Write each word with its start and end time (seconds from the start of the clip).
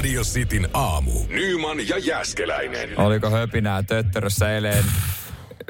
Radio 0.00 0.22
Cityn 0.22 0.68
aamu. 0.72 1.12
Nyman 1.28 1.88
ja 1.88 1.98
Jäskeläinen. 1.98 3.00
Oliko 3.00 3.30
höpinää 3.30 3.82
töttörössä 3.82 4.54
eilen 4.54 4.84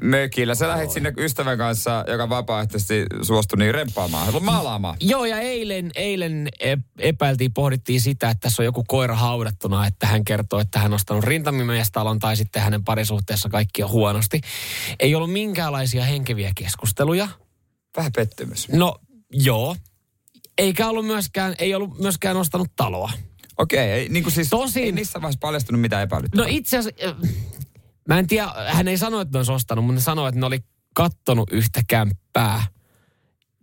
mökillä? 0.02 0.54
Sä 0.54 0.68
lähdit 0.68 0.90
sinne 0.90 1.12
ystävän 1.16 1.58
kanssa, 1.58 2.04
joka 2.08 2.28
vapaaehtoisesti 2.28 3.06
suostui 3.22 3.58
niin 3.58 3.74
remppaamaan, 3.74 4.44
maalaamaan. 4.44 4.96
Joo, 5.00 5.24
ja 5.24 5.40
eilen, 5.40 5.90
eilen 5.94 6.48
epäiltiin, 6.98 7.52
pohdittiin 7.52 8.00
sitä, 8.00 8.30
että 8.30 8.40
tässä 8.40 8.62
on 8.62 8.64
joku 8.64 8.84
koira 8.88 9.14
haudattuna, 9.14 9.86
että 9.86 10.06
hän 10.06 10.24
kertoo, 10.24 10.60
että 10.60 10.78
hän 10.78 10.90
on 10.92 10.94
ostanut 10.94 11.24
rintamimiestalon 11.24 12.18
tai 12.18 12.36
sitten 12.36 12.62
hänen 12.62 12.84
parisuhteessa 12.84 13.48
kaikki 13.48 13.82
on 13.82 13.90
huonosti. 13.90 14.40
Ei 15.00 15.14
ollut 15.14 15.32
minkäänlaisia 15.32 16.04
henkeviä 16.04 16.52
keskusteluja. 16.54 17.28
Vähän 17.96 18.12
pettymys. 18.12 18.68
No, 18.68 18.96
joo. 19.32 19.76
Eikä 20.58 20.88
ollut 20.88 21.06
myöskään, 21.06 21.54
ei 21.58 21.74
ollut 21.74 21.98
myöskään 21.98 22.36
ostanut 22.36 22.68
taloa. 22.76 23.10
Okei, 23.60 23.90
ei, 23.90 24.08
niin 24.08 24.22
kuin 24.22 24.32
siis 24.32 24.50
Tosin, 24.50 24.84
ei 24.84 24.92
niissä 24.92 25.22
vaiheessa 25.22 25.38
paljastunut 25.40 25.80
mitään 25.80 26.02
epäilyttävää. 26.02 26.46
No 26.46 26.50
itse 26.52 26.78
asiassa, 26.78 27.16
mä 28.08 28.18
en 28.18 28.26
tiedä, 28.26 28.48
hän 28.68 28.88
ei 28.88 28.98
sano, 28.98 29.20
että 29.20 29.32
ne 29.32 29.38
olisi 29.38 29.52
ostanut, 29.52 29.84
mutta 29.84 29.94
ne 29.94 30.00
sanoi, 30.00 30.28
että 30.28 30.40
ne 30.40 30.46
oli 30.46 30.60
kattonut 30.94 31.52
yhtä 31.52 31.80
kämppää, 31.88 32.62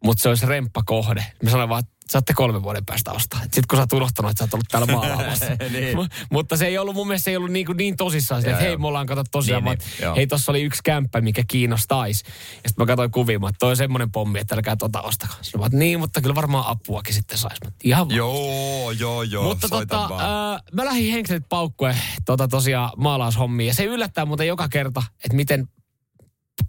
mutta 0.04 0.22
se 0.22 0.30
olisi 0.30 0.46
remppakohde. 0.46 1.26
Mä 1.44 1.50
sanoin 1.50 1.70
vaan, 1.70 1.80
että 1.80 1.97
saatte 2.12 2.34
kolmen 2.34 2.64
vuoden 2.64 2.86
päästä 2.86 3.12
ostaa. 3.12 3.40
Sitten 3.42 3.64
kun 3.70 3.78
sä 3.78 3.82
oot 3.82 3.94
unohtanut, 3.94 4.32
että 4.32 4.40
sä 4.40 4.44
oot 4.44 4.54
ollut 4.54 4.68
täällä 4.72 4.94
maalaamassa. 4.94 5.46
niin. 5.74 5.98
M- 5.98 6.10
mutta 6.32 6.58
se 6.58 6.66
ei 6.66 6.78
ollut 6.78 6.96
mun 6.96 7.08
mielestä 7.08 7.24
se 7.24 7.32
ei 7.32 7.38
ollut 7.38 7.52
niin, 7.52 7.68
niin 7.78 7.98
tosissaan. 7.98 8.46
Että 8.46 8.62
hei, 8.62 8.78
me 8.78 8.88
ollaan 8.88 9.08
kato 9.08 9.24
tosiaan, 9.32 9.64
niin, 9.64 9.78
niin, 10.00 10.16
hei, 10.16 10.28
tossa 10.28 10.52
oli 10.52 10.64
yksi 10.64 10.82
kämppä, 10.84 11.22
mikä 11.22 11.44
kiinnostaisi. 11.48 12.24
Ja 12.28 12.70
sitten 12.70 12.74
mä 12.78 12.86
katsoin 12.86 13.12
kuvia, 13.12 13.36
että 13.36 13.60
toi 13.60 13.70
on 13.70 13.78
semmoinen 13.78 14.12
pommi, 14.12 14.40
että 14.40 14.56
älkää 14.56 14.76
tota 14.76 15.02
ostakaa. 15.02 15.38
Sitten 15.42 15.62
mä 15.62 15.68
niin, 15.72 16.00
mutta 16.00 16.22
kyllä 16.22 16.36
varmaan 16.36 16.68
apuakin 16.68 17.14
sitten 17.14 17.38
saisi. 17.38 17.58
Ihan 17.84 18.12
joo, 18.12 18.92
joo, 18.92 19.24
joo. 19.24 19.44
Mutta 19.44 19.70
tota, 19.70 20.04
äh, 20.04 20.62
mä 20.74 20.86
lähdin 20.86 21.14
henkselit 21.14 21.50
paukkue 21.50 21.96
tota 22.26 22.48
tosiaan 22.48 22.90
maalaushommiin. 22.98 23.68
Ja 23.68 23.74
se 23.74 23.84
yllättää 23.84 24.26
muuten 24.26 24.48
joka 24.48 24.70
kerta, 24.70 25.04
että 25.16 25.36
miten 25.36 25.68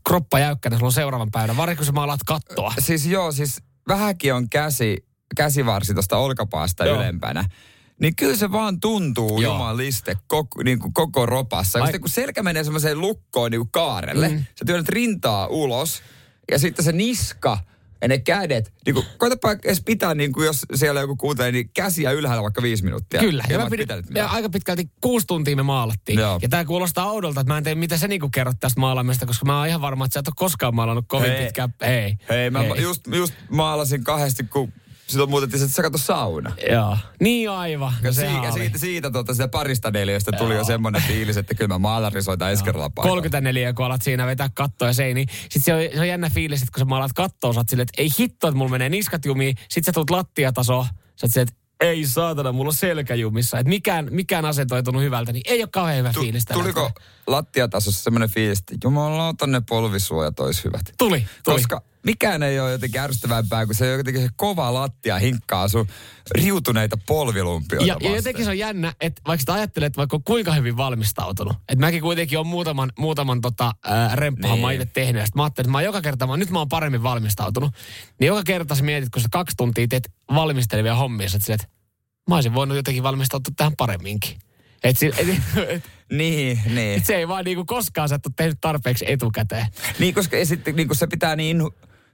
kroppa 0.08 0.38
jäykkänä 0.38 0.76
sulla 0.76 0.88
on 0.88 0.92
seuraavan 0.92 1.30
päivänä, 1.30 1.56
varsinkin 1.56 1.78
kun 1.78 1.86
sä 1.86 1.92
maalaat 1.92 2.20
kattoa. 2.26 2.74
Siis 2.78 3.06
joo, 3.06 3.32
siis 3.32 3.62
vähänkin 3.88 4.34
on 4.34 4.48
käsi 4.48 5.07
käsivarsi 5.36 5.94
tuosta 5.94 6.16
olkapaasta 6.16 6.86
Joo. 6.86 6.96
ylempänä, 6.96 7.44
niin 8.00 8.16
kyllä 8.16 8.36
se 8.36 8.52
vaan 8.52 8.80
tuntuu 8.80 9.40
Joo. 9.40 9.52
jumaliste 9.52 10.16
koko, 10.26 10.62
niin 10.62 10.78
kuin 10.78 10.94
koko 10.94 11.26
ropassa. 11.26 11.82
Sitten 11.82 12.00
kun 12.00 12.10
selkä 12.10 12.42
menee 12.42 12.64
semmoiseen 12.64 13.00
lukkoon 13.00 13.50
niin 13.50 13.60
kuin 13.60 13.70
kaarelle, 13.70 14.28
mm. 14.28 14.38
sä 14.38 14.64
työnnät 14.66 14.88
rintaa 14.88 15.46
ulos 15.46 16.02
ja 16.50 16.58
sitten 16.58 16.84
se 16.84 16.92
niska 16.92 17.58
ja 18.02 18.08
ne 18.08 18.18
kädet, 18.18 18.72
niin 18.86 18.94
kuin, 18.94 19.06
koitapa 19.18 19.52
edes 19.52 19.82
pitää, 19.84 20.14
niin 20.14 20.32
kuin 20.32 20.46
jos 20.46 20.66
siellä 20.74 21.00
joku 21.00 21.16
kuuntelee, 21.16 21.52
niin 21.52 21.70
käsiä 21.74 22.10
ylhäällä 22.10 22.42
vaikka 22.42 22.62
viisi 22.62 22.84
minuuttia. 22.84 23.20
Kyllä, 23.20 23.44
ja, 23.48 23.58
mä 23.58 23.70
pidin, 23.70 23.86
ja 24.14 24.26
aika 24.26 24.48
pitkälti 24.48 24.90
kuusi 25.00 25.26
tuntia 25.26 25.56
me 25.56 25.62
maalattiin. 25.62 26.18
Joo. 26.18 26.38
Ja 26.42 26.48
tämä 26.48 26.64
kuulostaa 26.64 27.10
oudolta, 27.10 27.40
että 27.40 27.52
mä 27.52 27.58
en 27.58 27.64
tiedä, 27.64 27.80
mitä 27.80 27.96
sä 27.96 28.08
niinku 28.08 28.28
kerrot 28.28 28.56
tästä 28.60 28.80
maalaamista, 28.80 29.26
koska 29.26 29.46
mä 29.46 29.58
oon 29.58 29.68
ihan 29.68 29.80
varma, 29.80 30.04
että 30.04 30.14
sä 30.14 30.20
et 30.20 30.28
ole 30.28 30.34
koskaan 30.36 30.74
maalannut 30.74 31.04
kovin 31.08 31.30
hei. 31.30 31.44
pitkään. 31.44 31.74
Hei. 31.86 32.16
Hei, 32.28 32.50
mä 32.50 32.62
hei. 32.62 32.82
Just, 32.82 33.06
just 33.06 33.34
maalasin 33.50 34.04
kahdesti, 34.04 34.44
kun 34.44 34.72
sitten 35.08 35.30
muutettiin, 35.30 35.62
että 35.62 35.74
sä 35.74 35.82
katso 35.82 35.98
sauna. 35.98 36.52
Joo. 36.70 36.96
Niin 37.20 37.50
aivan. 37.50 37.92
Ja, 38.02 38.12
siitä, 38.12 38.50
siitä, 38.52 38.78
siitä 38.78 39.10
tuota, 39.10 39.32
sitä 39.32 39.48
parista 39.48 39.90
neliöstä 39.90 40.32
tuli 40.32 40.54
Joo. 40.54 40.58
jo 40.60 40.64
semmoinen 40.64 41.02
fiilis, 41.02 41.36
että 41.36 41.54
kyllä 41.54 41.68
mä 41.68 41.78
maalarisoitan 41.78 42.50
ensi 42.50 42.64
kerralla 42.64 42.90
34, 42.94 43.72
kun 43.72 43.86
alat 43.86 44.02
siinä 44.02 44.26
vetää 44.26 44.48
kattoa 44.54 44.88
ja 44.88 44.94
seini. 44.94 45.26
Sitten 45.42 45.62
se 45.62 45.74
on, 45.74 45.80
se 45.94 46.00
on 46.00 46.08
jännä 46.08 46.30
fiilis, 46.30 46.62
että 46.62 46.72
kun 46.72 46.80
sä 46.80 46.84
maalat 46.84 47.12
kattoa, 47.12 47.52
sä 47.52 47.64
silleen, 47.68 47.88
että 47.90 48.02
ei 48.02 48.08
hitto, 48.18 48.48
että 48.48 48.58
mulla 48.58 48.70
menee 48.70 48.88
niskat 48.88 49.24
jumiin. 49.24 49.56
Sitten 49.68 49.84
sä 49.84 49.92
tulet 49.92 50.10
lattiataso, 50.10 50.82
sä 50.84 51.26
oot 51.26 51.30
silleen, 51.32 51.48
että 51.48 51.58
ei 51.80 52.06
saatana, 52.06 52.52
mulla 52.52 52.68
on 52.68 52.74
selkäjumissa. 52.74 53.58
Että 53.58 53.68
mikään, 53.68 54.08
mikään 54.10 54.44
asento 54.44 54.76
ei 54.76 54.82
tunnu 54.82 55.00
hyvältä, 55.00 55.32
niin 55.32 55.42
ei 55.46 55.62
ole 55.62 55.68
kauhean 55.72 55.98
hyvä 55.98 56.12
tu- 56.12 56.20
fiilis. 56.20 56.44
Tuliko 56.44 56.90
lattiatasossa 57.28 58.02
semmoinen 58.02 58.30
fiilis, 58.30 58.58
että 58.58 58.74
jumalauta 58.84 59.46
ne 59.46 59.62
polvisuojat 59.68 60.40
olisi 60.40 60.64
hyvät? 60.64 60.82
Tuli, 60.98 61.26
tuli. 61.44 61.56
Koska 61.56 61.82
mikään 62.02 62.42
ei 62.42 62.60
ole 62.60 62.72
jotenkin 62.72 63.00
ärsyttävämpää, 63.00 63.66
kun 63.66 63.74
se 63.74 63.92
jotenkin 63.92 64.22
se 64.22 64.28
kova 64.36 64.74
lattia 64.74 65.18
hinkkaa 65.18 65.68
sun 65.68 65.86
riutuneita 66.30 66.96
polvilumpioita 67.06 67.86
ja, 67.86 67.96
ja 68.00 68.16
jotenkin 68.16 68.44
se 68.44 68.50
on 68.50 68.58
jännä, 68.58 68.92
että 69.00 69.22
vaikka 69.26 69.44
sä 69.46 69.52
ajattelet, 69.52 69.86
että 69.86 69.96
vaikka 69.96 70.16
on 70.16 70.22
kuinka 70.24 70.52
hyvin 70.52 70.76
valmistautunut, 70.76 71.56
että 71.68 71.86
mäkin 71.86 72.02
kuitenkin 72.02 72.38
on 72.38 72.46
muutaman, 72.46 72.92
muutaman 72.98 73.40
tota, 73.40 73.72
äh, 73.90 74.16
remppahan 74.16 74.58
niin. 74.58 74.72
itse 74.72 74.92
tehnyt, 74.94 75.22
ja 75.22 75.26
mä 75.34 75.42
ajattelin, 75.42 75.66
että 75.66 75.72
mä 75.72 75.82
joka 75.82 76.00
kerta, 76.00 76.26
mä, 76.26 76.36
nyt 76.36 76.50
mä 76.50 76.58
oon 76.58 76.68
paremmin 76.68 77.02
valmistautunut, 77.02 77.74
niin 78.20 78.26
joka 78.26 78.42
kerta 78.42 78.74
sä 78.74 78.82
mietit, 78.82 79.10
kun 79.10 79.22
sä 79.22 79.28
kaksi 79.32 79.56
tuntia 79.56 79.88
teet 79.88 80.10
valmistelevia 80.34 80.94
hommia, 80.94 81.28
sä 81.28 81.38
että 81.48 81.66
mä 82.28 82.34
olisin 82.34 82.54
voinut 82.54 82.76
jotenkin 82.76 83.02
valmistautua 83.02 83.54
tähän 83.56 83.76
paremminkin. 83.76 84.38
Et, 84.84 84.96
et, 85.02 85.28
et, 85.68 85.82
niin, 86.12 86.60
niin. 86.74 86.98
Et 86.98 87.06
se 87.06 87.14
ei 87.14 87.28
vaan 87.28 87.44
niinku 87.44 87.64
koskaan 87.64 88.12
et 88.14 88.26
ole 88.26 88.32
tehnyt 88.36 88.58
tarpeeksi 88.60 89.04
etukäteen. 89.08 89.66
Niin, 89.98 90.14
koska 90.14 90.44
sitten 90.44 90.76
niinku 90.76 90.94
se 90.94 91.06
pitää 91.06 91.36
niin 91.36 91.62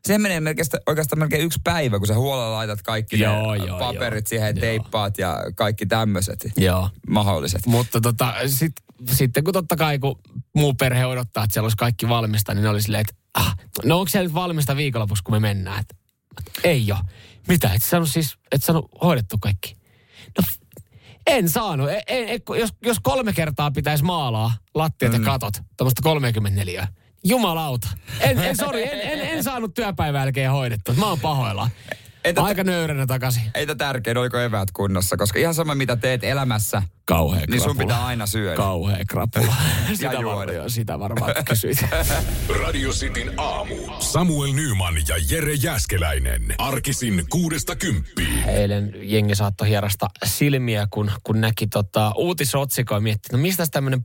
se 0.07 0.19
menee 0.19 0.41
melkein, 0.41 0.67
oikeastaan 0.87 1.19
melkein 1.19 1.45
yksi 1.45 1.61
päivä, 1.65 1.99
kun 1.99 2.07
sä 2.07 2.15
huolella 2.15 2.53
laitat 2.53 2.83
kaikki 2.83 3.21
joo, 3.21 3.55
ne 3.55 3.65
joo, 3.65 3.79
paperit 3.79 4.25
joo, 4.25 4.29
siihen, 4.29 4.57
joo. 4.57 4.61
teippaat 4.61 5.19
ja 5.19 5.39
kaikki 5.55 5.87
tämmöiset 5.87 6.53
joo. 6.57 6.91
mahdolliset. 7.09 7.67
Mutta 7.67 8.01
tota, 8.01 8.35
sit, 8.47 8.73
sitten 9.13 9.45
kun 9.45 9.53
totta 9.53 9.77
kai, 9.77 9.99
kun 9.99 10.19
muu 10.55 10.75
perhe 10.75 11.07
odottaa, 11.07 11.45
että 11.45 11.55
siellä 11.55 11.65
olisi 11.65 11.77
kaikki 11.77 12.09
valmista, 12.09 12.55
niin 12.55 12.63
ne 12.63 12.69
oli 12.69 12.83
silleen, 12.83 13.01
että 13.01 13.15
ah, 13.35 13.57
no 13.85 13.99
onko 13.99 14.09
siellä 14.09 14.27
nyt 14.27 14.35
valmista 14.35 14.77
viikonlopussa, 14.77 15.23
kun 15.25 15.35
me 15.35 15.41
mennään? 15.41 15.81
Et, 15.81 15.97
ei 16.65 16.87
jo. 16.87 16.97
Mitä, 17.49 17.71
et 17.75 17.83
saanut 17.83 18.11
siis, 18.11 18.37
et 18.53 18.63
saanut 18.63 18.91
hoidettu 19.03 19.39
kaikki? 19.39 19.77
No 20.39 20.45
en 21.27 21.49
saanut. 21.49 21.91
En, 21.91 22.29
en, 22.29 22.41
jos, 22.59 22.75
jos 22.85 23.01
kolme 23.01 23.33
kertaa 23.33 23.71
pitäisi 23.71 24.05
maalaa 24.05 24.53
lattiat 24.75 25.12
mm. 25.12 25.25
ja 25.25 25.25
katot, 25.25 25.55
tuommoista 25.77 26.03
34, 26.03 26.89
Jumalauta. 27.25 27.89
En, 28.21 28.39
en, 28.39 28.57
sorry, 28.57 28.83
en, 28.83 29.01
en, 29.01 29.21
en 29.21 29.45
saanut 29.45 29.75
työpäivän 29.75 30.21
jälkeen 30.21 30.51
hoidettu. 30.51 30.93
Mä 30.93 31.07
oon 31.07 31.21
pahoilla. 31.21 31.71
Entä 32.25 32.43
Aika 32.43 32.65
nöyränä 32.65 33.07
takaisin. 33.07 33.43
Ei 33.55 33.67
tätä 33.67 33.85
tärkein, 33.85 34.19
oliko 34.19 34.39
eväät 34.39 34.71
kunnossa, 34.73 35.17
koska 35.17 35.39
ihan 35.39 35.55
sama 35.55 35.75
mitä 35.75 35.97
teet 35.97 36.25
elämässä, 36.25 36.83
Kauhea 37.05 37.45
niin 37.49 37.61
sun 37.61 37.77
pitää 37.77 38.07
aina 38.07 38.27
syödä. 38.27 38.57
Kauhea 38.57 39.05
krapula. 39.09 39.55
sitä, 39.95 40.12
varmaan, 40.12 40.71
sitä 40.71 40.99
varmaan 40.99 41.34
kysyit. 41.49 41.79
Radio 42.65 42.91
Cityn 42.91 43.33
aamu. 43.37 43.75
Samuel 43.99 44.53
Nyman 44.53 44.95
ja 45.09 45.17
Jere 45.31 45.55
Jäskeläinen. 45.55 46.55
Arkisin 46.59 47.25
kuudesta 47.29 47.77
kymppiin. 47.77 48.45
Eilen 48.49 48.93
jengi 49.03 49.34
saattoi 49.34 49.69
hierasta 49.69 50.07
silmiä, 50.25 50.87
kun, 50.91 51.11
kun 51.23 51.41
näki 51.41 51.67
tota, 51.67 52.13
uutisotsikoa 52.17 52.97
ja 52.97 53.01
mietti, 53.01 53.29
no 53.33 53.39
mistä 53.39 53.67
tämmöinen 53.71 54.05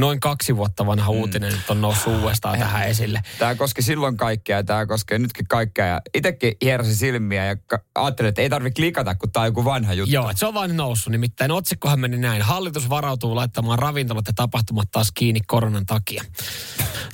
noin 0.00 0.20
kaksi 0.20 0.56
vuotta 0.56 0.86
vanha 0.86 1.12
mm. 1.12 1.18
uutinen 1.18 1.52
nyt 1.52 1.70
on 1.70 1.80
noussut 1.80 2.22
uudestaan 2.22 2.58
tähän 2.58 2.88
esille. 2.88 3.22
Tämä 3.38 3.54
koski 3.54 3.82
silloin 3.82 4.16
kaikkea 4.16 4.56
ja 4.56 4.64
tämä 4.64 4.86
koskee 4.86 5.18
nytkin 5.18 5.48
kaikkea. 5.48 5.86
Ja 5.86 6.00
itsekin 6.14 6.52
hierosi 6.62 6.96
silmiä 6.96 7.44
ja 7.44 7.56
ajattelin, 7.94 8.28
että 8.28 8.42
ei 8.42 8.50
tarvitse 8.50 8.76
klikata, 8.76 9.14
kun 9.14 9.32
tämä 9.32 9.42
on 9.42 9.48
joku 9.48 9.64
vanha 9.64 9.94
juttu. 9.94 10.14
Joo, 10.14 10.30
että 10.30 10.40
se 10.40 10.46
on 10.46 10.54
vain 10.54 10.76
noussut. 10.76 11.10
Nimittäin 11.10 11.50
otsikkohan 11.50 12.00
meni 12.00 12.18
näin. 12.18 12.42
Hallitus 12.42 12.88
varautuu 12.88 13.36
laittamaan 13.36 13.78
ravintolat 13.78 14.26
ja 14.26 14.32
tapahtumat 14.32 14.88
taas 14.90 15.12
kiinni 15.14 15.40
koronan 15.46 15.86
takia. 15.86 16.24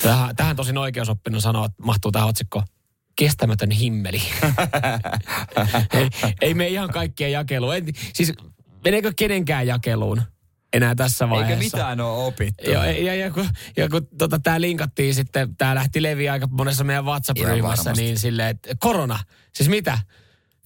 Tähän, 0.03 0.37
tähän 0.37 0.57
tosin 0.57 0.79
oikeusoppinut 0.79 1.43
sanoo, 1.43 1.65
että 1.65 1.83
mahtuu 1.83 2.13
tämä 2.13 2.27
otsikko 2.27 2.63
kestämätön 3.17 3.71
himmeli. 3.71 4.23
ei, 5.93 6.09
ei 6.41 6.55
me 6.55 6.69
ihan 6.69 6.91
kaikkien 6.91 7.33
jakeluun. 7.33 7.75
Siis 8.15 8.33
meneekö 8.85 9.13
kenenkään 9.17 9.67
jakeluun? 9.67 10.23
Enää 10.73 10.95
tässä 10.95 11.31
vaiheessa. 11.31 11.65
Eikä 11.65 11.77
mitään 11.77 12.01
ole 12.01 12.27
opittu. 12.27 12.71
Joo, 12.71 12.85
ja, 12.85 13.15
ja, 13.15 13.31
kun, 13.31 13.49
ja 13.77 13.89
kun 13.89 14.09
tota, 14.19 14.39
tämä 14.39 14.61
linkattiin 14.61 15.15
sitten, 15.15 15.57
tämä 15.57 15.75
lähti 15.75 16.03
leviä 16.03 16.33
aika 16.33 16.49
monessa 16.51 16.85
meidän 16.85 17.05
WhatsApp-ryhmässä, 17.05 17.93
niin 17.93 18.19
silleen, 18.19 18.49
että 18.49 18.75
korona, 18.79 19.19
siis 19.55 19.69
mitä? 19.69 19.99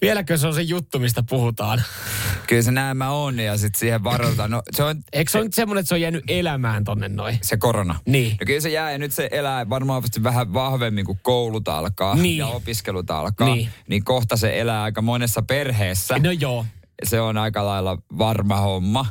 Vieläkö 0.01 0.39
se 0.39 0.47
on 0.47 0.55
se 0.55 0.63
juttu, 0.63 0.99
mistä 0.99 1.23
puhutaan? 1.29 1.83
Kyllä 2.47 2.63
se 2.63 2.71
näemmä 2.71 3.11
on 3.11 3.39
ja 3.39 3.59
sitten 3.59 3.79
siihen 3.79 4.05
varoitetaan. 4.05 4.51
No, 4.51 4.63
se 4.73 4.83
on, 4.83 5.03
Eikö 5.13 5.31
se, 5.31 5.39
se 5.39 5.45
nyt 5.45 5.55
semmoinen, 5.55 5.81
että 5.81 5.89
se 5.89 5.95
on 5.95 6.01
jäänyt 6.01 6.25
elämään 6.29 6.85
tonne 6.85 7.09
noin? 7.09 7.39
Se 7.43 7.57
korona. 7.57 8.01
Niin. 8.07 8.31
No 8.31 8.47
kyllä 8.47 8.61
se 8.61 8.69
jää 8.69 8.93
ja 8.93 8.99
nyt 8.99 9.13
se 9.13 9.29
elää 9.33 9.69
varmaan 9.69 10.03
vähän 10.23 10.53
vahvemmin, 10.53 11.05
kun 11.05 11.19
koulut 11.23 11.69
alkaa 11.69 12.15
niin. 12.15 12.37
ja 12.37 12.47
opiskelut 12.47 13.11
alkaa. 13.11 13.55
Niin. 13.55 13.69
niin 13.89 14.05
kohta 14.05 14.37
se 14.37 14.61
elää 14.61 14.83
aika 14.83 15.03
monessa 15.03 15.43
perheessä. 15.43 16.19
No 16.19 16.31
joo. 16.31 16.67
Se 17.05 17.21
on 17.21 17.39
aika 17.39 17.65
lailla 17.65 17.99
varma 18.19 18.57
homma. 18.57 19.07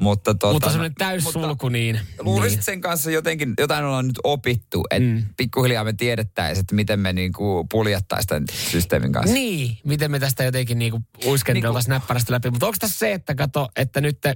Mutta, 0.00 0.34
tuota, 0.34 0.52
Mutta 0.52 0.70
semmoinen 0.70 0.94
täyssulku, 0.94 1.68
niin... 1.68 2.00
Luulisin, 2.18 2.56
niin. 2.56 2.64
sen 2.64 2.80
kanssa 2.80 3.10
jotenkin, 3.10 3.54
jotain 3.58 3.84
ollaan 3.84 4.06
nyt 4.06 4.18
opittu, 4.24 4.84
että 4.90 5.08
mm. 5.08 5.24
pikkuhiljaa 5.36 5.84
me 5.84 5.92
tiedettäisiin, 5.92 6.60
että 6.60 6.74
miten 6.74 7.00
me 7.00 7.12
niinku 7.12 7.66
puljattaisiin 7.70 8.28
tämän 8.28 8.44
systeemin 8.70 9.12
kanssa. 9.12 9.34
Niin, 9.34 9.78
miten 9.84 10.10
me 10.10 10.18
tästä 10.18 10.44
jotenkin 10.44 10.78
niinku 10.78 11.00
uiskenteltaisiin 11.24 11.90
Niinku- 11.90 12.02
näppärästä 12.02 12.32
läpi. 12.32 12.50
Mutta 12.50 12.66
onko 12.66 12.76
tässä 12.80 12.98
se, 12.98 13.12
että 13.12 13.34
kato, 13.34 13.68
että 13.76 14.00
nyt, 14.00 14.20
te, 14.20 14.34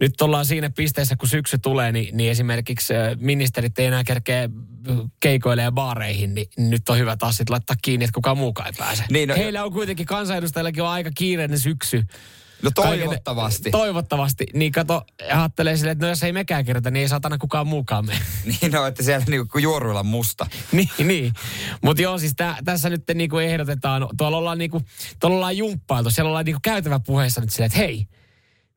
nyt 0.00 0.22
ollaan 0.22 0.46
siinä 0.46 0.70
pisteessä, 0.70 1.16
kun 1.16 1.28
syksy 1.28 1.58
tulee, 1.58 1.92
niin, 1.92 2.16
niin 2.16 2.30
esimerkiksi 2.30 2.94
ministerit 3.20 3.78
ei 3.78 3.86
enää 3.86 4.04
kerkeä 4.04 4.48
keikoille 5.20 5.62
ja 5.62 5.72
baareihin, 5.72 6.34
niin 6.34 6.48
nyt 6.56 6.88
on 6.88 6.98
hyvä 6.98 7.16
taas 7.16 7.36
sit 7.36 7.50
laittaa 7.50 7.76
kiinni, 7.82 8.04
että 8.04 8.14
kukaan 8.14 8.38
muukaan 8.38 8.66
ei 8.66 8.72
pääse. 8.78 9.04
Niin, 9.10 9.28
no- 9.28 9.34
Heillä 9.34 9.64
on 9.64 9.72
kuitenkin, 9.72 10.06
kansanedustajillakin 10.06 10.82
on 10.82 10.88
aika 10.88 11.10
kiireinen 11.14 11.58
syksy. 11.58 12.04
No 12.62 12.70
Kaiken- 12.74 12.98
toivottavasti. 12.98 13.70
Toivottavasti. 13.70 14.46
Niin 14.54 14.72
kato, 14.72 15.02
ajattelee 15.32 15.76
silleen, 15.76 15.92
että 15.92 16.06
no 16.06 16.10
jos 16.10 16.22
ei 16.22 16.32
mekään 16.32 16.64
kirjoita, 16.64 16.90
niin 16.90 17.00
ei 17.00 17.08
satana 17.08 17.38
kukaan 17.38 17.66
muukaan 17.66 18.06
mene. 18.06 18.20
Niin 18.60 18.72
no, 18.72 18.86
että 18.86 19.02
siellä 19.02 19.24
niinku 19.28 19.58
juoruilla 19.58 20.02
musta. 20.02 20.46
niin, 20.72 20.90
niin. 21.04 21.32
Mutta 21.82 22.02
joo, 22.02 22.18
siis 22.18 22.32
tä, 22.36 22.56
tässä 22.64 22.90
nyt 22.90 23.02
niinku 23.14 23.38
ehdotetaan, 23.38 24.08
tuolla 24.18 24.36
ollaan, 24.36 24.58
niinku, 24.58 24.82
tuolla 25.20 25.36
ollaan 25.36 25.56
jumppailtu, 25.56 26.10
siellä 26.10 26.28
ollaan 26.28 26.44
niinku 26.44 26.60
käytävä 26.62 27.00
puheessa 27.00 27.40
nyt 27.40 27.50
silleen, 27.50 27.66
että 27.66 27.78
hei, 27.78 28.06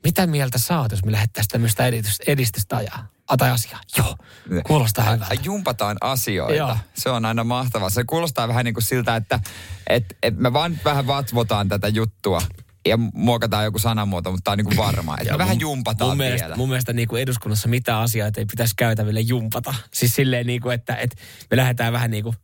mitä 0.03 0.27
mieltä 0.27 0.57
sä 0.57 0.79
oot, 0.79 0.91
jos 0.91 1.05
me 1.05 1.11
lähdettäisiin 1.11 1.51
tämmöistä 1.51 1.85
edistystä, 1.85 2.23
edistystä 2.27 2.77
ajaa? 2.77 3.07
Tai 3.37 3.51
asiaa. 3.51 3.79
Joo, 3.97 4.15
kuulostaa 4.63 5.11
hyvältä. 5.11 5.35
Jumpataan 5.43 5.97
asioita. 6.01 6.55
Joo. 6.55 6.77
Se 6.93 7.09
on 7.09 7.25
aina 7.25 7.43
mahtavaa. 7.43 7.89
Se 7.89 8.03
kuulostaa 8.03 8.47
vähän 8.47 8.65
niin 8.65 8.73
kuin 8.73 8.83
siltä, 8.83 9.15
että 9.15 9.39
et, 9.87 10.17
et 10.23 10.37
me 10.37 10.53
vaan 10.53 10.79
vähän 10.85 11.07
vatvotaan 11.07 11.69
tätä 11.69 11.87
juttua 11.87 12.41
ja 12.87 12.97
muokataan 13.13 13.63
joku 13.63 13.79
sanamuoto, 13.79 14.31
mutta 14.31 14.43
tämä 14.43 14.53
on 14.53 14.57
niin 14.57 14.65
kuin 14.65 14.77
varma. 14.77 15.17
Että 15.21 15.37
vähän 15.37 15.59
jumpataan 15.59 16.09
mun 16.09 16.17
vielä. 16.17 16.35
mielestä, 16.35 16.57
mun 16.57 16.69
mielestä 16.69 16.93
niin 16.93 17.07
kuin 17.07 17.21
eduskunnassa 17.21 17.67
mitä 17.67 17.99
asioita 17.99 18.39
ei 18.39 18.45
pitäisi 18.45 18.73
käytäville 18.77 19.19
jumpata. 19.19 19.73
Siis 19.93 20.15
silleen 20.15 20.47
niin 20.47 20.61
kuin, 20.61 20.73
että, 20.73 20.95
että 20.95 21.15
me 21.51 21.57
lähdetään 21.57 21.93
vähän 21.93 22.11
niin 22.11 22.23
kuin 22.23 22.35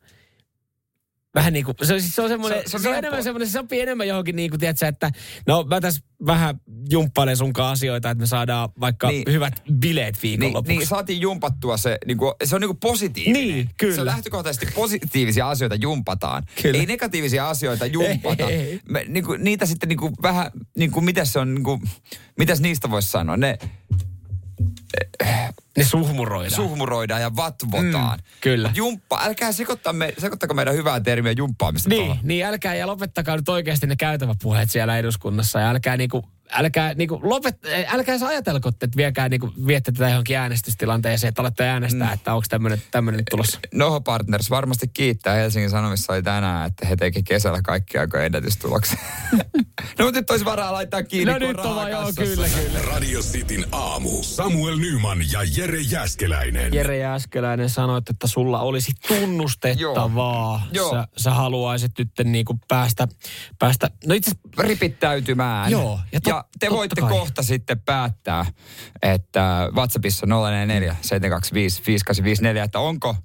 Vähän 1.36 1.54
niin 1.54 1.66
kuin, 1.66 1.76
se, 1.84 1.94
on- 1.94 2.02
siis 2.02 2.16
se 2.16 2.22
on 2.22 2.30
semmoinen, 2.30 2.60
Se- 2.66 2.72
se, 2.78 2.80
se 2.84 2.90
on 2.90 2.96
enemmän 2.96 3.24
semmoinen, 3.24 3.48
se 3.48 3.52
sopii 3.52 3.82
enemmän 3.82 4.08
johonkin 4.08 4.36
niin 4.36 4.50
kuin, 4.50 4.60
tiedätkö, 4.60 4.88
että 4.88 5.12
no 5.48 5.64
mä 5.70 5.82
tässä 5.82 6.02
vähän 6.26 6.60
jumppailen 6.90 7.38
sunkaan 7.38 7.72
asioita, 7.72 8.10
että 8.10 8.22
me 8.22 8.28
saadaan 8.28 8.70
vaikka 8.80 9.08
Niin. 9.10 9.24
niin. 9.26 9.34
hyvät 9.34 9.54
bileet 9.80 10.16
Niin, 10.24 10.40
viikonlopuksi. 10.40 10.78
niin, 10.78 10.88
saatiin 10.88 11.22
jumpattua 11.22 11.78
se, 11.78 11.98
niin 12.06 12.18
kuin, 12.18 12.34
se 12.44 12.56
on 12.56 12.62
niin 12.62 12.70
kuin 12.70 12.78
positiivinen. 12.80 13.48
Niin, 13.48 13.70
kyllä. 13.78 13.96
Se 13.96 14.02
on 14.02 14.06
lähtökohtaisesti 14.08 14.66
positiivisia 14.76 15.50
asioita 15.50 15.76
jumpataan. 15.76 16.44
Kyllä. 16.62 16.80
Ei 16.80 16.86
negatiivisia 16.86 17.50
asioita 17.50 17.86
jumpata. 17.86 18.50
Ei, 18.50 18.56
ei. 18.60 18.80
Me, 18.90 19.06
niin 19.08 19.26
kuin, 19.26 19.44
niitä 19.44 19.66
sitten 19.66 19.90
niin 19.90 20.00
kuin, 20.00 20.14
vähän, 20.22 20.52
niin 20.78 20.92
kuin, 20.92 21.06
mitäs 21.06 21.34
se 21.34 21.40
on, 21.40 21.54
niin 21.56 21.64
kuin, 21.64 21.82
mitäs 22.38 22.60
niistä 22.62 22.90
voisi 22.90 23.12
sanoa? 23.12 23.38
Ne 23.38 23.58
ne 25.78 25.84
suhmuroidaan. 25.84 26.56
suhmuroidaan 26.56 27.22
ja 27.22 27.36
vatvotaan. 27.36 28.20
Mm, 28.20 28.24
kyllä. 28.42 28.68
Mut 28.68 28.78
Jumppa, 28.78 29.20
älkää 29.24 29.52
sekoittaa 29.52 29.94
me, 29.94 30.14
sekoittako 30.18 30.54
meidän 30.54 30.74
hyvää 30.74 31.00
termiä 31.00 31.34
jumppaamista 31.38 31.90
Niin, 31.90 32.00
tuolla. 32.06 32.18
niin 32.24 32.46
älkää 32.46 32.76
ja 32.76 32.88
lopettakaa 32.88 33.36
nyt 33.36 33.50
oikeasti 33.50 33.88
ne 33.88 33.96
käytäväpuheet 33.96 34.70
siellä 34.70 34.98
eduskunnassa 34.98 35.60
ja 35.60 35.70
älkää 35.70 35.98
niinku, 35.98 36.26
älkää 36.52 36.94
niinku 36.94 37.20
lopet, 37.24 37.66
eh, 37.66 37.94
älkää 37.94 38.16
ajatelko, 38.28 38.70
että 38.70 38.88
viekää 38.98 39.30
niinku, 39.30 39.54
viette 39.68 39.92
tätä 39.92 40.10
johonkin 40.10 40.38
äänestystilanteeseen, 40.38 41.30
että 41.30 41.42
alatte 41.42 41.68
äänestää, 41.68 42.08
mm. 42.08 42.14
että 42.14 42.34
onko 42.34 42.46
tämmöinen 42.50 42.82
tämmöinen 42.92 43.24
tulossa. 43.32 43.60
Noho 43.74 44.02
Partners 44.02 44.50
varmasti 44.50 44.88
kiittää. 44.88 45.36
Helsingin 45.36 45.70
Sanomissa 45.70 46.14
oli 46.14 46.24
tänään, 46.24 46.68
että 46.68 46.86
he 46.88 46.96
teki 46.96 47.24
kesällä 47.24 47.62
kaikki 47.62 47.98
aikojen 47.98 48.26
ennätystuloksen. 48.26 49.00
no 50.00 50.06
mutta 50.06 50.20
nyt 50.20 50.30
olisi 50.32 50.46
varaa 50.46 50.74
laittaa 50.74 51.04
kiinni, 51.04 51.34
No 51.34 51.40
kun 51.40 51.48
nyt 51.48 51.60
on 51.60 51.76
vaan, 51.76 51.92
joo, 51.92 52.12
kyllä, 52.16 52.48
kyllä. 52.50 52.80
Radio 52.82 53.22
Cityn 53.22 53.66
aamu. 53.72 54.24
Samuel 54.24 54.78
Nyman 54.78 55.20
ja 55.32 55.40
Jere 55.58 55.80
Jäskeläinen. 55.80 56.74
Jere 56.74 56.98
Jääskeläinen 56.98 57.70
sanoi, 57.70 57.98
että 58.10 58.28
sulla 58.28 58.60
olisi 58.60 58.92
tunnustettavaa. 59.08 60.68
Joo. 60.72 60.92
Sä, 60.92 61.08
sä 61.18 61.32
haluaisit 61.32 61.92
nyt 61.98 62.10
niinku 62.24 62.60
päästä, 62.68 63.08
päästä, 63.60 63.90
no 64.06 64.16
itse 64.16 64.32
asiassa 64.32 64.64
ripittäytymään. 64.64 65.72
Joo, 65.72 66.00
ja 66.12 66.22
ja 66.38 66.44
te 66.60 66.66
totta 66.66 66.76
voitte 66.78 67.02
kai. 67.02 67.10
kohta 67.10 67.44
sitten 67.44 67.82
päättää, 67.82 68.46
että 69.02 69.70
WhatsAppissa 69.76 70.26
044 70.26 70.96
725 71.02 71.82
5854, 71.88 72.64
että 72.64 72.80
onko, 72.80 73.16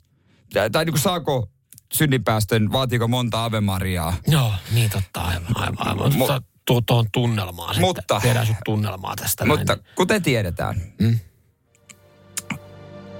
tai, 0.72 0.84
niin 0.84 0.92
kuin 0.92 1.00
saako 1.02 1.48
synninpäästön, 1.92 2.72
vaatiiko 2.72 3.08
monta 3.08 3.44
Ave 3.44 3.60
Mariaa? 3.60 4.14
Joo, 4.26 4.52
niin 4.72 4.90
totta, 4.90 5.20
aivan, 5.20 5.56
aivan, 5.56 5.86
aivan. 5.88 6.12
Mu- 6.12 6.16
Mutta 6.16 6.42
tuo, 6.64 6.80
tuohon 6.80 7.06
tunnelmaan 7.12 7.80
Mutta- 7.80 8.00
sitten. 8.02 8.22
Viedään 8.22 8.46
sut 8.46 8.56
tunnelmaa 8.64 9.16
tästä 9.16 9.46
Mutta 9.46 9.74
näin. 9.74 9.86
kuten 9.94 10.22
tiedetään, 10.22 10.80
Mm. 11.00 11.18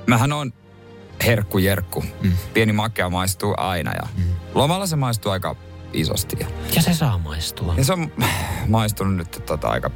mähän 0.07 0.33
on 0.33 0.53
herkku 1.27 1.59
jerkku. 1.59 2.05
Mm. 2.23 2.33
Pieni 2.55 2.73
makea 2.73 3.11
maistuu 3.11 3.55
aina 3.57 3.93
ja 3.95 4.09
lomalla 4.55 4.87
se 4.87 4.97
maistuu 4.97 5.33
aika 5.33 5.57
isosti. 5.93 6.37
Ja, 6.41 6.47
Ja 6.75 6.83
se 6.83 6.95
saa 6.95 7.19
maistua. 7.19 7.75
ja 7.77 7.85
se 7.85 7.93
on 7.93 8.13
maistunut 8.69 9.17
nyt 9.17 9.43
tota 9.47 9.69
aika 9.69 9.91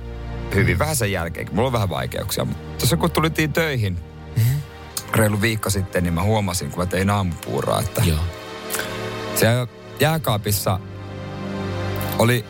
hyvin 0.54 0.78
vähän 0.78 0.96
sen 0.96 1.12
jälkeen. 1.12 1.48
Mulla 1.52 1.66
on 1.66 1.72
vähän 1.72 1.88
vaikeuksia, 1.88 2.44
mutta 2.44 2.78
tuossa 2.78 2.96
kun 2.96 3.10
tulitiin 3.10 3.52
töihin 3.52 3.98
Mm. 4.36 4.42
reilu 5.14 5.40
viikko 5.40 5.70
sitten, 5.70 6.02
niin 6.02 6.14
mä 6.14 6.22
huomasin, 6.22 6.70
kun 6.70 6.78
mä 6.78 6.86
tein 6.86 7.10
aamupuuroa, 7.10 7.80
että 7.80 8.02
Joo. 8.04 8.18
siellä 9.34 9.66
jääkaapissa 10.00 10.80
oli 12.18 12.44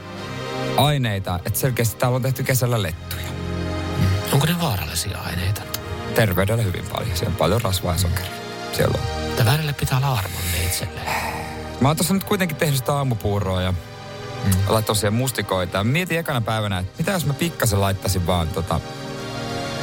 aineita, 0.77 1.41
että 1.47 1.59
selkeästi 1.59 1.97
täällä 1.97 2.17
on 2.17 2.23
tehty 2.23 2.43
kesällä 2.43 2.83
lettuja. 2.83 3.23
Onko 4.33 4.47
ne 4.47 4.55
vaarallisia 4.61 5.19
aineita? 5.27 5.63
Terveydelle 6.15 6.65
hyvin 6.65 6.85
paljon. 6.93 7.17
Siellä 7.17 7.33
on 7.33 7.37
paljon 7.37 7.61
rasvaa 7.63 7.93
ja 7.93 7.99
sokeria. 7.99 8.31
Siellä 8.73 8.99
on. 8.99 9.27
Mutta 9.27 9.45
välillä 9.45 9.73
pitää 9.73 9.99
olla 9.99 10.13
armollinen 10.19 10.63
itselleen. 10.67 11.07
Mä 11.81 11.89
oon 11.89 11.97
tuossa 11.97 12.15
nyt 12.15 12.25
kuitenkin 12.25 12.57
tehnyt 12.57 12.77
sitä 12.77 12.93
aamupuuroa 12.93 13.63
ja 13.63 13.73
mm. 13.73 14.53
laittanut 14.69 14.99
siihen 14.99 15.15
mustikoita. 15.15 15.85
Mietin 15.85 16.19
ekana 16.19 16.41
päivänä, 16.41 16.79
että 16.79 16.93
mitä 16.99 17.13
jos 17.13 17.27
mä 17.27 17.35
pikkasen 17.35 17.81
laittaisin 17.81 18.27
vaan 18.27 18.49
tota 18.49 18.81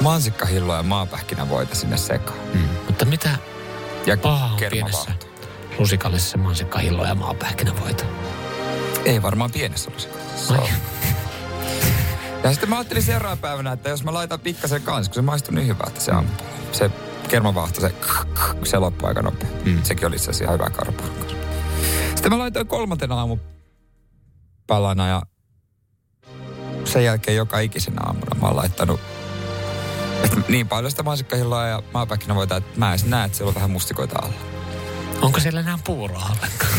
mansikkahilloa 0.01 0.77
ja 0.77 0.83
maapähkinävoita 0.83 1.75
sinne 1.75 1.97
sekaan. 1.97 2.39
Mm. 2.53 2.69
Mutta 2.87 3.05
mitä 3.05 3.29
Ja 4.05 4.17
pahaa 4.17 4.51
on 4.53 4.59
pienessä 4.69 5.11
lusikallisessa 5.79 6.37
mansikkahilloa 6.37 7.07
ja 7.07 7.15
maapähkinävoita? 7.15 8.03
Ei 9.05 9.21
varmaan 9.21 9.51
pienessä 9.51 9.91
lusikassa. 9.93 10.53
Ai. 10.53 10.69
Ja 12.43 12.51
sitten 12.51 12.69
mä 12.69 12.77
ajattelin 12.77 13.03
seuraavana 13.03 13.41
päivänä, 13.41 13.71
että 13.71 13.89
jos 13.89 14.03
mä 14.03 14.13
laitan 14.13 14.39
pikkasen 14.39 14.81
kanssa, 14.81 15.09
kun 15.09 15.15
se 15.15 15.21
maistuu 15.21 15.55
niin 15.55 15.67
hyvältä 15.67 15.99
se 15.99 16.11
aamupuuro. 16.11 16.53
Se 16.71 16.91
kermavaahto, 17.27 17.81
se, 17.81 17.93
se 18.63 18.77
loppui 18.77 19.09
aika 19.09 19.21
nopea. 19.21 19.49
Mm. 19.65 19.83
Sekin 19.83 20.07
oli 20.07 20.15
itse 20.15 20.29
asiassa 20.29 20.43
ihan 20.43 20.53
hyvä 20.53 20.69
karpuun 20.69 21.09
kanssa. 21.09 21.42
Sitten 22.15 22.31
mä 22.31 22.39
laitoin 22.39 22.67
kolmantena 22.67 23.15
aamupalana 23.15 25.07
ja 25.07 25.21
sen 26.85 27.03
jälkeen 27.03 27.37
joka 27.37 27.59
ikisenä 27.59 28.01
aamuna 28.05 28.39
mä 28.41 28.47
oon 28.47 28.55
laittanut 28.55 28.99
että 30.23 30.37
niin 30.51 30.67
paljon 30.67 30.91
sitä 30.91 31.03
mansikkahilloa 31.03 31.67
ja 31.67 31.83
maapähkinävoita, 31.93 32.55
että 32.55 32.79
mä 32.79 32.93
en 32.93 32.99
näe, 33.05 33.25
että 33.25 33.37
siellä 33.37 33.49
on 33.49 33.55
vähän 33.55 33.71
mustikoita 33.71 34.19
alla. 34.23 34.35
Onko 35.21 35.39
siellä 35.39 35.59
enää 35.59 35.79
puuroa 35.83 36.25
ollenkaan? 36.25 36.73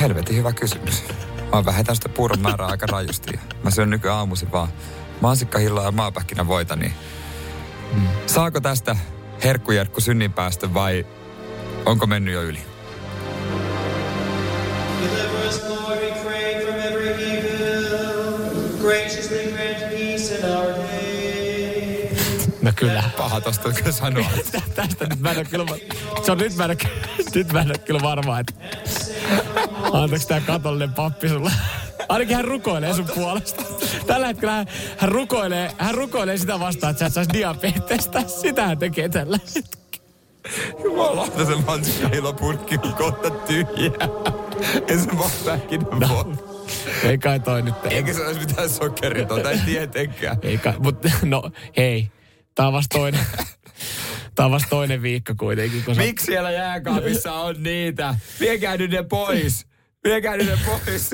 Helvetin 0.00 0.36
hyvä 0.36 0.52
kysymys. 0.52 1.04
Mä 1.36 1.50
oon 1.52 1.64
vähentänyt 1.64 1.96
sitä 1.96 2.08
puuron 2.08 2.40
määrää 2.40 2.66
aika 2.66 2.86
rajusti. 2.86 3.40
Mä 3.62 3.70
syön 3.70 3.90
nykyään 3.90 4.18
aamuisin 4.18 4.52
vaan 4.52 4.68
mansikkahilloa 5.20 5.84
ja 5.84 5.92
maapähkinävoita, 5.92 6.76
niin 6.76 6.92
mm. 7.92 8.08
saako 8.26 8.60
tästä 8.60 8.96
herkkujerkku 9.44 10.00
synninpäästö 10.00 10.74
vai 10.74 11.06
onko 11.86 12.06
mennyt 12.06 12.34
jo 12.34 12.42
yli? 12.42 12.75
Deliver 15.00 15.48
us, 15.48 15.62
Lord, 15.68 15.98
we 16.00 16.10
pray, 16.22 16.64
from 16.64 16.74
every 16.74 17.08
evil. 17.08 18.78
Graciously 18.80 19.52
grant 19.52 19.90
peace 19.90 20.38
in 20.38 20.44
our 20.44 20.72
day. 20.72 22.16
No 22.62 22.72
kyllä. 22.76 23.02
Paha 23.16 23.40
tosta 23.40 23.72
kyllä 23.72 23.92
sanoa. 23.92 24.30
Tästä 24.74 25.06
nyt 25.06 25.20
mä 25.20 25.30
en 25.30 25.38
ole 25.38 25.44
kyllä, 25.44 25.66
se 26.24 26.32
on 26.32 26.38
nyt 26.38 26.56
mä 26.56 26.64
en 26.64 26.70
ole, 26.70 26.76
nyt 27.34 27.52
mä 27.52 27.60
en 27.60 27.70
ole 27.70 27.78
kyllä 27.78 28.00
varma, 28.02 28.38
että 28.38 28.54
antaako 29.92 30.24
tää 30.28 30.40
katollinen 30.40 30.92
pappi 30.92 31.28
sulle. 31.28 31.50
Ainakin 32.08 32.36
hän 32.36 32.44
rukoilee 32.44 32.94
sun 32.94 33.08
puolesta. 33.14 33.62
Tällä 34.06 34.26
hetkellä 34.26 34.52
hän, 34.52 34.66
hän, 34.96 35.12
rukoilee, 35.12 35.70
hän 35.78 35.94
rukoilee 35.94 36.38
sitä 36.38 36.60
vastaan, 36.60 36.90
että 36.90 36.98
sä 36.98 37.06
et 37.06 37.12
saisi 37.12 37.32
diabetesta. 37.32 38.28
Sitä 38.28 38.66
hän 38.66 38.78
tekee 38.78 39.08
tällä 39.08 39.38
hetkellä. 39.54 39.86
Jumalauta 40.84 41.44
se 41.44 41.54
mansikkahillopurkki 41.66 42.78
on 42.84 42.94
kohta 42.94 43.30
tyhjä. 43.30 43.90
En 44.88 45.00
se 45.00 45.12
maapähkinävoita. 45.12 46.42
Ei 47.02 47.18
kai 47.18 47.40
toi 47.40 47.62
nyt. 47.62 47.74
Eikä 47.90 48.12
se 48.12 48.26
olisi 48.26 48.40
mitään 48.40 48.70
sokeritonta, 48.70 49.50
ei 49.50 49.58
tietenkään. 49.66 50.36
Ei 50.42 50.58
kai, 50.58 50.74
mutta 50.78 51.10
no 51.24 51.50
hei. 51.76 52.10
Tää 52.54 52.66
on 52.66 52.72
vasta 52.72 52.98
toinen. 52.98 53.20
Tää 54.34 54.46
on 54.46 54.52
vasta 54.52 54.68
toinen 54.68 55.02
viikko 55.02 55.32
kuitenkin. 55.38 55.84
Kun 55.84 55.94
sä- 55.94 56.00
Miksi 56.02 56.26
siellä 56.26 56.50
jääkaapissa 56.50 57.32
on 57.32 57.62
niitä? 57.62 58.14
Viekää 58.40 58.76
nyt 58.76 58.90
ne 58.90 59.02
pois. 59.02 59.66
Viekää 60.06 60.36
niiden 60.36 60.58
pois, 60.66 61.10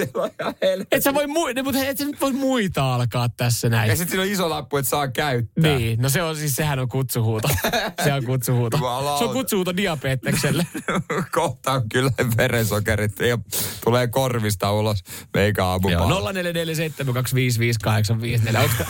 helvetti. 0.62 0.96
Et 0.96 1.02
sä 1.02 1.14
voi, 1.14 1.26
mu- 1.26 1.62
mutta 1.64 1.84
et 1.84 1.99
sä 1.99 2.04
nyt 2.04 2.20
voi 2.20 2.32
muita 2.32 2.94
alkaa 2.94 3.28
tässä 3.28 3.68
näin. 3.68 3.88
Ja 3.88 3.96
sitten 3.96 4.11
siinä 4.11 4.22
on 4.22 4.28
iso 4.28 4.50
lappu, 4.50 4.76
että 4.76 4.90
saa 4.90 5.08
käyttää. 5.08 5.76
Niin, 5.76 6.02
no 6.02 6.08
se 6.08 6.22
on 6.22 6.37
siis, 6.37 6.56
sehän 6.56 6.78
on 6.78 6.88
kutsuhuuto. 6.88 7.49
Se 8.04 8.12
on 8.12 8.25
kutsuhuuto. 8.25 8.78
Se 9.18 9.25
on 9.25 9.32
kutsuhuuto 9.32 9.76
diabetekselle. 9.76 10.66
Kohta 11.32 11.72
on 11.72 11.88
kyllä 11.88 12.11
verensokerit 12.37 13.20
ja 13.20 13.38
tulee 13.84 14.06
korvista 14.06 14.72
ulos 14.72 15.04
meikä 15.34 15.66
aamupala. 15.66 16.11
Joo, 16.11 16.32
0447255854. 16.32 16.32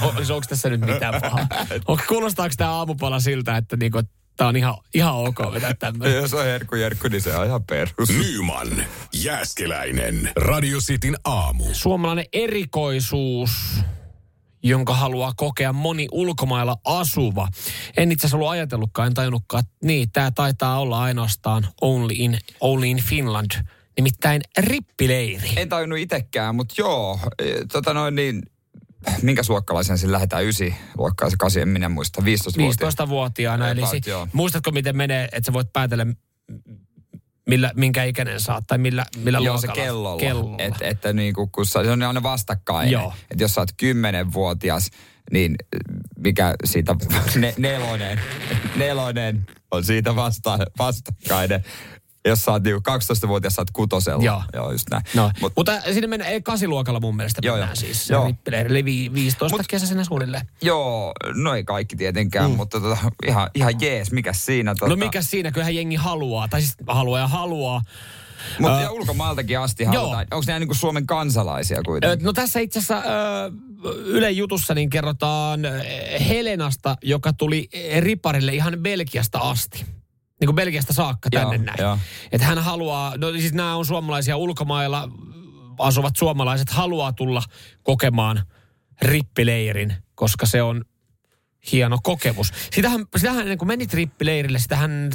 Onko, 0.03 0.21
onko 0.35 0.47
tässä 0.49 0.69
nyt 0.69 0.81
mitään 0.81 1.21
pahaa? 1.21 1.47
Onko, 1.89 2.03
kuulostaako 2.09 2.55
tämä 2.57 2.71
aamupala 2.71 3.21
siltä, 3.21 3.57
että 3.57 3.77
niinku, 3.77 4.03
tämä 4.43 4.49
on 4.49 4.57
ihan, 4.57 4.75
ihan 4.95 5.15
ok 5.15 5.39
vetää 5.53 5.75
tämmöinen? 5.75 6.17
Jos 6.17 6.35
on 6.35 6.45
herkku 6.45 6.77
jerkku, 6.77 7.09
niin 7.09 7.23
se 7.23 7.37
on 7.37 7.47
ihan 7.47 7.65
perus. 7.65 8.09
Nyman, 8.09 8.85
Jääskeläinen, 9.13 10.31
Radio 10.37 10.79
Cityn 10.79 11.17
aamu. 11.25 11.65
Suomalainen 11.73 12.25
erikoisuus, 12.33 13.51
jonka 14.63 14.95
haluaa 14.95 15.33
kokea 15.37 15.73
moni 15.73 16.09
ulkomailla 16.13 16.77
asuva. 16.85 17.49
En 17.97 18.13
itse 18.13 18.27
asiassa 18.27 18.37
ollut 18.37 18.51
ajatellutkaan, 18.51 19.07
en 19.07 19.15
tajunnutkaan, 19.15 19.65
että 19.65 19.87
niin, 19.87 20.11
tämä 20.13 20.31
taitaa 20.31 20.81
olla 20.81 21.03
ainoastaan 21.03 21.67
only 21.81 22.15
in, 22.15 22.39
only 22.61 22.87
in 22.87 23.03
Finland. 23.03 23.51
Nimittäin 23.97 24.43
rippileiri. 24.59 25.51
En 25.57 25.69
tajunnut 25.69 25.99
itekään, 25.99 26.55
mutta 26.55 26.75
joo, 26.79 27.19
e, 27.39 27.45
tota 27.73 27.95
noin 27.95 28.15
niin, 28.15 28.43
minkä 29.23 29.43
luokkalaisen 29.49 29.99
sinne 29.99 30.13
lähdetään? 30.13 30.45
Ysi 30.45 30.75
luokkaa 30.99 31.31
se 31.31 31.37
kasi, 31.39 31.61
en 31.61 31.69
minä 31.69 31.89
muista. 31.89 32.25
15 32.25 32.61
vuotta. 32.61 33.05
15-vuotiaana. 33.05 33.69
Eli 33.71 33.87
si- 33.87 34.01
muistatko, 34.33 34.71
miten 34.71 34.97
menee, 34.97 35.25
että 35.33 35.47
sä 35.47 35.53
voit 35.53 35.73
päätellä, 35.73 36.07
millä, 37.49 37.71
minkä 37.77 38.05
ikäinen 38.05 38.41
saat 38.41 38.65
tai 38.67 38.79
millä, 38.79 39.07
millä 39.17 39.39
Joo, 39.39 39.59
se 39.59 39.67
luokalla? 39.67 39.85
kellolla. 39.85 40.21
kellolla. 40.21 40.57
Et, 40.59 40.75
että 40.81 41.13
niinku, 41.13 41.47
kun 41.47 41.67
sä, 41.67 41.85
se 41.85 41.91
on 41.91 42.03
aina 42.03 42.23
vastakkain. 42.23 42.91
Joo. 42.91 43.13
Että 43.31 43.45
jos 43.45 43.55
sä 43.55 43.61
oot 43.61 43.73
kymmenenvuotias, 43.77 44.91
niin 45.33 45.57
mikä 46.19 46.55
siitä, 46.65 46.97
ne, 47.37 47.55
nelonen, 47.59 48.21
nelonen 48.77 49.47
on 49.71 49.85
siitä 49.85 50.17
vasta, 50.17 50.59
vastakkainen. 50.79 51.65
Jos 52.25 52.45
sä 52.45 52.51
oot 52.51 52.63
niinku 52.63 52.83
12-vuotias, 52.91 53.55
sä 53.55 53.61
oot 53.63 53.71
kutosella. 53.71 54.25
Joo. 54.25 54.43
Joo, 54.53 54.73
just 54.73 54.89
näin. 54.91 55.03
No, 55.15 55.23
Mut, 55.27 55.33
Mut, 55.41 55.53
mutta 55.57 55.81
sinne 55.93 56.07
mennään, 56.07 56.33
ei 56.33 56.43
kasiluokalla 56.43 57.01
mun 57.01 57.17
mielestä 57.17 57.41
Joo, 57.45 57.55
mennään 57.57 57.71
joo. 57.71 57.77
siis 57.93 58.11
Joo. 58.11 58.33
eli 58.53 58.85
vi- 58.85 59.11
15 59.15 59.57
Mut- 59.59 59.67
kesäisenä 59.69 60.05
suunnilleen. 60.05 60.47
joo, 60.63 61.13
no 61.35 61.55
ei 61.55 61.65
kaikki 61.65 61.97
tietenkään, 61.97 62.51
mm. 62.51 62.57
mutta 62.57 62.81
tota, 62.81 62.99
ihan, 63.27 63.51
ihan 63.55 63.81
jees, 63.81 64.13
mikä 64.13 64.33
siinä. 64.33 64.75
Tota, 64.75 64.89
No 64.89 64.97
mikä 64.97 65.23
siinä, 65.23 65.51
kyllähän 65.53 65.75
jengi 65.75 65.97
haluaa, 65.97 66.49
tai 66.49 66.61
siis 66.61 66.75
haluaa 66.89 67.21
ja 67.21 67.29
haluaa. 67.29 67.83
Mutta 68.59 68.81
ja 68.81 68.91
ulkomaaltakin 68.91 69.59
asti 69.59 69.85
halutaan. 69.85 70.27
Onko 70.31 70.45
ne 70.47 70.59
niinku 70.59 70.75
Suomen 70.75 71.07
kansalaisia 71.07 71.83
kuitenkin? 71.83 72.25
No 72.27 72.33
tässä 72.33 72.61
itse 72.61 72.79
asiassa 72.79 73.03
Ylen 74.05 74.37
jutussa 74.37 74.75
niin 74.75 74.91
kerrotaan 74.91 75.61
Helenasta, 76.29 76.97
joka 77.03 77.33
tuli 77.33 77.69
riparille 77.99 78.55
ihan 78.55 78.75
Belgiasta 78.79 79.39
asti. 79.39 79.85
Niin 80.43 80.47
kuin 80.47 80.57
Belgiasta 80.57 80.93
saakka 80.93 81.31
tänne 81.31 81.57
Joo, 81.57 81.65
näin. 81.65 81.79
joo. 81.79 81.99
Että 82.33 82.47
hän 82.47 82.59
haluaa, 82.59 83.17
no 83.17 83.33
siis 83.33 83.53
nämä 83.53 83.77
on 83.77 83.87
suomalaisia 83.87 84.37
ulkomailla 84.37 85.09
asuvat 85.79 86.17
suomalaiset 86.17 86.71
haluaa 86.71 87.13
tulla 87.13 87.43
kokemaan 87.83 88.43
rippileirin, 89.03 89.95
koska 90.15 90.47
se 90.47 90.63
on 90.63 90.85
hieno 91.73 91.99
kokemus. 92.03 92.53
Sitähän, 92.73 93.07
sitähän 93.17 93.41
ennen 93.41 93.59
kuin 93.59 93.69
menit 93.69 93.95
rippileirille, 93.95 94.59
sitähän 94.59 95.11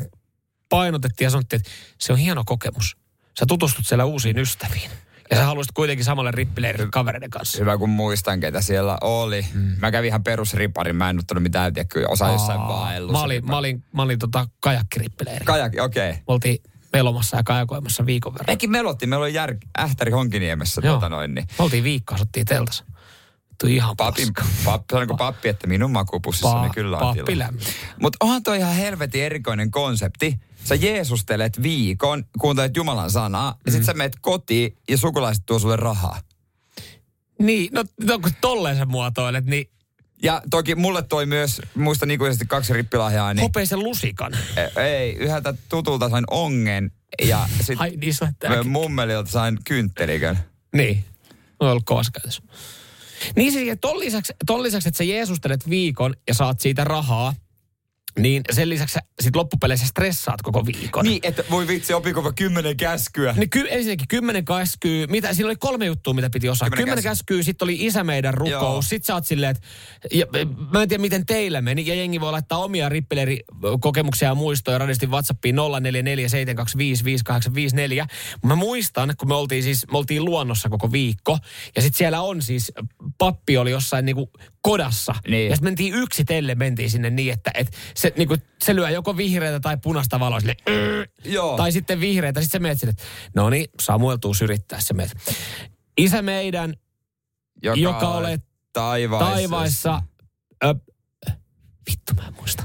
painotettiin 0.69 1.25
ja 1.25 1.29
sanottiin, 1.29 1.59
että 1.59 1.71
se 1.97 2.13
on 2.13 2.19
hieno 2.19 2.43
kokemus. 2.45 2.97
Sä 3.39 3.45
tutustut 3.45 3.87
siellä 3.87 4.05
uusiin 4.05 4.37
ystäviin. 4.37 4.91
Ja 5.31 5.37
sä 5.37 5.45
haluaisit 5.45 5.71
kuitenkin 5.71 6.05
samalle 6.05 6.31
rippileirille 6.31 6.89
kavereiden 6.91 7.29
kanssa. 7.29 7.57
Hyvä 7.57 7.77
kun 7.77 7.89
muistan, 7.89 8.39
ketä 8.39 8.61
siellä 8.61 8.97
oli. 9.01 9.45
Mm. 9.53 9.75
Mä 9.79 9.91
kävin 9.91 10.07
ihan 10.07 10.23
perusriparin, 10.23 10.95
mä 10.95 11.09
en 11.09 11.19
ottanut 11.19 11.43
mitään, 11.43 11.73
tiedätkö, 11.73 12.05
osa 12.09 12.31
jossain 12.31 12.59
vaellussa. 12.59 13.17
Mä 13.17 13.23
olin, 13.23 13.45
mä 13.45 13.57
olin, 13.57 13.83
mä 13.93 14.01
olin 14.01 14.19
tota 14.19 14.47
kajakkirippileirillä. 14.59 15.45
Kajak, 15.45 15.73
okei. 15.79 16.09
Okay. 16.09 16.21
Oltiin 16.27 16.57
melomassa 16.93 17.37
ja 17.37 17.43
kajakoimassa 17.43 18.05
viikon 18.05 18.33
verran. 18.33 18.53
Mekin 18.53 18.71
melottiin, 18.71 19.09
meillä 19.09 19.23
oli 19.23 19.33
jär, 19.33 19.55
Ähtäri 19.79 20.11
Honkiniemessä, 20.11 20.81
Joo. 20.83 20.93
tota 20.93 21.09
noin, 21.09 21.35
niin 21.35 21.47
Me 21.59 21.63
oltiin 21.63 21.83
viikkoa, 21.83 22.15
asuttiin 22.15 22.45
teltassa. 22.45 22.85
Tuli 23.61 23.75
ihan 23.75 23.97
papin, 23.97 24.27
pappi, 24.65 24.85
sanonko 24.91 25.17
pappi, 25.17 25.49
että 25.49 25.67
minun 25.67 25.91
makupussissa 25.91 26.67
Pa- 26.67 26.73
kyllä 26.73 26.97
on 26.97 27.17
tilaa. 27.25 27.49
Mutta 28.01 28.17
onhan 28.19 28.43
toi 28.43 28.57
ihan 28.57 28.75
helvetin 28.75 29.23
erikoinen 29.23 29.71
konsepti. 29.71 30.39
Sä 30.63 30.75
jeesustelet 30.75 31.63
viikon, 31.63 32.23
kuuntelet 32.39 32.75
Jumalan 32.77 33.11
sanaa, 33.11 33.51
mm. 33.51 33.57
ja 33.65 33.71
sit 33.71 33.83
sä 33.83 33.93
meet 33.93 34.17
kotiin 34.21 34.77
ja 34.89 34.97
sukulaiset 34.97 35.43
tuo 35.45 35.59
sulle 35.59 35.75
rahaa. 35.75 36.21
Niin, 37.39 37.69
no, 37.73 37.83
no 38.03 38.19
kun 38.19 38.31
tolleen 38.41 38.77
sä 38.77 38.85
muotoilet, 38.85 39.45
niin 39.45 39.69
Ja 40.23 40.41
toki 40.49 40.75
mulle 40.75 41.01
toi 41.01 41.25
myös, 41.25 41.61
muistan 41.75 42.11
ikuisesti 42.11 42.45
kaksi 42.45 42.73
rippilahjaa, 42.73 43.33
niin 43.33 43.41
hopeisen 43.41 43.79
lusikan. 43.79 44.33
e- 44.55 44.81
ei, 44.83 45.13
yhdeltä 45.13 45.53
tutulta 45.69 46.09
sain 46.09 46.23
ongen 46.31 46.91
ja 47.27 47.49
sitten 47.61 47.91
niin, 48.49 48.67
mummelilta 48.67 49.31
sain 49.31 49.57
kynttelikön. 49.65 50.39
Niin, 50.75 51.05
on 51.59 51.69
ollut 51.69 51.83
kovassa 51.85 52.11
käytössä. 52.11 52.43
Niin 53.35 53.51
siis, 53.51 53.77
ton 53.81 53.99
lisäksi, 53.99 54.33
ton 54.45 54.63
lisäksi, 54.63 54.89
että 54.89 54.97
sä 54.97 55.03
jeesustelet 55.03 55.69
viikon 55.69 56.15
ja 56.27 56.33
saat 56.33 56.59
siitä 56.59 56.83
rahaa, 56.83 57.33
niin 58.17 58.41
sen 58.51 58.69
lisäksi 58.69 58.93
sä 58.93 58.99
sit 59.19 59.35
loppupeleissä 59.35 59.87
stressaat 59.87 60.41
koko 60.41 60.65
viikon. 60.65 61.05
Niin, 61.05 61.19
että 61.23 61.43
voi 61.51 61.67
vitsi, 61.67 61.93
opinko 61.93 62.21
mä 62.21 62.31
kymmenen 62.35 62.77
käskyä. 62.77 63.33
Niin 63.37 63.49
ky, 63.49 63.67
ensinnäkin 63.69 64.07
kymmenen 64.07 64.45
käskyy, 64.45 65.07
mitä, 65.07 65.33
siinä 65.33 65.47
oli 65.47 65.55
kolme 65.55 65.85
juttua, 65.85 66.13
mitä 66.13 66.29
piti 66.29 66.49
osaa. 66.49 66.69
Kymmenen 66.69 66.85
Kymmenen 66.85 67.03
käskyy, 67.03 67.43
sitten 67.43 67.65
oli 67.65 67.77
isä 67.79 68.03
meidän 68.03 68.33
Joo. 68.45 68.59
rukous, 68.61 68.89
sitten 68.89 69.05
sä 69.07 69.13
oot 69.13 69.25
silleen, 69.25 69.51
että 69.51 69.67
ja, 70.11 70.25
mä 70.71 70.81
en 70.81 70.89
tiedä 70.89 71.01
miten 71.01 71.25
teillä 71.25 71.61
meni, 71.61 71.87
ja 71.87 71.95
jengi 71.95 72.21
voi 72.21 72.31
laittaa 72.31 72.57
omia 72.63 72.89
rippileirikokemuksia 72.89 74.27
ja 74.27 74.35
muistoja 74.35 74.77
radistin 74.77 75.11
WhatsAppiin 75.11 75.55
0447255854. 75.55 75.59
Mä 78.45 78.55
muistan, 78.55 79.13
kun 79.17 79.27
me 79.27 79.35
oltiin 79.35 79.63
siis, 79.63 79.85
me 79.91 79.97
oltiin 79.97 80.25
luonnossa 80.25 80.69
koko 80.69 80.91
viikko, 80.91 81.37
ja 81.75 81.81
sitten 81.81 81.97
siellä 81.97 82.21
on 82.21 82.41
siis, 82.41 82.71
pappi 83.17 83.57
oli 83.57 83.71
jossain 83.71 84.05
niinku 84.05 84.31
kodassa, 84.61 85.15
Niin. 85.27 85.49
ja 85.49 85.55
sitten 85.55 85.67
mentiin 85.67 85.93
yksitelle, 85.93 86.55
mentiin 86.55 86.89
sinne 86.89 87.09
niin, 87.09 87.33
että 87.33 87.51
et 87.53 87.67
se, 87.95 88.06
niinku, 88.15 88.35
se 88.63 88.75
lyö 88.75 88.89
joko 88.89 89.17
vihreätä 89.17 89.59
tai 89.59 89.77
punaista 89.77 90.19
valoa 90.19 90.39
sille, 90.39 90.55
Joo. 91.25 91.57
tai 91.57 91.71
sitten 91.71 91.99
vihreätä. 91.99 92.41
Sitten 92.41 92.59
sä 92.59 92.61
meet 92.61 92.79
sinne, 92.79 92.93
no 93.35 93.49
niin, 93.49 93.65
Samuel 93.81 94.17
tuu 94.17 94.33
yrittää 94.43 94.79
se 94.79 94.93
meet. 94.93 95.11
Isä 95.97 96.21
meidän, 96.21 96.73
joka, 97.63 97.79
joka 97.79 98.09
olet 98.09 98.41
taivaissa. 98.73 99.29
taivaissa, 99.33 100.01
ö, 100.63 100.75
vittu 101.91 102.13
mä 102.13 102.27
en 102.27 102.33
muista. 102.33 102.63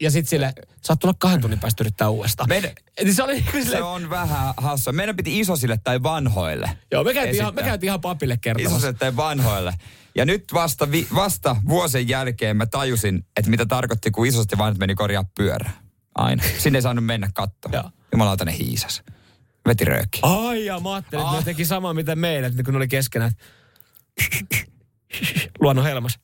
Ja 0.00 0.10
sitten 0.10 0.30
sille, 0.30 0.52
saat 0.84 0.98
tulla 0.98 1.14
kahden 1.18 1.40
tunnin 1.40 1.60
päästä 1.60 1.82
yrittää 1.82 2.08
uudestaan. 2.08 2.48
Meidän, 2.48 2.70
Niin 3.02 3.14
se 3.14 3.22
oli 3.22 3.32
niin 3.32 3.44
kuin 3.52 3.66
se 3.66 3.82
on 3.82 4.10
vähän 4.10 4.54
hassua. 4.56 4.92
Meidän 4.92 5.16
piti 5.16 5.40
isosille 5.40 5.78
tai 5.84 6.02
vanhoille. 6.02 6.78
joo, 6.92 7.04
me 7.04 7.14
käytiin, 7.14 7.34
ihan, 7.36 7.54
me 7.54 7.62
käytiin 7.62 7.88
ihan 7.88 8.00
papille 8.00 8.36
kertomassa. 8.40 8.76
Isosille 8.76 8.98
tai 8.98 9.16
vanhoille. 9.16 9.72
Ja 10.14 10.24
nyt 10.24 10.44
vasta, 10.54 10.90
vi, 10.90 11.06
vasta 11.14 11.56
vuosien 11.68 12.08
jälkeen 12.08 12.56
mä 12.56 12.66
tajusin, 12.66 13.26
että 13.36 13.50
mitä 13.50 13.66
tarkoitti, 13.66 14.10
kun 14.10 14.26
isosti 14.26 14.58
vanhat 14.58 14.78
meni 14.78 14.94
korjaa 14.94 15.24
pyörä. 15.36 15.70
Aina. 16.14 16.42
Sinne 16.58 16.76
ei 16.78 16.82
saanut 16.82 17.04
mennä 17.04 17.26
Joo. 17.26 17.32
katsomaan. 17.46 17.92
Jumalauta 18.12 18.44
ne 18.44 18.58
hiisas. 18.58 19.02
Veti 19.66 19.84
rööki. 19.84 20.18
Ai 20.22 20.64
ja 20.64 20.80
mä 20.80 20.92
ajattelin, 20.94 21.22
että 21.22 21.32
ne 21.32 21.38
Ah. 21.38 21.44
teki 21.44 21.64
samaa 21.64 21.94
mitä 21.94 22.16
meidän, 22.16 22.52
kun 22.64 22.74
ne 22.74 22.76
oli 22.76 22.88
keskenään. 22.88 23.32
Luonnon 25.60 25.84
helmas. 25.84 26.18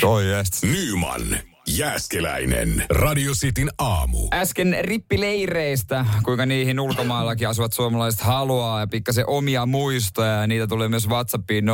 Toi 0.00 0.30
jest. 0.30 0.62
Nyman, 0.62 1.22
Jääskeläinen, 1.66 2.84
Radio 2.90 3.32
Cityn 3.32 3.68
aamu. 3.78 4.28
Äsken 4.32 4.76
rippileireistä, 4.80 6.06
kuinka 6.24 6.46
niihin 6.46 6.80
ulkomaillakin 6.80 7.48
asuvat 7.48 7.72
suomalaiset 7.72 8.20
haluaa 8.20 8.80
ja 8.80 8.86
pikkasen 8.86 9.24
omia 9.28 9.66
muistoja. 9.66 10.32
Ja 10.32 10.46
niitä 10.46 10.66
tulee 10.66 10.88
myös 10.88 11.08
WhatsAppiin 11.08 11.64
0447255854. 11.64 11.68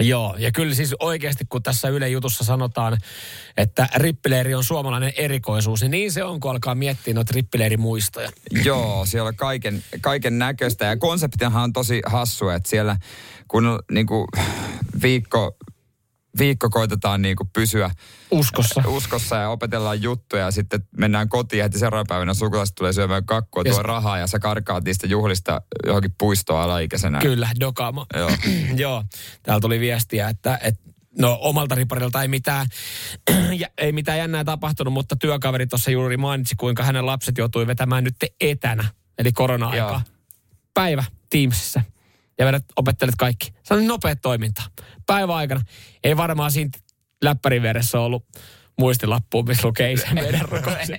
Joo, 0.00 0.34
ja 0.38 0.52
kyllä 0.52 0.74
siis 0.74 0.94
oikeasti 1.00 1.44
kun 1.48 1.62
tässä 1.62 1.88
Yle 1.88 2.08
Jutussa 2.08 2.44
sanotaan, 2.44 2.98
että 3.56 3.88
rippileiri 3.94 4.54
on 4.54 4.64
suomalainen 4.64 5.12
erikoisuus, 5.16 5.80
niin 5.80 5.90
niin 5.90 6.12
se 6.12 6.24
on, 6.24 6.40
kun 6.40 6.50
alkaa 6.50 6.74
miettiä 6.74 7.14
noita 7.14 7.32
rippileirimuistoja. 7.34 8.30
Joo, 8.64 9.06
siellä 9.06 9.28
on 9.28 9.36
kaiken, 9.36 9.84
kaiken 10.00 10.38
näköistä. 10.38 10.84
Ja 10.84 10.96
konseptihan 10.96 11.62
on 11.62 11.72
tosi 11.72 12.02
hassu, 12.06 12.48
että 12.48 12.68
siellä 12.68 12.96
kun 13.48 13.66
on 13.66 13.78
niin 13.90 14.06
kuin, 14.06 14.26
viikko, 15.02 15.56
viikko 16.38 16.70
koitetaan 16.70 17.22
niin 17.22 17.36
kuin 17.36 17.50
pysyä 17.52 17.90
Uskossa. 18.30 18.82
uskossa 18.96 19.36
ja 19.36 19.48
opetellaan 19.48 20.02
juttuja 20.02 20.42
ja 20.42 20.50
sitten 20.50 20.82
mennään 20.98 21.28
kotiin 21.28 21.58
ja 21.58 21.64
heti 21.64 21.78
seuraavana 21.78 22.06
päivänä 22.08 22.34
sukulaiset 22.34 22.74
tulee 22.74 22.92
syömään 22.92 23.26
kakkua, 23.26 23.64
tuo 23.64 23.82
rahaa 23.82 24.18
ja 24.18 24.26
sä 24.26 24.38
karkaat 24.38 24.84
niistä 24.84 25.06
juhlista 25.06 25.60
johonkin 25.86 26.14
puistoon 26.18 26.62
alaikäisenä. 26.62 27.18
Kyllä, 27.18 27.48
dokama. 27.60 28.06
Joo. 28.16 28.30
Joo, 28.76 29.04
täällä 29.42 29.60
tuli 29.60 29.80
viestiä, 29.80 30.28
että, 30.28 30.58
että 30.62 30.90
no 31.18 31.38
omalta 31.40 31.74
riparilta 31.74 32.22
ei 32.22 32.28
mitään, 32.28 32.66
ei 33.78 33.92
mitään 33.92 34.18
jännää 34.18 34.44
tapahtunut, 34.44 34.92
mutta 34.92 35.16
työkaveri 35.16 35.66
tuossa 35.66 35.90
juuri 35.90 36.16
mainitsi, 36.16 36.54
kuinka 36.56 36.82
hänen 36.82 37.06
lapset 37.06 37.38
joutui 37.38 37.66
vetämään 37.66 38.04
nyt 38.04 38.16
etänä, 38.40 38.84
eli 39.18 39.32
korona-aika. 39.32 39.76
Joo. 39.76 40.00
päivä 40.74 41.04
Teamsissa 41.30 41.82
ja 42.38 42.46
vedät, 42.46 42.64
opettelet 42.76 43.14
kaikki. 43.18 43.52
Se 43.62 43.74
on 43.74 43.86
nopeat 43.86 44.18
toimintaa. 44.22 44.64
Päivän 45.06 45.36
aikana 45.36 45.60
ei 46.04 46.16
varmaan 46.16 46.50
siinä 46.50 46.70
läppärin 47.24 47.62
vieressä 47.62 48.00
ollut 48.00 48.26
muistilappuun, 48.78 49.44
missä 49.48 49.66
lukee 49.66 49.92
isä 49.92 50.14
meidän 50.14 50.48
rukouksen 50.50 50.98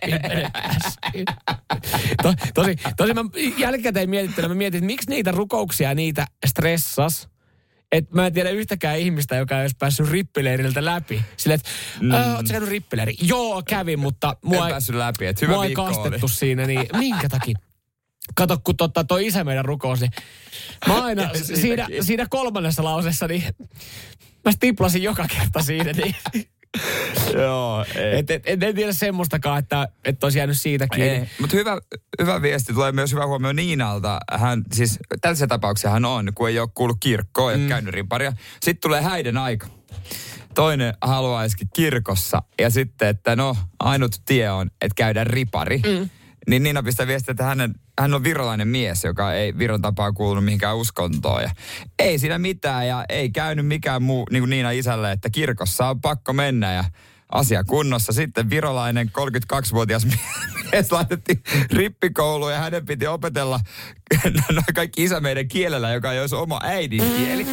to, 2.24 2.34
tosi, 2.54 2.76
tosi 2.98 3.14
mä 3.14 3.22
jälkikäteen 3.58 4.10
mietittelen, 4.10 4.52
mä 4.52 4.56
mietin, 4.56 4.78
että 4.78 4.86
miksi 4.86 5.10
niitä 5.10 5.32
rukouksia 5.32 5.94
niitä 5.94 6.28
stressas, 6.46 7.30
että 7.92 8.16
mä 8.16 8.28
en 8.28 8.34
tiedä 8.34 8.50
yhtäkään 8.50 9.00
ihmistä, 9.00 9.36
joka 9.36 9.58
olisi 9.58 9.76
päässyt 9.80 10.10
rippileiriltä 10.10 10.86
läpi. 10.86 11.22
Sille, 11.38 11.54
että 11.54 11.70
mm. 12.02 12.12
ootko 12.12 12.44
käynyt 12.52 12.70
rippileiri? 12.70 13.14
Joo, 13.22 13.64
kävin, 13.70 14.00
mutta 14.00 14.38
mua 14.46 14.58
En 14.58 14.64
ei, 14.64 14.72
päässyt 14.72 14.96
läpi, 14.96 15.26
että 15.26 15.46
hyvä 15.46 15.56
mua 15.56 15.66
ei 15.66 15.74
kastettu 15.74 16.26
oli. 16.26 16.34
siinä, 16.34 16.66
niin 16.66 16.86
minkä 16.98 17.30
takia? 17.30 17.60
Kato, 18.36 18.58
kun 18.64 18.78
totta, 18.78 19.04
toi 19.04 19.26
isä 19.26 19.44
meidän 19.44 19.66
rukous, 19.66 20.02
niin 20.02 20.12
mä 20.88 21.02
aina 21.06 21.30
siinä, 21.34 21.88
siinä 22.02 22.26
kolmannessa 22.30 22.84
lauseessa, 22.84 23.28
niin 23.28 23.44
mä 24.46 24.52
stiplasin 24.52 25.04
joka 25.04 25.26
kerta 25.28 25.64
siinä, 25.64 25.92
niin 25.92 26.16
Joo, 27.44 27.86
ei. 27.96 28.20
et, 28.20 28.32
et, 28.32 28.44
et, 28.46 28.64
en 28.64 28.76
tiedä 28.76 28.94
semmoistakaan, 28.94 29.60
että, 29.60 29.88
että 30.06 30.26
olisi 30.26 30.38
jäänyt 30.38 30.58
siitä 30.58 30.88
kiinni. 30.88 31.10
Ei, 31.10 31.28
mutta 31.40 31.58
hyvä, 31.58 31.78
hyvä 32.22 32.42
viesti 32.42 32.74
tulee 32.74 32.92
myös 32.92 33.12
hyvä 33.12 33.28
huomio 33.28 33.54
Niinalta. 33.54 34.20
Hän 34.32 34.64
siis 34.74 35.00
tällaisia 35.22 35.48
tapauksia 35.48 35.90
hän 35.90 36.06
on, 36.06 36.32
kun 36.36 36.50
ei 36.50 36.60
ole 36.60 36.70
kuullut 36.74 36.98
kirkkoa 37.00 37.52
ja 37.52 37.58
mm. 37.58 37.68
käynyt 37.68 37.94
riparia. 37.94 38.34
Sitten 38.62 38.82
tulee 38.82 39.02
häiden 39.02 39.38
aika. 39.38 39.68
Toinen 40.56 40.94
haluaisikin 41.02 41.68
kirkossa 41.76 42.42
ja 42.60 42.70
sitten, 42.70 43.08
että 43.08 43.36
no 43.36 43.58
ainut 43.80 44.22
tie 44.26 44.52
on, 44.52 44.68
että 44.82 44.96
käydään 44.96 45.28
ripari. 45.28 45.78
Mm. 45.78 46.10
Niin 46.48 46.64
Niina 46.64 46.84
pistää 46.84 47.08
viestiä, 47.08 47.32
että 47.32 47.44
hänen, 47.44 47.76
hän 48.00 48.14
on 48.14 48.24
virolainen 48.24 48.68
mies, 48.68 49.04
joka 49.04 49.34
ei 49.34 49.58
Viron 49.58 49.82
tapaa 49.82 50.12
kuulunut 50.12 50.46
mihinkään 50.46 50.78
uskontoon. 50.78 51.44
Ja 51.44 51.52
ei 52.00 52.20
siinä 52.20 52.38
mitään 52.38 52.88
ja 52.88 53.06
ei 53.10 53.30
käynyt 53.30 53.68
mikään 53.68 54.04
muu, 54.04 54.28
niin 54.32 54.42
kuin 54.42 54.50
Niina 54.50 54.72
isälle, 54.72 55.12
että 55.12 55.30
kirkossa 55.30 55.90
on 55.90 56.02
pakko 56.02 56.34
mennä 56.34 56.74
ja 56.74 56.84
asia 57.32 57.64
kunnossa. 57.64 58.14
Sitten 58.14 58.50
virolainen 58.50 59.12
32-vuotias 59.18 60.08
mies 60.72 60.92
laitettiin 60.92 61.44
rippikouluun 61.72 62.52
ja 62.52 62.60
hänen 62.60 62.86
piti 62.86 63.08
opetella 63.08 63.60
kaikki 64.76 65.04
isä 65.04 65.20
meidän 65.20 65.48
kielellä, 65.48 65.94
joka 65.94 66.14
ei 66.14 66.20
olisi 66.20 66.36
oma 66.36 66.60
äidinkieli. 66.64 67.46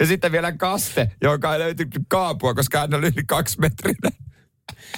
Ja 0.00 0.06
sitten 0.06 0.32
vielä 0.32 0.52
kaste, 0.52 1.10
joka 1.22 1.52
ei 1.52 1.58
löytynyt 1.58 1.98
kaapua, 2.08 2.54
koska 2.54 2.78
hän 2.78 2.94
oli 2.94 3.06
yli 3.06 3.24
kaksi 3.26 3.60
metrinen. 3.60 4.12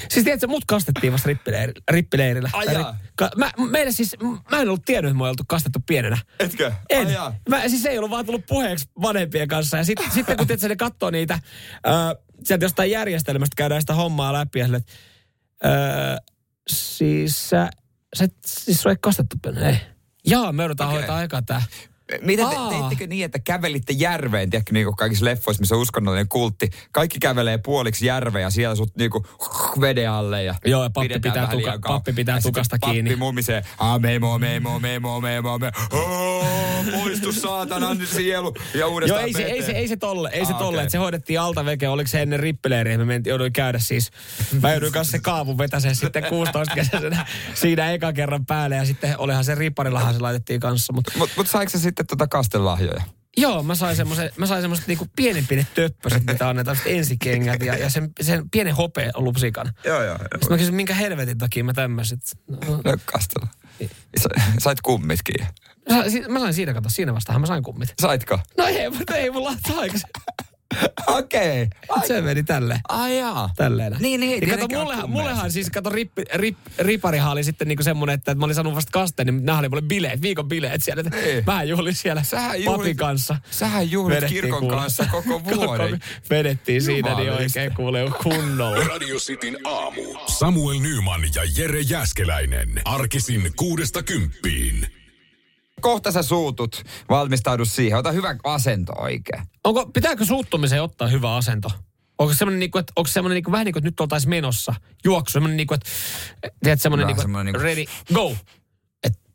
Siis 0.08 0.24
tiedätkö, 0.24 0.46
mut 0.46 0.64
kastettiin 0.66 1.12
vasta 1.12 1.28
rippileirillä. 1.28 1.80
rippileirillä. 1.90 2.50
Ai 2.52 2.66
Tai 2.66 2.74
jaa. 2.74 2.96
ri- 3.00 3.08
Ka- 3.16 3.30
mä, 3.36 3.50
meidän 3.70 3.92
siis, 3.92 4.16
mä 4.50 4.60
en 4.60 4.68
ollut 4.68 4.84
tiennyt, 4.84 5.10
että 5.10 5.18
mä 5.18 5.28
oltu 5.28 5.42
kastettu 5.46 5.78
pienenä. 5.86 6.18
Etkö? 6.40 6.72
En. 6.90 7.06
Ai 7.06 7.12
jaa. 7.12 7.34
Mä, 7.48 7.68
siis 7.68 7.86
ei 7.86 7.98
ollut 7.98 8.10
vaan 8.10 8.26
tullut 8.26 8.46
puheeksi 8.46 8.88
vanhempien 9.02 9.48
kanssa. 9.48 9.76
Ja 9.76 9.84
sit, 9.84 9.98
sitten 10.14 10.36
kun 10.36 10.46
tiedätkö, 10.46 10.68
ne 10.68 10.76
katsoo 10.76 11.10
niitä, 11.10 11.38
ää, 11.84 12.14
sieltä 12.44 12.64
jostain 12.64 12.90
järjestelmästä 12.90 13.54
käydään 13.56 13.80
sitä 13.82 13.94
hommaa 13.94 14.32
läpi 14.32 14.58
ja 14.58 14.64
sille, 14.64 14.76
että, 14.76 14.92
ää, 15.62 16.18
siis 16.68 17.50
sä, 17.50 17.70
sä, 18.16 18.26
siis 18.46 18.82
sua 18.82 18.92
ei 18.92 18.96
kastettu 19.00 19.36
pienenä. 19.42 19.68
Ei. 19.68 19.76
Jaa, 20.26 20.52
me 20.52 20.62
joudutaan 20.62 20.90
okay. 20.90 21.00
hoitaa 21.00 21.16
aikaa 21.16 21.42
tää. 21.42 21.62
Miten 22.22 22.46
te, 22.48 22.56
teittekö 22.70 23.06
niin, 23.06 23.24
että 23.24 23.38
kävelitte 23.38 23.92
järveen, 23.92 24.50
tiedätkö, 24.50 24.72
niin 24.72 24.84
kuin 24.86 24.96
kaikissa 24.96 25.24
leffoissa, 25.24 25.60
missä 25.60 25.74
on 25.74 25.80
uskonnollinen 25.80 26.28
kultti. 26.28 26.70
Kaikki 26.92 27.18
kävelee 27.18 27.58
puoliksi 27.58 28.06
järveen 28.06 28.42
ja 28.42 28.50
siellä 28.50 28.74
sut 28.76 28.96
niin 28.96 29.10
kuin 29.10 29.24
veden 29.80 30.10
alle. 30.10 30.42
Ja 30.44 30.54
Joo, 30.64 30.82
ja 30.82 30.90
pappi 30.90 31.08
pitää 31.08 31.46
tuka- 31.46 31.78
pappi 31.88 32.12
pitää 32.12 32.36
Ja 32.36 32.42
tukasta 32.42 32.76
pappi 32.80 32.92
kiinni. 32.94 33.16
mumisee, 33.16 33.62
"Ah, 33.78 34.00
memo, 34.00 34.38
memo, 34.38 34.78
memo, 34.78 35.20
memo, 35.20 35.58
memo. 35.58 35.72
Oh, 35.92 36.84
poistu 36.92 37.32
saatanan 37.32 38.06
sielu. 38.06 38.54
Ja 38.74 38.80
Joo, 38.80 38.90
uudestaan 38.90 39.24
ei 39.24 39.32
se, 39.32 39.42
ei 39.42 39.62
se, 39.62 39.72
ei 39.72 39.88
se 39.88 39.96
tolle, 39.96 40.30
ei 40.32 40.46
se 40.46 40.52
tolle, 40.54 40.80
että 40.80 40.92
se 40.92 40.98
hoidettiin 40.98 41.40
alta 41.40 41.64
veke, 41.64 41.88
oliko 41.88 42.08
se 42.08 42.22
ennen 42.22 42.40
rippileiriä, 42.40 42.98
me 42.98 43.20
jouduin 43.26 43.52
käydä 43.52 43.78
siis, 43.78 44.10
mä 44.62 44.70
jouduin 44.72 44.92
kanssa 44.92 45.12
se 45.12 45.18
kaavun 45.18 45.58
vetäseen 45.58 45.96
sitten 45.96 46.24
16 46.24 46.74
kesäisenä 46.74 47.26
siinä 47.54 47.92
eka 47.92 48.12
kerran 48.12 48.46
päälle 48.46 48.76
ja 48.76 48.84
sitten 48.84 49.14
olihan 49.18 49.44
se 49.44 49.54
ripparillahan 49.54 50.14
se 50.14 50.20
laitettiin 50.20 50.60
kanssa, 50.60 50.92
mutta 50.92 51.12
Mutta 51.18 51.34
mut 51.36 51.48
saiko 51.48 51.70
sä 51.70 51.78
sitten 51.78 51.93
tota 52.02 52.26
kastelahjoja? 52.26 53.02
Joo, 53.36 53.62
mä 53.62 53.74
sain 53.74 53.96
semmoisen, 53.96 54.30
mä 54.36 54.46
sain 54.46 54.60
semmoiset 54.62 54.86
niinku 54.86 55.06
pienenpinet 55.16 55.66
töppöset, 55.74 56.24
mitä 56.32 56.48
annetaan 56.48 56.76
ensikengät 56.86 57.62
ja, 57.62 57.76
ja 57.76 57.90
sen, 57.90 58.10
sen 58.20 58.50
pienen 58.50 58.74
hopea 58.74 59.10
lusikan. 59.14 59.72
Joo, 59.84 60.02
joo. 60.02 60.18
Sitten 60.18 60.48
mä 60.50 60.56
kysyin, 60.56 60.74
minkä 60.74 60.94
helvetin 60.94 61.38
takia 61.38 61.64
mä 61.64 61.72
tämmöiset. 61.72 62.20
No, 62.48 62.76
No, 62.84 62.96
kastella. 63.04 63.48
Sa, 64.20 64.28
sait 64.58 64.80
kummitkin. 64.80 65.46
mä, 66.28 66.40
sain, 66.40 66.54
siinä, 66.54 66.74
kato, 66.74 66.88
siinä 66.88 67.14
vastahan 67.14 67.40
mä 67.40 67.46
sain 67.46 67.62
kummit. 67.62 67.94
Saitko? 68.00 68.38
No 68.58 68.66
ei, 68.66 68.90
mutta 68.90 69.16
ei 69.16 69.30
mulla 69.30 69.52
se. 69.66 69.72
Okei. 71.06 71.68
Okay. 71.88 72.08
Se 72.08 72.20
meni 72.20 72.42
tälleen. 72.42 72.80
Ai 72.88 73.18
jaa. 73.18 73.50
Tälleen. 73.56 73.96
Niin, 74.00 74.20
niin, 74.20 74.48
ja 74.48 74.56
kato, 74.58 74.78
mullehan, 74.78 75.10
mullehan 75.10 75.36
sitten. 75.36 75.50
siis, 75.52 75.70
kato, 75.70 75.90
rippi, 75.90 76.22
rip, 76.34 76.56
riparihan 76.78 77.32
oli 77.32 77.44
sitten 77.44 77.68
niinku 77.68 77.82
semmonen, 77.82 78.14
että 78.14 78.34
mä 78.34 78.44
olin 78.44 78.54
saanut 78.54 78.74
vasta 78.74 78.90
kasteen, 78.92 79.26
niin 79.26 79.44
nämä 79.46 79.58
oli 79.58 79.68
mulle 79.68 79.82
bileet, 79.82 80.22
viikon 80.22 80.48
bileet 80.48 80.84
siellä. 80.84 81.00
että 81.06 81.16
Niin. 81.20 81.42
Mä 81.46 81.62
juhlin 81.62 81.94
siellä 81.94 82.22
Sähän 82.22 82.50
papin 82.64 82.64
juhlit- 82.92 82.96
kanssa. 82.96 83.36
Sähän 83.50 83.90
juhlit 83.90 84.16
Vedettiin 84.16 84.40
kirkon 84.42 84.60
kuule. 84.60 84.76
kanssa 84.76 85.06
koko 85.10 85.44
vuoden. 85.44 86.00
Vedettiin 86.30 86.82
siinä 86.82 87.14
niin 87.14 87.32
oikein 87.32 87.74
kuule 87.74 88.04
kunnolla. 88.22 88.84
Radio 88.84 89.16
Cityn 89.16 89.56
aamu. 89.64 90.02
Samuel 90.26 90.78
Nyman 90.80 91.20
ja 91.34 91.42
Jere 91.56 91.80
Jäskeläinen. 91.80 92.80
Arkisin 92.84 93.52
kuudesta 93.56 94.02
kymppiin. 94.02 94.86
Kohta 95.84 96.12
sä 96.12 96.22
suutut. 96.22 96.82
Valmistaudu 97.08 97.64
siihen. 97.64 97.98
Ota 97.98 98.12
hyvä 98.12 98.36
asento 98.44 98.92
oikein. 98.98 99.42
Onko, 99.64 99.86
pitääkö 99.86 100.24
suuttumiseen 100.24 100.82
ottaa 100.82 101.08
hyvä 101.08 101.36
asento? 101.36 101.68
Onko 102.18 102.32
se 102.32 102.38
semmoinen, 102.38 102.60
niinku, 102.60 102.78
että, 102.78 102.92
onko 102.96 103.06
se 103.08 103.12
semmoinen 103.12 103.34
niinku, 103.34 103.52
vähän 103.52 103.64
niin 103.64 103.72
kuin, 103.72 103.80
että 103.80 103.88
nyt 103.88 104.00
oltaisiin 104.00 104.30
menossa? 104.30 104.74
Juoksu, 105.04 105.32
semmoinen, 105.32 105.56
niinku, 105.56 105.74
että, 105.74 105.90
tiedät, 106.62 106.80
semmoinen, 106.80 107.06
niinku, 107.06 107.22
semmoinen 107.22 107.52
niinku- 107.52 107.64
ready, 107.64 107.84
go. 108.14 108.36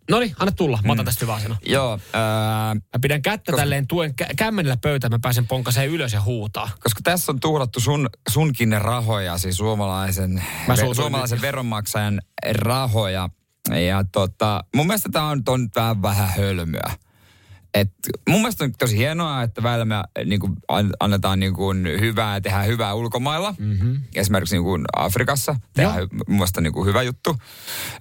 No 0.10 0.20
niin, 0.20 0.36
anna 0.40 0.52
tulla. 0.52 0.80
Mä 0.84 0.92
otan 0.94 1.06
tästä 1.06 1.26
hyvä 1.26 1.34
asento. 1.34 1.56
Joo, 1.66 2.00
ää, 2.14 2.76
Mä 2.76 3.00
pidän 3.02 3.22
kättä 3.22 3.52
Koska- 3.52 3.62
tälleen 3.62 3.88
tuen 3.88 4.14
kä- 4.22 4.34
kämmenellä 4.36 4.78
pöytään, 4.78 5.12
mä 5.12 5.20
pääsen 5.22 5.48
ponkaseen 5.48 5.90
ylös 5.90 6.14
ja 6.14 6.22
huutaa. 6.22 6.70
koska 6.80 7.00
tässä 7.04 7.32
on 7.32 7.40
tuhlattu 7.40 7.80
sun, 7.80 8.10
sunkin 8.30 8.76
rahoja, 8.82 9.38
siis 9.38 9.58
suomalaisen, 9.58 10.44
Mä 10.68 10.76
ve, 10.78 10.94
suomalaisen 10.96 11.42
veronmaksajan 11.42 12.22
rahoja. 12.52 13.30
Ja 13.78 14.04
tota, 14.12 14.64
mun 14.76 14.88
mielestä 14.88 15.10
tämä 15.12 15.30
on, 15.30 15.44
on 15.48 15.70
vähän, 15.76 16.02
vähän 16.02 16.30
hölmöä. 16.38 16.92
Et 17.74 17.92
mun 18.30 18.40
mielestä 18.40 18.64
on 18.64 18.72
tosi 18.80 18.98
hienoa, 18.98 19.44
että 19.44 19.64
välillä 19.64 19.86
me 19.86 19.96
niin 20.26 20.40
kuin, 20.40 20.54
annetaan 21.00 21.40
niin 21.40 21.54
kuin, 21.54 21.88
hyvää, 22.00 22.42
tehdään 22.42 22.68
hyvää 22.68 22.94
ulkomailla. 22.94 23.56
Mm-hmm. 23.60 24.02
Esimerkiksi 24.16 24.56
niin 24.56 24.64
kuin 24.64 24.86
Afrikassa 24.96 25.56
tehdään 25.74 26.08
mun 26.28 26.38
mielestä 26.38 26.62
niin 26.62 26.74
kuin 26.74 26.88
hyvä 26.88 27.04
juttu. 27.04 27.36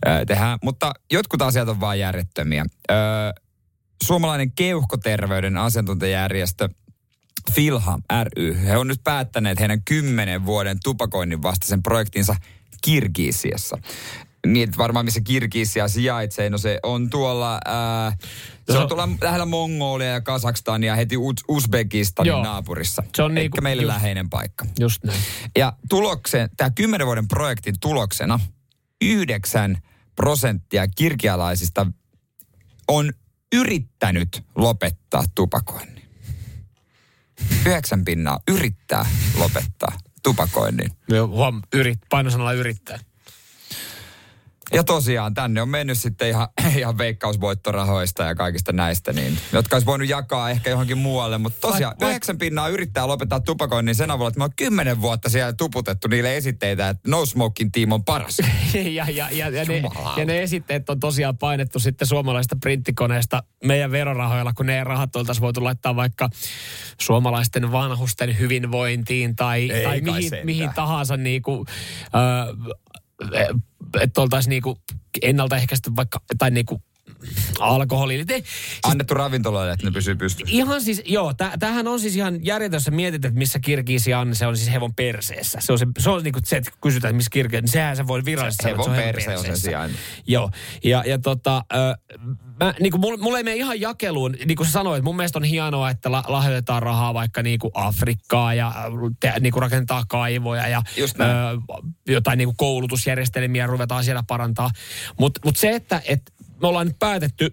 Ö, 0.07 0.25
tehdään, 0.27 0.59
mutta 0.63 0.93
jotkut 1.13 1.43
asiat 1.43 1.69
on 1.69 1.81
vaan 1.81 1.99
järjettömiä. 1.99 2.65
Ö, 2.91 2.95
suomalainen 4.03 4.53
keuhkoterveyden 4.53 5.57
asiantuntijajärjestö 5.57 6.69
Filham 7.55 8.03
ry, 8.25 8.57
he 8.65 8.77
on 8.77 8.89
nyt 8.89 9.01
päättäneet 9.05 9.61
heidän 9.61 9.83
kymmenen 9.85 10.47
vuoden 10.47 10.79
tupakoinnin 10.85 11.43
vastaisen 11.43 11.83
projektinsa 11.83 12.37
Kirgisiassa. 12.83 13.79
Mietit 14.47 14.79
varmaan, 14.79 15.05
missä 15.05 15.21
Kirgisia 15.21 15.89
sijaitsee. 15.89 16.51
No 16.51 16.59
se 16.59 16.81
on 16.83 17.11
tuolla, 17.11 17.61
ää, 17.65 18.17
se 18.73 18.79
on 18.79 18.89
tuolla 18.89 19.09
lähellä 19.23 19.47
Mongolia 19.47 20.07
ja 20.07 20.21
Kazakstania 20.21 20.97
heti 20.97 21.17
Uz- 21.17 21.45
Uzbekistanin 21.49 22.29
Joo. 22.31 22.43
naapurissa. 22.43 23.03
Se 23.15 23.23
on 23.23 23.35
niinku- 23.35 23.61
meille 23.61 23.83
just- 23.83 23.87
läheinen 23.93 24.31
paikka. 24.31 24.67
Just 24.81 25.05
näin. 25.05 25.21
Ja 25.57 25.73
tuloksen, 25.89 26.51
tämä 26.57 26.71
kymmenen 26.71 27.07
vuoden 27.07 27.29
projektin 27.29 27.75
tuloksena 27.81 28.41
yhdeksän 29.03 29.79
prosenttia 30.17 30.89
kirkialaisista 30.89 31.87
on 32.89 33.13
yrittänyt 33.53 34.43
lopettaa 34.57 35.25
tupakoinnin. 35.35 36.09
Yhdeksän 37.67 38.05
pinnaa 38.05 38.41
yrittää 38.49 39.07
lopettaa 39.39 39.99
tupakoinnin. 40.23 40.91
Joo, 41.09 41.27
huom, 41.29 41.63
yrit, 41.73 41.99
painosanalla 42.09 42.53
yrittää. 42.53 42.99
Ja 44.73 44.85
tosiaan 44.85 45.35
tänne 45.35 45.63
on 45.63 45.69
mennyt 45.69 45.99
sitten 45.99 46.29
ihan, 46.29 46.49
ihan 46.79 46.99
veikkausvoittorahoista 46.99 48.23
ja 48.23 48.35
kaikista 48.35 48.73
näistä, 48.73 49.13
niin, 49.13 49.39
jotka 49.53 49.77
olisi 49.77 49.87
voinut 49.87 50.09
jakaa 50.09 50.51
ehkä 50.51 50.71
johonkin 50.71 50.99
muualle. 50.99 51.39
Mutta 51.39 51.59
tosiaan 51.61 51.95
Vai- 52.01 52.05
vai- 52.07 52.11
yhdeksän 52.11 52.39
pinnaa 52.39 52.69
yrittää 52.69 53.07
lopettaa 53.09 53.41
tupakoinnin 53.41 53.95
sen 53.95 54.11
avulla, 54.11 54.29
että 54.29 54.39
me 54.39 54.45
on 54.45 54.51
kymmenen 54.57 55.01
vuotta 55.01 55.29
siellä 55.29 55.53
tuputettu 55.53 56.09
niille 56.09 56.37
esitteitä, 56.37 56.89
että 56.89 57.11
No 57.11 57.27
Smoking 57.27 57.71
Team 57.73 57.93
on 57.93 58.05
paras. 58.05 58.37
ja, 58.75 59.11
ja, 59.11 59.29
ja, 59.31 59.49
ja, 59.49 59.65
ne, 59.65 59.77
Jumalauta. 59.77 60.21
ja 60.21 60.27
ne 60.27 60.43
esitteet 60.43 60.91
on 60.91 61.01
tosiaan 61.01 61.39
painettu 61.39 61.79
sitten 61.79 62.09
suomalaista 62.09 62.57
printtikoneesta 62.61 63.43
meidän 63.65 63.91
verorahoilla, 63.93 64.53
kun 64.53 64.67
ne 64.67 64.85
rahat 64.85 65.17
oltaisiin 65.17 65.43
voitu 65.43 65.65
laittaa 65.65 65.97
vaikka 65.97 66.29
suomalaisten 67.01 67.73
vanhusten 67.73 68.39
hyvinvointiin 68.39 69.37
tai, 69.37 69.71
Ei 69.71 69.85
tai 69.85 70.01
mihin, 70.01 70.23
sentään. 70.23 70.47
mihin 70.47 70.71
tahansa 70.75 71.17
niinku, 71.17 71.67
äh, 72.03 72.75
että 74.01 74.21
oltaisiin 74.21 74.51
niinku 74.51 74.79
ennaltaehkäisty 75.23 75.97
vaikka, 75.97 76.21
tai 76.39 76.51
niinku 76.51 76.83
alkoholi. 77.61 78.25
Te, 78.25 78.43
Annettu 78.85 79.15
ravintoloille, 79.15 79.73
että 79.73 79.87
ne 79.87 79.93
pysyy 79.93 80.15
pystyssä. 80.15 80.55
Ihan 80.57 80.83
siis, 80.83 81.03
joo, 81.07 81.35
tä, 81.35 81.53
tämähän 81.59 81.87
on 81.87 82.01
siis 82.01 82.17
ihan 82.17 82.45
järjetön, 82.45 82.77
jos 82.77 82.91
mietit, 82.91 83.25
että 83.25 83.39
missä 83.39 83.59
Kirgisia 83.59 84.19
on, 84.21 84.35
se 84.35 84.47
on 84.47 84.57
siis 84.57 84.73
hevon 84.73 84.95
perseessä. 84.95 85.59
Se 85.63 85.73
on, 85.73 85.79
se, 85.79 85.87
se 85.99 86.11
on 86.11 86.23
niin 86.23 86.33
kuin 86.33 86.47
se, 86.47 86.57
että 86.57 86.71
kysytään, 86.83 87.11
että 87.11 87.17
missä 87.17 87.31
Kirgisiä, 87.33 87.61
niin 87.61 87.69
sehän 87.69 87.97
se 87.97 88.07
voi 88.07 88.25
virallisesti 88.25 88.63
sanoa, 88.63 88.75
että 88.75 88.83
Hevon 88.83 88.97
se 88.97 89.01
on 89.01 89.05
hevon 89.07 89.15
perse 89.15 89.31
on 89.31 89.37
sen 89.37 89.43
perseessä. 89.45 89.69
sijaan. 89.69 89.91
Joo, 90.27 90.51
ja, 90.85 91.03
ja 91.07 91.19
tota, 91.19 91.65
ö, 91.75 91.99
mä, 92.61 92.75
niin 92.81 92.91
kuin 92.91 93.01
mulla, 93.01 93.19
mulla 93.19 93.39
ei 93.39 93.45
mene 93.45 93.57
ihan 93.57 93.81
jakeluun, 93.81 94.33
niin 94.45 94.57
kuin 94.57 94.67
sä 94.67 94.73
sanoit, 94.73 95.05
mun 95.05 95.17
mielestä 95.17 95.39
on 95.39 95.45
hienoa, 95.45 95.91
että 95.91 96.13
la, 96.13 96.25
lahjoitetaan 96.27 96.83
rahaa 96.83 97.15
vaikka 97.15 97.43
niin 97.43 97.59
kuin 97.59 97.71
Afrikkaa 97.75 98.55
ja 98.55 98.73
te, 99.21 99.33
niin 99.41 99.53
kuin 99.53 99.63
rakentaa 99.63 100.05
kaivoja 100.09 100.69
ja 100.69 100.83
Just 100.97 101.19
näin. 101.19 101.31
ö, 101.37 101.61
jotain 102.09 102.39
niin 102.39 102.49
kuin 102.49 102.57
koulutusjärjestelmiä 102.57 103.67
ruvetaan 103.67 104.05
siellä 104.05 104.23
parantaa. 104.27 104.71
Mutta 105.19 105.41
mut 105.45 105.57
se, 105.57 105.71
että 105.71 106.03
et 106.05 106.33
me 106.63 106.69
ollaan 106.69 106.87
nyt 106.87 106.99
päätetty, 106.99 107.53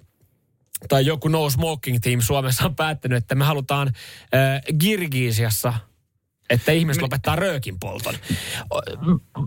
tai 0.88 1.06
joku 1.06 1.28
No 1.28 1.50
Smoking 1.50 1.98
Team 2.02 2.22
Suomessa 2.22 2.66
on 2.66 2.76
päättänyt, 2.76 3.18
että 3.18 3.36
me 3.36 3.46
halutaan 3.46 3.88
äh, 3.88 4.62
Kirgisiassa, 4.80 5.74
että 6.50 6.72
ihmiset 6.72 7.02
lopettaa 7.02 7.36
röökin 7.36 7.80
polton. 7.80 8.14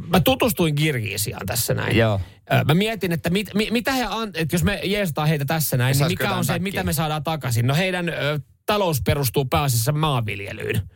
Mä 0.06 0.20
tutustuin 0.20 0.74
Kirgisiaan 0.74 1.46
tässä 1.46 1.74
näin. 1.74 1.96
Joo. 1.96 2.20
Mä 2.66 2.74
mietin, 2.74 3.12
että 3.12 3.30
mit, 3.30 3.54
mi, 3.54 3.68
mitä 3.70 3.92
he 3.92 4.04
an, 4.04 4.30
että 4.34 4.54
jos 4.54 4.64
me 4.64 4.80
jeesataan 4.84 5.28
heitä 5.28 5.44
tässä 5.44 5.76
näin, 5.76 5.98
niin 5.98 6.06
mikä 6.06 6.34
on 6.34 6.44
se, 6.44 6.52
backia? 6.52 6.62
mitä 6.62 6.82
me 6.82 6.92
saadaan 6.92 7.24
takaisin? 7.24 7.66
No 7.66 7.74
heidän 7.74 8.08
ö, 8.08 8.40
talous 8.66 9.02
perustuu 9.02 9.44
pääasiassa 9.44 9.92
maanviljelyyn. 9.92 10.90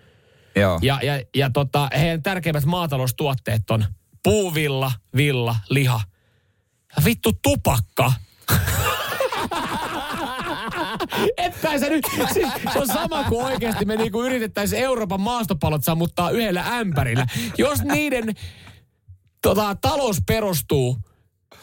Joo. 0.56 0.78
Ja, 0.82 0.98
ja, 1.02 1.22
ja 1.34 1.50
tota, 1.50 1.90
heidän 1.98 2.22
tärkeimmät 2.22 2.64
maataloustuotteet 2.64 3.70
on 3.70 3.84
puuvilla, 4.22 4.92
villa, 5.16 5.56
liha. 5.70 6.00
Ja 6.96 7.04
vittu 7.04 7.32
tupakka. 7.42 8.12
Että 11.36 11.78
sä 11.78 11.88
nyt, 11.88 12.04
siis 12.32 12.48
se 12.72 12.78
on 12.78 12.86
sama 12.86 13.24
kuin 13.24 13.44
oikeasti 13.44 13.84
me 13.84 13.96
niinku 13.96 14.22
yritettäisiin 14.22 14.82
Euroopan 14.82 15.20
maastopallot 15.20 15.84
sammuttaa 15.84 16.30
yhdellä 16.30 16.64
ämpärillä. 16.66 17.26
Jos 17.58 17.82
niiden 17.82 18.34
tota, 19.42 19.76
talous 19.80 20.22
perustuu 20.26 20.96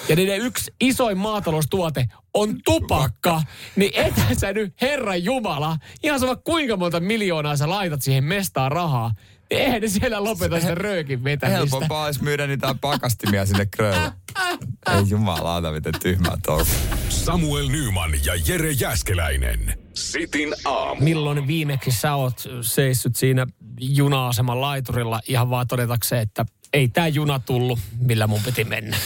ja 0.10 0.16
niiden 0.16 0.42
yksi 0.42 0.72
isoin 0.82 1.18
maataloustuote 1.18 2.06
on 2.34 2.56
tupakka, 2.66 3.42
niin 3.76 3.92
etä 3.94 4.22
sä 4.40 4.54
nyt, 4.54 4.74
Herran 4.82 5.24
Jumala, 5.24 5.78
ihan 6.04 6.20
sama 6.20 6.36
kuinka 6.36 6.78
monta 6.78 7.00
miljoonaa 7.00 7.58
sä 7.58 7.70
laitat 7.70 8.02
siihen 8.02 8.24
mestaan 8.24 8.72
rahaa, 8.72 9.12
eihän 9.52 9.82
ne 9.82 9.88
siellä 9.88 10.24
lopeta 10.24 10.60
sitä 10.60 10.76
röökin 10.76 11.24
vetämistä. 11.24 11.58
Helpompaa 11.58 12.06
olisi 12.06 12.24
myydä 12.24 12.48
niitä 12.48 12.76
pakastimia 12.82 13.46
sinne 13.46 13.66
krölle. 13.66 14.12
Ei 14.96 15.04
jumalauta, 15.10 15.72
miten 15.72 15.94
tyhmää 16.02 16.38
touhu. 16.46 16.72
Samuel 17.10 17.68
Nyman 17.68 18.12
ja 18.26 18.34
Jere 18.48 18.72
Jäskeläinen. 18.72 19.80
Sitin 19.94 20.56
aamu. 20.66 21.02
Milloin 21.02 21.48
viimeksi 21.48 21.92
sä 21.92 22.16
oot 22.16 22.44
seissyt 22.62 23.16
siinä 23.16 23.48
juna-aseman 23.80 24.62
laiturilla 24.62 25.20
ihan 25.28 25.50
vaan 25.50 25.68
todetakseen, 25.68 26.22
että 26.22 26.46
ei 26.74 26.88
tää 26.88 27.08
juna 27.08 27.40
tullut, 27.40 27.80
millä 28.00 28.28
mun 28.28 28.42
piti 28.46 28.64
mennä. 28.64 28.98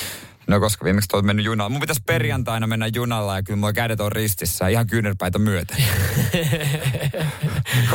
No 0.48 0.60
koska 0.60 0.86
viimeksi 0.86 1.10
olet 1.14 1.26
mennyt 1.26 1.46
junalla. 1.46 1.70
Mun 1.70 1.80
pitäisi 1.82 2.02
perjantaina 2.06 2.68
mennä 2.68 2.88
junalla 2.96 3.36
ja 3.36 3.44
kyllä 3.44 3.58
mulla 3.58 3.74
kädet 3.74 4.02
on 4.02 4.12
ristissä 4.12 4.68
ihan 4.68 4.88
kyynärpäitä 4.88 5.40
myöten. 5.40 5.78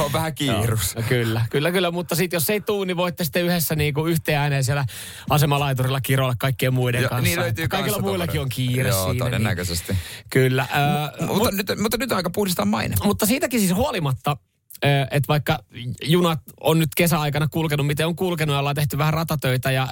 On 0.04 0.12
vähän 0.12 0.34
kiirus. 0.34 0.96
No, 0.96 1.02
kyllä, 1.08 1.46
kyllä, 1.50 1.72
kyllä, 1.72 1.90
mutta 1.90 2.14
sitten 2.14 2.36
jos 2.36 2.50
ei 2.50 2.60
tuu, 2.60 2.84
niin 2.84 2.96
voitte 2.96 3.24
sitten 3.24 3.44
yhdessä 3.44 3.74
niinku 3.74 4.06
yhteen 4.06 4.38
ääneen 4.38 4.64
siellä 4.64 4.84
asemalaiturilla 5.30 6.00
kiroilla 6.00 6.34
kaikkien 6.38 6.74
muiden 6.74 7.02
Joo, 7.02 7.08
kanssa. 7.08 7.24
niin 7.24 7.38
löytyy 7.40 7.68
Kaikilla 7.68 7.98
muillakin 7.98 8.40
on 8.40 8.48
kiire 8.48 8.88
Joo, 8.88 9.10
siinä. 9.10 9.24
todennäköisesti. 9.24 9.92
Niin, 9.92 10.02
kyllä. 10.30 10.62
Äh, 10.62 11.28
Mutta, 11.28 11.50
nyt, 11.50 11.66
mutta 11.82 11.96
nyt 11.96 12.10
on 12.12 12.16
aika 12.16 12.30
puhdistaa 12.30 12.64
maine. 12.64 12.94
mutta 13.04 13.26
siitäkin 13.26 13.60
siis 13.60 13.74
huolimatta, 13.74 14.36
että 15.10 15.28
vaikka 15.28 15.58
junat 16.02 16.40
on 16.60 16.78
nyt 16.78 16.88
kesäaikana 16.96 17.48
kulkenut, 17.48 17.86
miten 17.86 18.06
on 18.06 18.16
kulkenut 18.16 18.54
ja 18.54 18.58
ollaan 18.58 18.76
tehty 18.76 18.98
vähän 18.98 19.14
ratatöitä 19.14 19.70
ja 19.70 19.88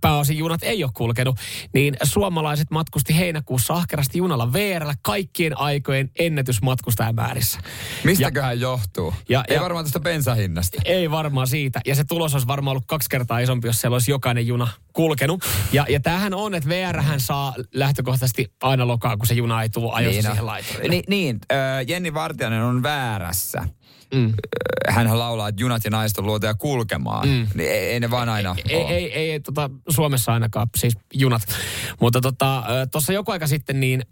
pääosin 0.00 0.38
junat 0.38 0.62
ei 0.62 0.84
ole 0.84 0.90
kulkenut, 0.94 1.36
niin 1.74 1.96
suomalaiset 2.02 2.70
matkusti 2.70 3.16
heinäkuussa 3.18 3.74
ahkerasti 3.74 4.18
junalla 4.18 4.52
VRllä 4.52 4.94
kaikkien 5.02 5.58
aikojen 5.58 6.10
ennätysmatkustajamäärissä. 6.18 7.58
Mistäköhän 8.04 8.60
johtuu? 8.60 9.14
Ja- 9.28 9.44
Ei 9.48 9.56
ja- 9.56 9.62
varmaan 9.62 9.84
tästä 9.84 10.00
bensahinnasta. 10.00 10.82
Ei 10.84 11.10
varmaan 11.10 11.46
siitä. 11.46 11.80
Ja 11.86 11.94
se 11.94 12.04
tulos 12.04 12.34
olisi 12.34 12.46
varmaan 12.46 12.72
ollut 12.72 12.86
kaksi 12.86 13.08
kertaa 13.10 13.38
isompi, 13.38 13.68
jos 13.68 13.80
siellä 13.80 13.94
olisi 13.94 14.10
jokainen 14.10 14.46
juna 14.46 14.68
kulkenut. 14.92 15.44
Ja, 15.72 15.86
ja 15.88 16.00
tämähän 16.00 16.34
on, 16.34 16.54
että 16.54 16.68
VR 16.68 17.02
saa 17.18 17.54
lähtökohtaisesti 17.74 18.52
aina 18.62 18.86
lokaa, 18.86 19.16
kun 19.16 19.26
se 19.26 19.34
juna 19.34 19.62
ei 19.62 19.68
tule 19.68 19.92
ajoissa 19.92 20.22
no. 20.22 20.32
siihen 20.34 20.46
laiturille. 20.46 20.88
Ni, 20.88 21.02
niin, 21.08 21.38
äh, 21.52 21.58
Jenni 21.88 22.14
Vartiainen 22.14 22.62
on 22.62 22.82
väärässä. 22.82 23.68
Mm. 24.14 24.32
Hän 24.88 25.18
laulaa, 25.18 25.48
että 25.48 25.62
junat 25.62 25.84
ja 25.84 25.90
naiset 25.90 26.18
on 26.18 26.26
luotuja 26.26 26.54
kulkemaan. 26.54 27.28
Mm. 27.28 27.46
Niin 27.54 27.70
ei, 27.70 27.88
ei 27.88 28.00
ne 28.00 28.10
vaan 28.10 28.28
aina 28.28 28.56
Ei, 28.68 28.76
ole. 28.76 28.90
ei, 28.90 29.12
ei, 29.12 29.30
ei 29.30 29.40
tota, 29.40 29.70
Suomessa 29.88 30.32
ainakaan, 30.32 30.68
siis 30.76 30.94
junat. 31.14 31.42
Mutta 32.00 32.20
tuossa 32.20 32.36
tota, 32.92 33.12
joku 33.12 33.30
aika 33.30 33.46
sitten 33.46 33.80
niin 33.80 34.02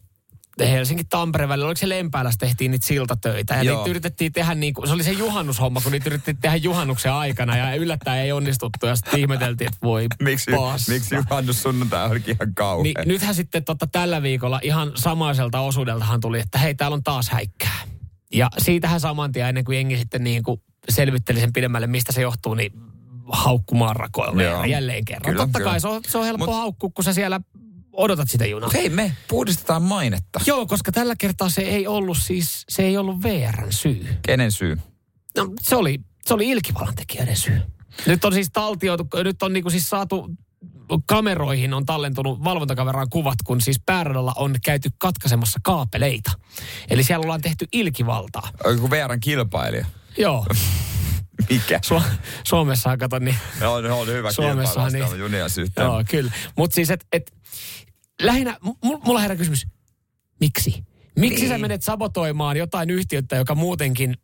Helsinki-Tampere 0.60 1.48
välillä, 1.48 1.66
oliko 1.66 1.78
se 1.78 1.88
Lempäälässä 1.88 2.38
tehtiin 2.38 2.70
niitä 2.70 2.86
siltatöitä. 2.86 3.54
Ja 3.54 3.62
Joo. 3.62 3.76
niitä 3.76 3.90
yritettiin 3.90 4.32
tehdä 4.32 4.54
niin 4.54 4.74
kuin, 4.74 4.86
se 4.86 4.92
oli 4.92 5.04
se 5.04 5.12
juhannushomma, 5.12 5.80
kun 5.80 5.92
niitä 5.92 6.08
yritettiin 6.08 6.36
tehdä 6.36 6.56
juhannuksen 6.56 7.12
aikana 7.12 7.56
ja 7.56 7.74
yllättäen 7.74 8.24
ei 8.24 8.32
onnistuttu. 8.32 8.86
Ja 8.86 8.96
sitten 8.96 9.20
ihmeteltiin, 9.20 9.68
että 9.68 9.78
voi 9.82 10.06
Miksi, 10.22 10.50
miksi 10.88 11.14
juhannus 11.14 11.62
sunnuntai 11.62 12.10
olikin 12.10 12.36
ihan 12.40 12.54
kauhea? 12.54 12.82
Niin, 12.82 13.08
nythän 13.08 13.34
sitten 13.34 13.64
totta, 13.64 13.86
tällä 13.86 14.22
viikolla 14.22 14.60
ihan 14.62 14.92
samaiselta 14.94 15.60
osuudeltahan 15.60 16.20
tuli, 16.20 16.40
että 16.40 16.58
hei, 16.58 16.74
täällä 16.74 16.94
on 16.94 17.02
taas 17.02 17.30
häikkää. 17.30 17.93
Ja 18.34 18.48
siitähän 18.58 19.00
saman 19.00 19.32
tien 19.32 19.48
ennen 19.48 19.64
kuin 19.64 19.76
jengi 19.76 19.96
sitten 19.96 20.24
niin 20.24 20.42
kuin 20.42 20.62
selvitteli 20.88 21.40
sen 21.40 21.52
pidemmälle, 21.52 21.86
mistä 21.86 22.12
se 22.12 22.22
johtuu, 22.22 22.54
niin 22.54 22.72
haukkumaan 23.28 23.96
rakoille 23.96 24.42
Joo. 24.44 24.64
jälleen 24.64 25.04
kerran. 25.04 25.32
Kyllä, 25.32 25.44
Totta 25.44 25.58
kyllä. 25.58 25.70
kai 25.70 25.80
se 25.80 25.88
on, 25.88 26.00
se 26.08 26.18
on 26.18 26.24
helppo 26.24 26.46
Mut- 26.46 26.54
haukkua, 26.54 26.90
kun 26.94 27.04
sä 27.04 27.12
siellä 27.12 27.40
odotat 27.92 28.30
sitä 28.30 28.46
junaa. 28.46 28.70
Hei, 28.74 28.88
me 28.88 29.16
puhdistetaan 29.28 29.82
mainetta. 29.82 30.40
Joo, 30.46 30.66
koska 30.66 30.92
tällä 30.92 31.14
kertaa 31.18 31.48
se 31.48 31.62
ei 31.62 31.86
ollut 31.86 32.18
siis, 32.20 32.64
se 32.68 32.82
ei 32.82 32.96
ollut 32.96 33.22
VRn 33.22 33.72
syy. 33.72 34.06
Kenen 34.22 34.52
syy? 34.52 34.78
No, 35.36 35.52
se 35.60 35.76
oli, 35.76 36.00
se 36.26 36.34
oli 36.34 36.48
ilkivalan 36.48 36.94
tekijöiden 36.94 37.36
syy. 37.36 37.60
Nyt 38.06 38.24
on 38.24 38.32
siis 38.32 38.48
taltioitu, 38.52 39.08
nyt 39.24 39.42
on 39.42 39.52
niinku 39.52 39.70
siis 39.70 39.90
saatu 39.90 40.30
kameroihin 41.06 41.74
on 41.74 41.86
tallentunut 41.86 42.44
valvontakameraan 42.44 43.06
kuvat, 43.10 43.34
kun 43.44 43.60
siis 43.60 43.80
pääradalla 43.86 44.32
on 44.36 44.54
käyty 44.64 44.88
katkaisemassa 44.98 45.60
kaapeleita. 45.62 46.30
Eli 46.90 47.02
siellä 47.02 47.22
ollaan 47.24 47.40
tehty 47.40 47.66
ilkivaltaa. 47.72 48.48
Joku 48.64 48.90
VRn 48.90 49.20
kilpailija. 49.20 49.86
Joo. 50.18 50.46
Mikä? 51.50 51.80
Su- 51.86 52.02
Suomessahan 52.44 52.98
kato 52.98 53.18
niin. 53.18 53.36
No, 53.60 53.74
on, 53.74 53.90
on 53.90 54.06
hyvä 54.08 54.32
Suomessahan 54.32 54.92
niin- 54.92 55.04
niin. 55.06 55.18
junia. 55.18 55.46
Joo, 55.76 56.04
kyllä. 56.10 56.32
Mutta 56.56 56.74
siis, 56.74 56.90
että 56.90 57.06
et, 57.12 57.32
lähinnä, 58.22 58.56
m- 58.62 58.98
mulla 59.04 59.20
herää 59.20 59.36
kysymys, 59.36 59.66
miksi? 60.40 60.84
Miksi 61.18 61.40
Niin. 61.40 61.48
sä 61.48 61.58
menet 61.58 61.82
sabotoimaan 61.82 62.56
jotain 62.56 62.90
yhtiötä, 62.90 63.36
joka 63.36 63.54
muutenkin 63.54 64.14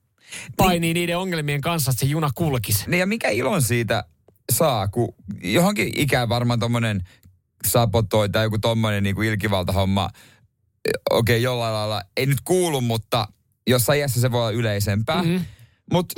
painii 0.56 0.94
niiden 0.94 1.18
ongelmien 1.18 1.60
kanssa, 1.60 1.90
että 1.90 2.00
se 2.00 2.06
juna 2.06 2.30
kulkisi? 2.34 2.84
Niin 2.90 3.00
ja 3.00 3.06
mikä 3.06 3.28
ilon 3.28 3.62
siitä 3.62 4.04
saa, 4.50 4.88
kun 4.88 5.14
johonkin 5.42 5.92
ikään 5.96 6.28
varmaan 6.28 6.58
tommonen 6.58 7.00
sabotoi 7.66 8.28
tai 8.28 8.44
joku 8.44 8.58
tommonen 8.58 9.02
niin 9.02 9.22
ilkivaltahomma, 9.22 10.10
okei 11.10 11.36
okay, 11.36 11.42
jollain 11.42 11.74
lailla, 11.74 12.02
ei 12.16 12.26
nyt 12.26 12.40
kuulu, 12.44 12.80
mutta 12.80 13.28
jossain 13.66 13.98
iässä 13.98 14.20
se 14.20 14.32
voi 14.32 14.40
olla 14.40 14.50
yleisempää. 14.50 15.22
Mhm. 15.22 15.30
Mm-hmm. 15.30 15.46
Mutta 15.92 16.14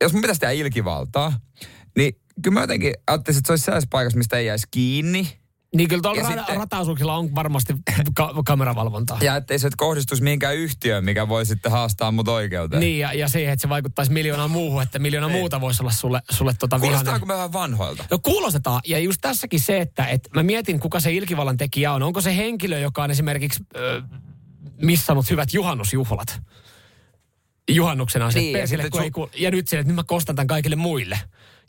jos 0.00 0.12
mun 0.12 0.22
pitäisi 0.22 0.40
tehdä 0.40 0.52
ilkivaltaa, 0.52 1.40
niin 1.96 2.16
kyllä 2.42 2.54
mä 2.54 2.60
jotenkin 2.60 2.94
ajattelisin, 3.06 3.38
että 3.38 3.46
se 3.46 3.52
olisi 3.52 3.64
sellaisessa 3.64 3.88
paikassa, 3.90 4.18
mistä 4.18 4.38
ei 4.38 4.46
jäisi 4.46 4.66
kiinni. 4.70 5.38
Niin 5.74 5.88
kyllä 5.88 6.02
tuolla 6.02 6.22
ra- 6.22 6.26
sitten- 6.38 6.56
rataosuuksilla 6.56 7.16
on 7.16 7.34
varmasti 7.34 7.74
ka- 8.14 8.34
kameravalvontaa. 8.44 9.18
Ja 9.20 9.36
ettei 9.36 9.58
se 9.58 9.70
kohdistuisi 9.76 10.22
mihinkään 10.22 10.56
yhtiöön, 10.56 11.04
mikä 11.04 11.28
voi 11.28 11.46
sitten 11.46 11.72
haastaa 11.72 12.10
mut 12.12 12.28
oikeuteen. 12.28 12.80
Niin, 12.80 12.98
ja, 12.98 13.12
ja 13.12 13.28
siihen, 13.28 13.52
että 13.52 13.62
se 13.62 13.68
vaikuttaisi 13.68 14.12
miljoonaan 14.12 14.50
muuhun, 14.50 14.82
että 14.82 14.98
miljoona 14.98 15.28
muuta 15.28 15.60
voisi 15.60 15.82
olla 15.82 15.92
sulle, 15.92 16.22
sulle 16.30 16.54
tota 16.58 16.76
vihainen. 16.80 16.98
Kuulostaako 16.98 17.26
me 17.26 17.34
vähän 17.34 17.52
vanhoilta? 17.52 18.04
No 18.10 18.18
kuulostetaan. 18.18 18.80
Ja 18.86 18.98
just 18.98 19.18
tässäkin 19.20 19.60
se, 19.60 19.80
että, 19.80 20.06
että 20.06 20.30
mä 20.34 20.42
mietin, 20.42 20.80
kuka 20.80 21.00
se 21.00 21.12
ilkivallan 21.12 21.56
tekijä 21.56 21.92
on. 21.92 22.02
Onko 22.02 22.20
se 22.20 22.36
henkilö, 22.36 22.78
joka 22.78 23.02
on 23.04 23.10
esimerkiksi 23.10 23.64
ö, 23.76 24.02
missannut 24.82 25.30
hyvät 25.30 25.52
juhannusjuhlat? 25.54 26.40
Juhannuksena 27.70 28.30
se, 28.30 28.38
Niin, 28.38 28.44
niin, 28.46 28.52
ja 28.52 28.58
persille, 28.58 28.90
kun 28.90 29.00
su- 29.00 29.30
ei. 29.34 29.42
Ja 29.42 29.50
nyt 29.50 29.68
se, 29.68 29.78
että 29.78 29.88
nyt 29.88 29.96
mä 29.96 30.04
kostan 30.06 30.36
tämän 30.36 30.46
kaikille 30.46 30.76
muille, 30.76 31.18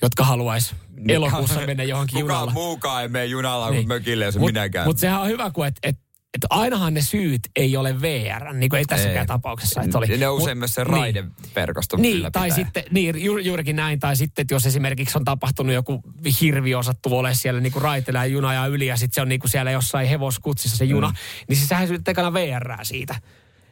jotka 0.02 0.24
haluais 0.24 0.76
elokuussa 1.08 1.62
mennä 1.66 1.84
johonkin 1.84 2.22
Kukaan 2.22 2.36
junalla. 2.40 2.52
muukaan 2.52 3.02
ei 3.02 3.08
mene 3.08 3.26
junalla 3.26 3.70
Niin. 3.70 3.78
niin. 3.78 3.88
mökille, 3.88 4.26
jos 4.26 4.38
Mut- 4.38 4.46
minäkään. 4.46 4.88
Mutta 4.88 5.00
sehän 5.00 5.22
on 5.22 5.28
hyvä, 5.28 5.52
kun 5.52 5.68
et, 5.68 5.76
et, 5.84 5.98
että 6.34 6.48
ainahan 6.50 6.94
ne 6.94 7.02
syyt 7.02 7.42
ei 7.56 7.78
ole 7.78 8.02
VR, 8.02 8.54
niin 8.54 8.70
kuin 8.70 8.78
ei 8.78 8.86
tässäkään 8.86 9.18
Ei. 9.18 9.26
tapauksessa. 9.28 9.82
Että 9.82 9.98
oli, 9.98 10.18
ne 10.18 10.28
on 10.28 10.36
usein 10.36 10.58
myös 10.58 10.74
se 10.76 10.84
niin. 10.84 10.92
raideverkoston 10.94 12.02
Niin, 12.02 12.18
ylläpitäjä. 12.18 12.42
tai 12.42 12.52
sitten, 12.52 12.84
niin, 12.92 13.24
ju, 13.24 13.38
juurikin 13.38 13.76
näin, 13.76 14.00
tai 14.00 14.16
sitten, 14.16 14.42
että 14.44 14.54
jos 14.54 14.66
esimerkiksi 14.66 15.18
on 15.18 15.26
tapahtunut 15.26 15.74
joku 15.74 16.02
hirvi 16.42 16.76
osattu 16.76 17.18
ole 17.18 17.34
siellä 17.34 17.62
niin 17.62 17.74
kuin 17.74 17.84
raiteilla 17.84 18.20
ja 18.20 18.26
juna 18.26 18.54
ja 18.54 18.66
yli, 18.66 18.88
ja 18.88 18.98
sitten 18.98 19.16
se 19.16 19.22
on 19.22 19.30
niin 19.30 19.40
kuin 19.40 19.52
siellä 19.52 19.72
jossain 19.72 20.08
hevoskutsissa 20.08 20.78
se 20.78 20.86
juna, 20.86 21.08
mm. 21.10 21.16
niin 21.48 21.58
siis 21.58 21.70
sehän 21.70 21.88
syyttää 21.88 22.12
tekana 22.14 22.34
VR 22.34 22.78
siitä. 22.84 23.16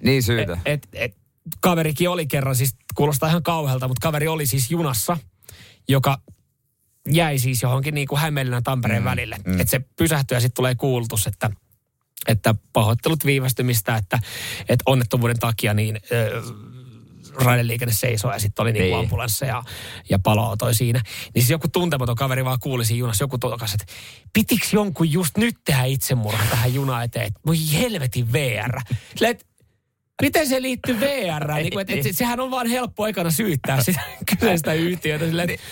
Niin 0.03 0.23
syytä. 0.23 0.57
Et, 0.65 0.87
et, 0.93 1.17
kaverikin 1.61 2.09
oli 2.09 2.27
kerran, 2.27 2.55
siis 2.55 2.75
kuulostaa 2.95 3.29
ihan 3.29 3.43
kauhealta, 3.43 3.87
mutta 3.87 4.07
kaveri 4.07 4.27
oli 4.27 4.45
siis 4.45 4.71
junassa, 4.71 5.17
joka 5.89 6.17
jäi 7.11 7.39
siis 7.39 7.61
johonkin 7.61 7.93
niin 7.93 8.07
kuin 8.07 8.21
Hämeenlinnan 8.21 8.63
Tampereen 8.63 9.01
mm, 9.03 9.09
välille. 9.09 9.35
Mm. 9.45 9.59
Että 9.59 9.71
se 9.71 9.81
pysähtyy 9.97 10.37
ja 10.37 10.41
sitten 10.41 10.55
tulee 10.55 10.75
kuulutus, 10.75 11.27
että, 11.27 11.49
että 12.27 12.55
pahoittelut 12.73 13.25
viivästymistä, 13.25 13.95
että, 13.95 14.19
että 14.69 14.83
onnettomuuden 14.85 15.39
takia 15.39 15.73
niin 15.73 15.99
ö, 16.11 16.41
raideliikenne 17.35 17.93
seisoo 17.93 18.33
ja 18.33 18.39
sitten 18.39 18.63
oli 18.63 18.71
niin 18.71 18.83
Niin. 18.83 18.95
ambulanssi 18.95 19.45
ja, 19.45 19.63
ja 20.09 20.19
paloauto 20.19 20.73
siinä. 20.73 21.01
Niin 21.33 21.43
siis 21.43 21.49
joku 21.49 21.67
tuntematon 21.67 22.15
kaveri 22.15 22.45
vaan 22.45 22.59
kuuli 22.59 22.85
siinä 22.85 22.99
junassa, 22.99 23.23
joku 23.23 23.37
tokas, 23.37 23.73
että 23.73 23.85
pitiks 24.33 24.73
jonkun 24.73 25.11
just 25.11 25.37
nyt 25.37 25.55
tehdä 25.65 25.83
itsemurha 25.83 26.45
tähän 26.49 26.73
junaan 26.73 27.03
eteen, 27.03 27.25
että 27.25 27.39
voi 27.45 27.55
helvetin 27.73 28.33
VR. 28.33 28.79
Että 29.21 29.45
Miten 30.21 30.47
se 30.47 30.61
liittyy 30.61 30.99
VR? 30.99 31.53
Niin 31.53 31.71
kuin, 31.71 31.81
että, 31.81 31.93
että 31.93 32.13
sehän 32.13 32.39
on 32.39 32.51
vaan 32.51 32.67
helppo 32.67 33.03
aikana 33.03 33.31
syyttää 33.31 33.83
sitä 33.83 33.99
kyseistä 34.29 34.73
yhtiötä. 34.73 35.25
Silleen, 35.25 35.49
että 35.49 35.65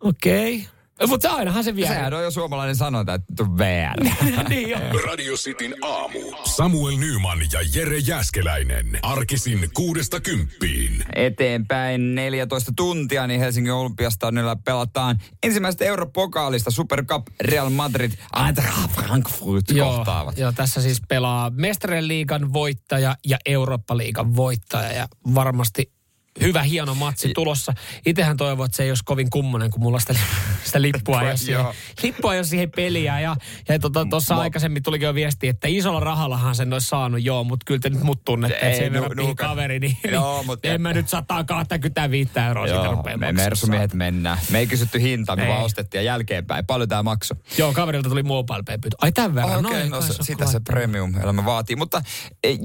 okei. 0.00 0.56
Okay. 0.56 0.68
Mutta 1.06 1.30
ainahan 1.30 1.64
se 1.64 1.76
vie. 1.76 1.86
Sehän 1.86 2.14
on 2.14 2.22
jo 2.22 2.30
suomalainen 2.30 2.76
sanonta, 2.76 3.14
että 3.14 3.34
tu 3.36 3.46
VR. 3.58 4.04
niin 4.48 4.70
jo. 4.70 4.78
Radio 5.06 5.34
Cityn 5.34 5.74
aamu. 5.82 6.18
Samuel 6.44 6.96
Nyman 6.96 7.38
ja 7.52 7.60
Jere 7.74 7.98
Jäskeläinen. 7.98 8.98
Arkisin 9.02 9.70
kuudesta 9.74 10.20
kymppiin. 10.20 11.04
Eteenpäin 11.14 12.14
14 12.14 12.72
tuntia, 12.76 13.26
niin 13.26 13.40
Helsingin 13.40 13.72
Olympiastadionilla 13.72 14.56
pelataan 14.56 15.18
ensimmäistä 15.42 15.84
Europokaalista 15.84 16.70
Super 16.70 17.04
Cup 17.04 17.26
Real 17.40 17.70
Madrid 17.70 18.12
Eintracht 18.46 18.90
Frankfurt 18.90 19.70
Joo, 19.70 19.96
kohtaavat. 19.96 20.38
joo, 20.38 20.52
tässä 20.52 20.80
siis 20.82 21.02
pelaa 21.08 21.50
Mestarien 21.50 22.08
liigan 22.08 22.52
voittaja 22.52 23.16
ja 23.26 23.38
Eurooppa-liigan 23.46 24.36
voittaja 24.36 24.92
ja 24.92 25.08
varmasti 25.34 25.92
hyvä, 26.40 26.62
hieno 26.62 26.94
matsi 26.94 27.30
tulossa. 27.34 27.72
Itsehän 28.06 28.36
toivon, 28.36 28.64
että 28.66 28.76
se 28.76 28.82
ei 28.82 28.90
olisi 28.90 29.02
kovin 29.04 29.30
kummonen, 29.30 29.70
kun 29.70 29.80
mulla 29.82 29.98
sitä, 30.00 30.14
sitä 30.64 30.82
lippua, 30.82 31.22
ei 31.22 31.28
ole 31.28 31.36
siihen, 31.46 31.60
Joo. 31.62 31.74
lippua 32.02 32.32
ei 32.34 32.38
ole 32.38 32.44
siihen 32.46 32.70
peliä. 32.76 33.20
Ja, 33.20 33.36
ja 33.68 33.78
tuossa 33.78 34.10
tota, 34.10 34.40
aikaisemmin 34.40 34.82
tulikin 34.82 35.06
jo 35.06 35.14
viesti, 35.14 35.48
että 35.48 35.68
isolla 35.68 36.00
rahallahan 36.00 36.54
sen 36.54 36.72
olisi 36.72 36.88
saanut, 36.88 37.22
joo, 37.22 37.44
mutta 37.44 37.64
kyllä 37.64 37.80
te 37.80 37.90
nyt 37.90 38.02
mut 38.02 38.24
tunnette, 38.24 38.58
että 38.58 38.78
sen 38.78 38.92
nu- 38.92 39.08
nuuka. 39.16 39.46
kaveri, 39.46 39.78
niin, 39.80 39.96
Joo, 40.12 40.36
niin 40.36 40.46
mutta- 40.46 40.68
en 40.68 40.82
mä 40.82 40.92
nyt 40.92 41.08
125 41.08 42.30
euroa 42.48 42.66
siitä 42.66 42.84
Joo, 42.84 42.94
rupea 42.94 43.16
me 43.16 43.32
mersumiehet 43.32 43.94
mennään. 43.94 44.38
Me 44.50 44.58
ei 44.58 44.66
kysytty 44.66 45.00
hintaa, 45.00 45.36
me 45.36 45.42
Ei. 45.42 45.48
vaan 45.48 45.64
ostettiin 45.64 45.98
ja 45.98 46.02
jälkeenpäin. 46.02 46.66
Paljon 46.66 46.88
tämä 46.88 47.02
maksoi? 47.02 47.36
Joo, 47.58 47.72
kaverilta 47.72 48.08
tuli 48.08 48.22
mobile 48.22 48.62
pay 48.66 48.78
pyytö. 48.78 48.96
Ai 49.00 49.12
tämän 49.12 49.34
verran, 49.34 49.66
Okei, 49.66 49.80
ei 49.80 49.88
no 49.88 49.98
kai 49.98 50.08
se, 50.08 50.14
se 50.14 50.22
sitä 50.22 50.46
se 50.46 50.60
premium-elämä 50.60 51.44
vaatii. 51.44 51.76
Mutta 51.76 52.02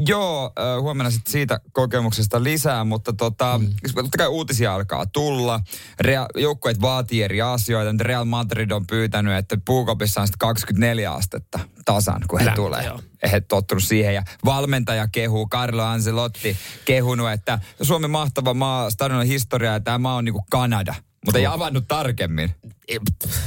joo, 0.08 0.52
huomenna 0.82 1.12
sitten 1.12 1.32
siitä 1.32 1.60
kokemuksesta 1.72 2.44
lisää, 2.44 2.84
mutta 2.84 3.14
tota, 3.14 3.57
mm. 3.58 3.70
totta 3.96 4.18
kai 4.18 4.28
uutisia 4.28 4.74
alkaa 4.74 5.06
tulla. 5.06 5.60
Joukkueet 6.36 6.82
vaatii 6.82 7.24
eri 7.24 7.42
asioita. 7.42 7.94
Nyt 7.94 8.02
Real 8.02 8.26
Madrid 8.26 8.72
on 8.72 8.88
pyytänyt, 8.88 9.34
että 9.38 9.58
puukopissa 9.66 10.22
on 10.22 10.28
sitten 10.28 10.40
24 10.40 11.12
astetta 11.12 11.60
tasan, 11.86 12.22
kun 12.28 12.40
he 12.40 12.46
Lämpö, 12.46 12.62
tulee. 12.62 12.86
joo. 12.86 13.00
He 13.32 13.42
tottunut 13.42 13.84
siihen. 13.84 14.14
Ja 14.14 14.24
valmentaja 14.46 15.08
kehuu, 15.08 15.50
Carlo 15.50 15.84
Ancelotti 15.84 16.58
kehunut, 16.86 17.32
että 17.32 17.60
Suomi 17.82 18.08
mahtava 18.08 18.54
maa, 18.54 18.90
stadionin 18.90 19.28
historia 19.28 19.72
ja 19.72 19.80
tämä 19.80 19.98
maa 19.98 20.16
on 20.16 20.26
niinku 20.26 20.46
Kanada. 20.52 20.96
Mutta 21.26 21.40
ei 21.40 21.46
avannut 21.46 21.88
tarkemmin. 21.88 22.56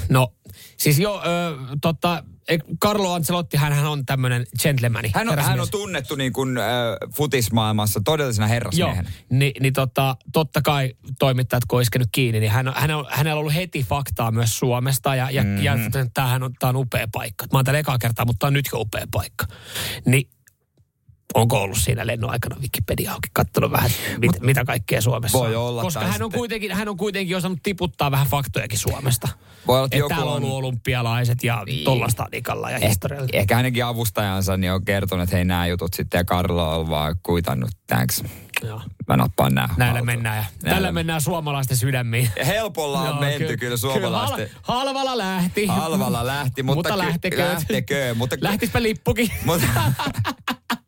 No, 0.08 0.32
siis 0.76 0.98
joo, 0.98 1.22
ö, 1.26 1.56
tota, 1.80 2.24
Carlo 2.82 3.12
Ancelotti, 3.12 3.56
hän 3.56 3.86
on 3.86 4.06
tämmöinen 4.06 4.46
gentlemani. 4.62 5.10
Hän 5.14 5.28
on, 5.28 5.38
hän 5.38 5.60
on 5.60 5.70
tunnettu 5.70 6.14
niin 6.14 6.32
kuin, 6.32 6.58
äh, 6.58 6.64
futismaailmassa 7.16 8.00
todellisena 8.04 8.46
Joo, 8.46 8.54
herrasmiehenä. 8.54 9.10
ni, 9.30 9.52
niin 9.60 9.72
tota, 9.72 10.16
totta 10.32 10.62
kai 10.62 10.94
toimittajat 11.18 11.64
kun 11.68 11.76
on 11.76 11.82
iskenyt 11.82 12.08
kiinni, 12.12 12.40
niin 12.40 12.52
hän 12.52 12.68
on, 12.68 12.74
hän 12.76 12.90
on, 12.90 13.06
hänellä 13.10 13.34
on 13.34 13.40
ollut 13.40 13.54
heti 13.54 13.86
faktaa 13.88 14.30
myös 14.30 14.58
Suomesta 14.58 15.14
ja, 15.14 15.30
ja, 15.30 15.42
mm-hmm. 15.42 15.64
ja 15.64 15.74
tämähän 16.14 16.42
on, 16.42 16.52
tää 16.58 16.68
on 16.68 16.76
upea 16.76 17.06
paikka. 17.12 17.46
Mä 17.52 17.58
oon 17.58 17.64
täällä 17.64 17.78
ekaa 17.78 17.98
kertaa, 17.98 18.24
mutta 18.24 18.38
tää 18.38 18.46
on 18.46 18.52
nyt 18.52 18.68
jo 18.72 18.80
upea 18.80 19.06
paikka. 19.10 19.46
Niin 20.06 20.30
onko 21.34 21.62
ollut 21.62 21.78
siinä 21.78 22.06
lennon 22.06 22.30
aikana 22.30 22.56
Wikipedia 22.60 23.12
auki, 23.12 23.28
katsonut 23.32 23.70
vähän, 23.72 23.90
mit, 24.18 24.40
mitä 24.40 24.64
kaikkea 24.64 25.00
Suomessa 25.00 25.38
Voi 25.38 25.56
on. 25.56 25.62
olla, 25.62 25.82
Koska 25.82 26.00
hän 26.00 26.22
on, 26.22 26.32
kuitenkin, 26.32 26.72
hän 26.72 26.88
on 26.88 26.96
kuitenkin 26.96 27.36
osannut 27.36 27.60
tiputtaa 27.62 28.10
vähän 28.10 28.26
faktojakin 28.26 28.78
Suomesta. 28.78 29.28
Voi 29.66 29.76
olla, 29.78 29.88
että 29.92 30.08
täällä 30.08 30.30
on 30.32 30.44
ollut 30.44 30.58
olympialaiset 30.58 31.44
ja 31.44 31.62
niin. 31.66 31.84
tollasta 31.84 32.26
nikalla 32.32 32.70
ja 32.70 32.88
historialla. 32.88 33.28
Eh, 33.32 33.40
ehkä 33.40 33.56
hänenkin 33.56 33.84
avustajansa 33.84 34.56
niin 34.56 34.72
on 34.72 34.84
kertonut, 34.84 35.22
että 35.22 35.36
hei 35.36 35.44
nämä 35.44 35.66
jutut 35.66 35.94
sitten 35.94 36.18
ja 36.18 36.24
Karlo 36.24 36.80
on 36.80 36.88
vaan 36.90 37.16
kuitannut, 37.22 37.70
thanks. 37.86 38.22
Joo. 38.64 38.80
Mä 39.08 39.16
nappaan 39.16 39.54
nämä. 39.54 39.68
Näillä 39.76 40.02
mennään 40.02 40.36
ja 40.36 40.70
tällä 40.70 40.92
mennään 40.92 41.20
suomalaisten 41.20 41.76
sydämiin. 41.76 42.30
Helpolla 42.46 43.00
on 43.00 43.06
Joo, 43.06 43.20
menty 43.20 43.46
ky- 43.46 43.56
kyllä 43.56 43.76
suomalaisten. 43.76 44.48
Kyllä, 44.48 44.60
hal- 44.62 44.74
halvalla 44.76 45.18
lähti. 45.18 45.66
Halvalla 45.66 46.26
lähti, 46.26 46.62
mutta, 46.62 46.88
mutta 46.90 46.98
lähtekö? 46.98 47.38
lähtekö, 47.38 48.14
mutta, 48.14 48.36
Lähtispä 48.40 48.82
lippukin. 48.82 49.30
mutta, 49.44 49.66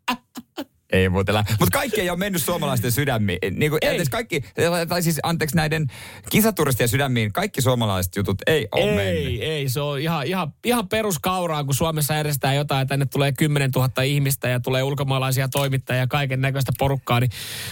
ei 0.93 1.09
muuten 1.09 1.35
lä- 1.35 1.45
Mutta 1.61 1.79
kaikki 1.79 2.01
ei 2.01 2.11
ole 2.11 2.19
mennyt 2.19 2.43
suomalaisten 2.43 2.93
sydämiin. 2.93 3.39
Niin 3.51 3.71
kuin, 3.71 3.79
Ei. 3.83 3.89
anteeksi, 3.89 4.11
kaikki, 4.11 4.41
tai 4.89 5.03
siis 5.03 5.21
anteeksi 5.23 5.57
näiden 5.57 5.87
kisaturistien 6.31 6.89
sydämiin, 6.89 7.33
kaikki 7.33 7.63
suomalaiset 7.63 8.17
jutut 8.17 8.39
ei 8.47 8.69
ole 8.73 8.87
mennyt. 8.87 9.25
Ei, 9.27 9.45
ei, 9.45 9.69
se 9.69 9.81
on 9.81 10.01
ihan, 10.01 10.27
ihan, 10.27 10.53
ihan 10.65 10.89
peruskauraa, 10.89 11.65
kun 11.65 11.75
Suomessa 11.75 12.15
järjestetään 12.15 12.57
jotain 12.57 12.79
ja 12.79 12.87
tänne 12.87 13.07
tulee 13.07 13.33
10 13.33 13.71
000 13.71 14.03
ihmistä 14.03 14.49
ja 14.49 14.61
tulee 14.61 14.83
ulkomaalaisia 14.83 15.49
toimittajia 15.49 16.01
ja 16.01 16.07
kaiken 16.07 16.41
näköistä 16.41 16.73
porukkaa, 16.79 17.21
niin 17.21 17.31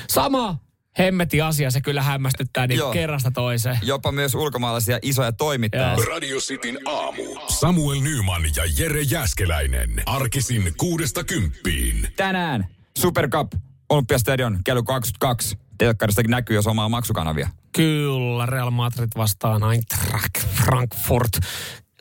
sama 0.08 0.58
hemmeti 0.98 1.40
asia, 1.40 1.70
se 1.70 1.80
kyllä 1.80 2.02
hämmästyttää 2.02 2.66
niin 2.66 2.78
Joo. 2.78 2.92
kerrasta 2.92 3.30
toiseen. 3.30 3.78
Jopa 3.82 4.12
myös 4.12 4.34
ulkomaalaisia 4.34 4.98
isoja 5.02 5.32
toimittajia. 5.32 5.92
Joo. 5.92 6.04
Radio 6.04 6.38
Cityn 6.38 6.78
aamu. 6.86 7.22
Samuel 7.48 8.00
Nyman 8.00 8.42
ja 8.56 8.62
Jere 8.78 9.02
Jäskeläinen. 9.02 9.90
Arkisin 10.06 10.72
kuudesta 10.76 11.24
kymppiin. 11.24 12.08
tänään 12.16 12.66
Super 12.98 13.28
Cup 13.28 13.52
Olympiastadion 13.88 14.58
kello 14.64 14.82
22. 14.82 15.58
Telkkaristakin 15.78 16.30
näkyy 16.30 16.56
jos 16.56 16.66
omaa 16.66 16.88
maksukanavia. 16.88 17.48
Kyllä, 17.72 18.46
Real 18.46 18.70
Madrid 18.70 19.08
vastaan 19.16 19.62
Eintracht 19.72 20.46
Frankfurt. 20.64 21.38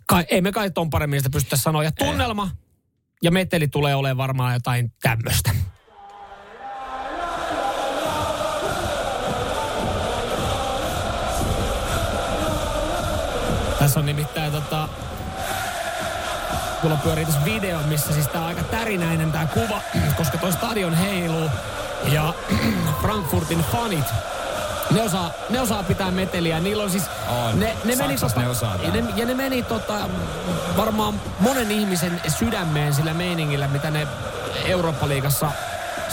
Kai, 0.06 0.26
ei 0.30 0.42
me 0.42 0.52
kai 0.52 0.72
ton 0.72 0.90
paremmin 0.90 1.20
sitä 1.20 1.30
pystytä 1.30 1.58
sanoa. 1.58 1.84
Ja 1.84 1.92
tunnelma 1.92 2.50
ja 3.24 3.32
meteli 3.32 3.68
tulee 3.68 3.96
olemaan 3.96 4.18
varmaan 4.18 4.54
jotain 4.54 4.94
tämmöistä. 5.02 5.52
Tässä 13.80 14.00
on 14.00 14.06
nimittäin 14.06 14.52
tota, 14.52 14.90
Mulla 16.84 16.96
pyörii 16.96 17.26
tässä 17.26 17.46
video, 17.46 17.80
missä 17.84 18.14
siis 18.14 18.28
tää 18.28 18.42
on 18.42 18.48
aika 18.48 18.64
tärinäinen 18.64 19.32
tää 19.32 19.48
kuva, 19.48 19.82
koska 20.18 20.38
toi 20.38 20.52
stadion 20.52 20.94
heiluu 20.94 21.50
ja 22.12 22.34
Frankfurtin 23.02 23.66
fanit 23.72 24.06
ne 24.92 25.02
osaa, 25.02 25.32
ne 25.50 25.62
osaa 25.62 25.84
pitää 25.84 26.12
meteliä. 26.12 26.60
Niillä 26.60 26.84
on 26.84 26.90
siis... 26.90 27.04
On. 27.30 27.60
Ne, 27.60 27.78
ne 27.84 27.96
meni 27.96 28.18
Saksassa 28.18 28.42
ne 28.42 28.50
osaa 28.50 28.76
ja 28.84 28.92
ne, 28.92 29.04
ja 29.16 29.26
ne 29.26 29.34
meni 29.34 29.64
tota, 29.64 30.10
varmaan 30.78 31.22
monen 31.40 31.72
ihmisen 31.72 32.22
sydämeen 32.28 32.94
sillä 32.94 33.14
meiningillä, 33.14 33.68
mitä 33.68 33.92
ne 33.92 34.08
Eurooppa-liigassa 34.66 35.52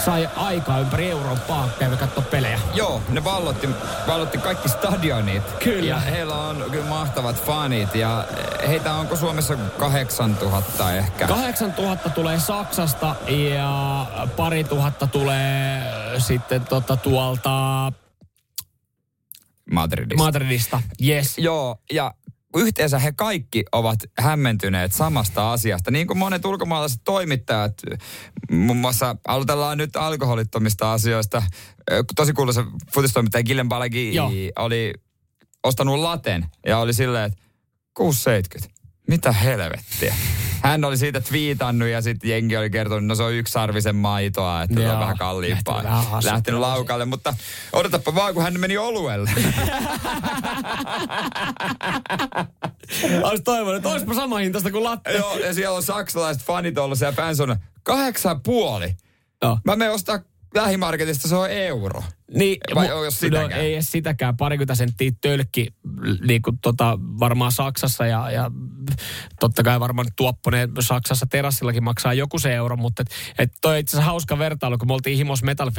sai 0.05 0.29
aikaa 0.35 0.79
ympäri 0.79 1.09
Eurooppaa 1.11 1.69
käydä 1.79 1.95
katsoa 1.95 2.23
pelejä. 2.23 2.59
Joo, 2.73 3.01
ne 3.09 3.23
vallotti, 3.23 3.69
vallotti 4.07 4.37
kaikki 4.37 4.69
stadionit. 4.69 5.43
Kyllä. 5.63 5.89
Ja 5.89 5.99
heillä 5.99 6.35
on 6.35 6.65
kyllä 6.71 6.85
mahtavat 6.85 7.43
fanit 7.45 7.95
ja 7.95 8.25
heitä 8.67 8.93
onko 8.93 9.15
Suomessa 9.15 9.55
8000 9.79 10.93
ehkä? 10.93 11.27
8000 11.27 12.09
tulee 12.09 12.39
Saksasta 12.39 13.15
ja 13.27 14.05
pari 14.35 14.63
tuhatta 14.63 15.07
tulee 15.07 15.81
sitten 16.17 16.65
tota 16.65 16.97
tuolta 16.97 17.91
Madridista. 19.71 20.23
Madridista. 20.23 20.81
Yes. 21.07 21.37
Joo, 21.37 21.77
ja 21.91 22.13
yhteensä 22.57 22.99
he 22.99 23.11
kaikki 23.11 23.63
ovat 23.71 23.99
hämmentyneet 24.19 24.93
samasta 24.93 25.51
asiasta. 25.51 25.91
Niin 25.91 26.07
kuin 26.07 26.17
monet 26.17 26.45
ulkomaalaiset 26.45 27.01
toimittajat, 27.03 27.73
muun 28.51 28.77
muassa 28.77 29.15
aloitellaan 29.27 29.77
nyt 29.77 29.95
alkoholittomista 29.95 30.93
asioista. 30.93 31.43
Tosi 32.15 32.33
kuuluisa 32.33 32.65
futistoimittaja 32.93 33.43
Gillen 33.43 33.69
Balagi 33.69 34.13
oli 34.55 34.93
ostanut 35.63 35.99
laten 35.99 36.45
ja 36.65 36.77
oli 36.77 36.93
silleen, 36.93 37.25
että 37.25 37.43
6,70. 37.99 38.76
Mitä 39.07 39.31
helvettiä? 39.31 40.15
hän 40.63 40.85
oli 40.85 40.97
siitä 40.97 41.21
twiitannut 41.21 41.89
ja 41.89 42.01
sitten 42.01 42.29
jengi 42.29 42.57
oli 42.57 42.69
kertonut, 42.69 43.05
no 43.05 43.15
se 43.15 43.23
on 43.23 43.33
yksi 43.33 43.51
sarvisen 43.51 43.95
maitoa, 43.95 44.63
että 44.63 44.75
se 44.75 44.83
Joo, 44.83 44.93
on 44.93 44.99
vähän 44.99 45.17
kalliimpaa. 45.17 45.83
lähtenyt. 45.83 46.23
Lähtenyt 46.23 46.59
laukalle, 46.59 47.05
mutta 47.05 47.33
odotapa 47.73 48.15
vaan, 48.15 48.33
kun 48.33 48.43
hän 48.43 48.59
meni 48.59 48.77
oluelle. 48.77 49.31
Olisi 53.23 53.43
toivonut, 53.43 53.75
että 53.75 53.89
olisipa 53.89 54.13
sama 54.13 54.37
hintaista 54.37 54.71
kuin 54.71 54.83
latte. 54.83 55.11
Joo, 55.11 55.37
ja 55.37 55.53
siellä 55.53 55.75
on 55.75 55.83
saksalaiset 55.83 56.43
fanit 56.43 56.77
ollut 56.77 56.97
siellä 56.97 57.15
fans 57.15 57.39
on 57.39 57.55
kahdeksan 57.83 58.41
puoli. 58.41 58.95
Joo. 59.41 59.59
Mä 59.65 59.75
menen 59.75 59.93
ostaa 59.93 60.19
lähimarketista, 60.55 61.27
se 61.27 61.35
on 61.35 61.51
euro. 61.51 62.03
Niin, 62.35 62.57
Vai 62.75 62.87
mu- 62.87 62.91
onko 62.91 63.39
no, 63.41 63.49
ei 63.57 63.73
edes 63.73 63.91
sitäkään. 63.91 64.37
Parikymmentä 64.37 64.75
senttiä 64.75 65.11
tölkki 65.21 65.67
niin 66.27 66.41
kuin 66.41 66.57
tota, 66.61 66.99
varmaan 67.19 67.51
Saksassa 67.51 68.05
ja, 68.05 68.31
ja 68.31 68.51
totta 69.39 69.63
kai 69.63 69.79
varmaan 69.79 70.07
tuopponen 70.15 70.69
Saksassa 70.79 71.25
terassillakin 71.25 71.83
maksaa 71.83 72.13
joku 72.13 72.39
se 72.39 72.53
euro, 72.53 72.75
mutta 72.77 73.01
et, 73.01 73.07
et 73.39 73.53
toi 73.61 73.79
itse 73.79 73.97
asiassa 73.97 74.11
hauska 74.11 74.39
vertailu, 74.39 74.77
kun 74.77 74.87
me 74.87 74.93
oltiin 74.93 75.17
Himos 75.17 75.43
Metal 75.43 75.71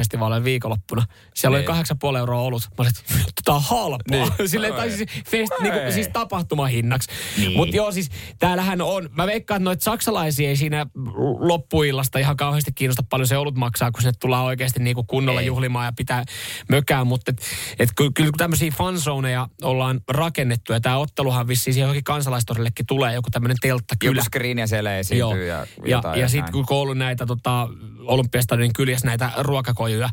viikonloppuna. 0.43 1.05
Siellä 1.35 1.55
oli 1.55 1.59
Niin. 1.59 1.67
kahdeksan 1.67 1.99
puoli 1.99 2.19
euroa 2.19 2.41
ollut. 2.41 2.61
Mä 2.61 2.75
olin, 2.77 2.91
tota 3.35 3.53
on 3.55 3.63
halpaa. 3.63 3.99
Niin. 4.11 4.31
Niin. 4.39 4.49
Silleen, 4.49 4.73
tai 4.73 4.91
siis, 4.91 5.09
fest, 5.27 5.53
niin 5.61 5.73
kuin, 5.73 5.85
Ei. 5.85 5.91
siis 5.91 6.07
tapahtumahinnaksi. 6.13 7.09
Niin. 7.37 7.57
Mutta 7.57 7.75
joo, 7.75 7.91
siis 7.91 8.09
täällähän 8.39 8.81
on, 8.81 9.09
mä 9.11 9.27
veikkaan, 9.27 9.61
että 9.61 9.63
noita 9.65 9.83
saksalaisia 9.83 10.49
ei 10.49 10.55
siinä 10.55 10.85
loppuillasta 11.39 12.19
ihan 12.19 12.37
kauheasti 12.37 12.71
kiinnosta 12.71 13.03
paljon 13.09 13.27
se 13.27 13.37
olut 13.37 13.55
maksaa, 13.55 13.91
kun 13.91 14.01
sinne 14.01 14.13
tullaan 14.19 14.45
oikeasti 14.45 14.79
niin 14.79 14.95
kuin 14.95 15.07
kunnolla 15.07 15.41
Ei. 15.41 15.45
juhlimaan 15.47 15.85
ja 15.85 15.93
pitää 15.97 16.23
mökään. 16.69 17.07
Mutta 17.07 17.31
et, 17.31 17.41
et 17.79 17.89
kyllä, 17.95 18.11
kyllä 18.15 18.29
kun 18.31 18.37
tämmöisiä 18.37 18.71
fanzoneja 18.71 19.47
ollaan 19.61 20.01
rakennettu, 20.07 20.73
ja 20.73 20.81
tämä 20.81 20.97
otteluhan 20.97 21.47
vissiin 21.47 21.73
siihen 21.73 21.85
johonkin 21.85 22.03
kansalaistorillekin 22.03 22.85
tulee 22.85 23.13
joku 23.13 23.29
tämmöinen 23.31 23.57
telttakylä. 23.61 24.11
Joku 24.19 24.25
screenia 24.25 24.67
siellä 24.67 24.89
Joo. 24.91 24.99
esiintyy 24.99 25.47
ja, 25.47 25.55
ja, 25.55 25.65
jotain. 25.85 26.19
ja 26.19 26.29
sitten 26.29 26.53
kun 26.53 26.65
koulu 26.65 26.93
näitä 26.93 27.25
tota, 27.25 27.67
Olympiastadionin 27.99 28.73
kyljessä 28.73 29.07
näitä 29.07 29.31
ruokakojuja, 29.37 30.09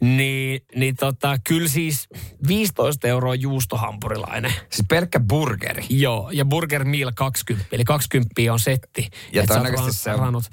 niin, 0.00 0.60
niin 0.74 0.96
tota, 0.96 1.38
kyllä 1.44 1.68
siis 1.68 2.08
15 2.48 3.08
euroa 3.08 3.34
juustohampurilainen. 3.34 4.52
Siis 4.70 4.86
pelkkä 4.88 5.20
burgeri. 5.20 5.84
Joo, 5.88 6.30
ja 6.32 6.44
Burger 6.44 6.84
Meal 6.84 7.12
20, 7.14 7.68
eli 7.72 7.84
20 7.84 8.52
on 8.52 8.60
setti. 8.60 9.08
Ja 9.32 9.46
todennäköisesti 9.46 10.02
se 10.02 10.12
on- 10.12 10.18
ranut, 10.18 10.44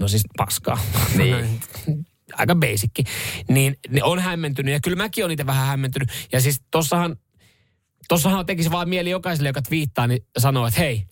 no 0.00 0.08
siis 0.08 0.22
paskaa. 0.36 0.78
Niin. 1.16 1.60
Aika 2.38 2.54
basicki. 2.54 3.04
Niin 3.48 3.76
ne 3.88 4.02
on 4.02 4.18
hämmentynyt, 4.18 4.72
ja 4.72 4.80
kyllä 4.80 4.96
mäkin 4.96 5.24
olen 5.24 5.28
niitä 5.28 5.46
vähän 5.46 5.66
hämmentynyt. 5.66 6.08
Ja 6.32 6.40
siis 6.40 6.60
tossahan, 6.70 7.16
tossahan 8.08 8.46
tekisi 8.46 8.70
vaan 8.70 8.88
mieli 8.88 9.10
jokaiselle, 9.10 9.48
joka 9.48 9.62
twiittaa, 9.62 10.06
niin 10.06 10.26
sanoo, 10.38 10.66
että 10.66 10.80
hei, 10.80 11.06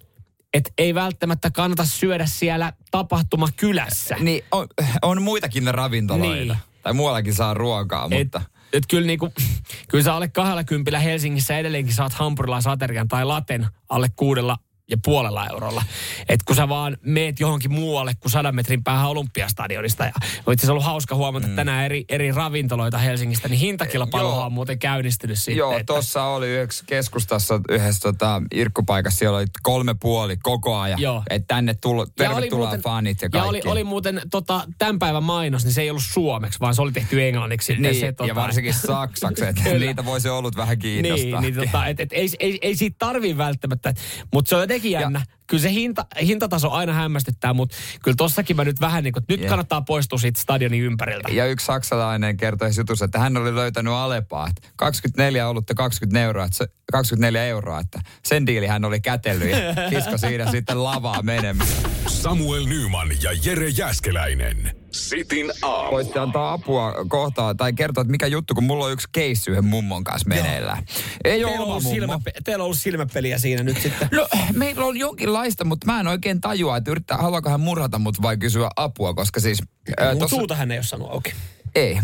et 0.54 0.72
ei 0.78 0.94
välttämättä 0.94 1.50
kannata 1.50 1.84
syödä 1.84 2.26
siellä 2.26 2.72
tapahtumakylässä. 2.90 4.16
Niin, 4.20 4.44
on, 4.52 4.66
on 5.02 5.22
muitakin 5.22 5.74
ravintoloita. 5.74 6.34
Niin. 6.34 6.56
Tai 6.82 6.92
muuallakin 6.92 7.34
saa 7.34 7.54
ruokaa, 7.54 8.08
mutta... 8.08 8.40
Et, 8.40 8.46
et 8.72 8.84
kyllä, 8.90 9.06
niinku, 9.06 9.32
kyllä 9.90 10.04
sä 10.04 10.14
alle 10.14 10.28
kahdella 10.28 10.64
kympillä 10.64 10.98
Helsingissä 10.98 11.58
edelleenkin 11.58 11.94
saat 11.94 12.12
hampurilaisaterian 12.12 13.08
tai 13.08 13.24
laten 13.24 13.66
alle 13.88 14.08
kuudella 14.16 14.58
ja 14.90 14.96
puolella 15.04 15.46
eurolla. 15.46 15.82
Et 16.28 16.42
kun 16.42 16.56
sä 16.56 16.68
vaan 16.68 16.96
meet 17.02 17.40
johonkin 17.40 17.72
muualle 17.72 18.12
kuin 18.20 18.32
sadan 18.32 18.54
metrin 18.54 18.84
päähän 18.84 19.08
Olympiastadionista. 19.10 20.04
Ja 20.04 20.12
on 20.46 20.54
itse 20.54 20.70
ollut 20.70 20.84
hauska 20.84 21.14
huomata 21.14 21.46
mm. 21.46 21.56
tänään 21.56 21.84
eri, 21.84 22.04
eri 22.08 22.32
ravintoloita 22.32 22.98
Helsingistä, 22.98 23.48
niin 23.48 23.58
hintakilpailuhan 23.60 24.46
on 24.46 24.52
muuten 24.52 24.78
käynnistynyt 24.78 25.38
sitten. 25.38 25.56
Joo, 25.56 25.72
että- 25.72 25.84
tuossa 25.92 26.24
oli 26.24 26.48
yhdessä 26.48 26.84
keskustassa 26.86 27.60
yhdessä 27.68 28.00
tota, 28.00 28.42
irkkupaikassa, 28.54 29.18
siellä 29.18 29.38
oli 29.38 29.46
kolme 29.62 29.94
puoli 30.00 30.36
koko 30.42 30.76
ajan. 30.78 31.00
Joo. 31.00 31.22
Että 31.30 31.54
tänne 31.54 31.74
Ja 31.84 31.90
oli 31.90 32.06
tervetuloa 32.16 32.66
muuten- 32.68 32.82
fanit 32.82 33.22
ja 33.22 33.26
Ja 33.26 33.30
kaikki. 33.30 33.48
oli, 33.48 33.62
oli 33.64 33.84
muuten 33.84 34.20
tota, 34.30 34.64
tämän 34.78 34.98
päivän 34.98 35.22
mainos, 35.24 35.64
niin 35.64 35.72
se 35.72 35.82
ei 35.82 35.90
ollut 35.90 36.02
suomeksi, 36.12 36.60
vaan 36.60 36.74
se 36.74 36.82
oli 36.82 36.92
tehty 36.92 37.22
englanniksi. 37.22 37.76
niin, 37.76 37.94
se, 37.94 38.12
tota, 38.12 38.28
ja 38.28 38.34
varsinkin 38.34 38.74
saksaksi, 38.74 39.44
että 39.44 39.62
niitä 39.78 40.04
voisi 40.04 40.28
ollut 40.28 40.56
vähän 40.56 40.78
kiinnostaa. 40.78 41.40
Niin, 41.40 41.54
niin 41.56 41.66
tota, 41.66 41.86
et, 41.86 42.00
et, 42.00 42.12
ei, 42.12 42.28
ei, 42.40 42.58
ei 42.62 42.76
siitä 42.76 42.96
tarvii 42.98 43.36
välttämättä, 43.36 43.94
mutta 44.32 44.48
se 44.48 44.56
on 44.56 44.62
jotenkin 44.74 44.90
jännä. 44.90 45.22
Kyllä 45.46 45.62
se 45.62 45.70
hinta, 45.70 46.06
hintataso 46.22 46.70
aina 46.70 46.92
hämmästyttää, 46.92 47.52
mutta 47.52 47.76
kyllä 48.02 48.14
tossakin 48.16 48.56
mä 48.56 48.64
nyt 48.64 48.80
vähän 48.80 49.04
niin 49.04 49.12
kuin, 49.12 49.24
nyt 49.28 49.40
Jep. 49.40 49.48
kannattaa 49.48 49.82
poistua 49.82 50.18
siitä 50.18 50.40
stadionin 50.40 50.82
ympäriltä. 50.82 51.28
Ja 51.32 51.46
yksi 51.46 51.66
saksalainen 51.66 52.37
kertoi 52.37 52.70
jutussa, 52.76 53.04
että 53.04 53.18
hän 53.18 53.37
oli 53.37 53.54
löytänyt 53.54 53.92
Alepaa, 53.92 54.48
että 54.48 54.68
24 54.76 55.48
olutta 55.48 55.74
20 55.74 56.20
euroa, 56.20 56.44
että 56.44 56.56
se, 56.56 56.66
24 56.92 57.44
euroa, 57.44 57.80
että 57.80 58.00
sen 58.24 58.46
diili 58.46 58.66
hän 58.66 58.84
oli 58.84 59.00
kätellyt 59.00 59.50
ja 59.50 59.90
kisko 59.90 60.18
siinä 60.18 60.50
sitten 60.50 60.84
lavaa 60.84 61.22
menemään. 61.22 61.68
Samuel 62.06 62.66
Nyman 62.66 63.08
ja 63.22 63.30
Jere 63.44 63.68
Jäskeläinen. 63.68 64.83
Sitin 64.94 65.52
aamu. 65.62 65.90
Voitte 65.90 66.18
antaa 66.18 66.52
apua 66.52 66.94
kohtaa 67.09 67.54
tai 67.54 67.72
kertoa, 67.72 68.02
että 68.02 68.11
mikä 68.11 68.26
juttu, 68.26 68.54
kun 68.54 68.64
mulla 68.64 68.85
on 68.85 68.92
yksi 68.92 69.09
keissi 69.12 69.50
yhden 69.50 69.64
mummon 69.64 70.04
kanssa 70.04 70.28
meneillään. 70.28 70.85
Ei 71.24 71.44
ole 71.44 71.52
Teillä 71.52 71.66
ollut 71.66 71.83
silmä, 71.83 72.18
teillä 72.44 72.62
on 72.62 72.64
ollut 72.64 72.78
silmäpeliä 72.78 73.38
siinä 73.38 73.62
nyt 73.62 73.80
sitten. 73.83 74.09
No, 74.12 74.28
meillä 74.54 74.85
on 74.85 74.96
jonkinlaista, 74.96 75.64
mutta 75.64 75.87
mä 75.87 76.00
en 76.00 76.07
oikein 76.07 76.40
tajua, 76.40 76.76
että 76.76 76.90
yrittää, 76.90 77.16
haluaako 77.16 77.50
hän 77.50 77.61
murhata 77.61 77.98
mut 77.98 78.22
vai 78.22 78.37
kysyä 78.37 78.68
apua, 78.76 79.14
koska 79.14 79.40
siis... 79.40 79.59
Ää, 79.98 80.11
Mun 80.11 80.18
tossa, 80.18 80.37
suuta 80.37 80.54
hän 80.54 80.70
ei 80.70 80.78
ole 80.78 80.85
sanonut 80.85 81.12
auki. 81.14 81.33
ei, 81.74 81.98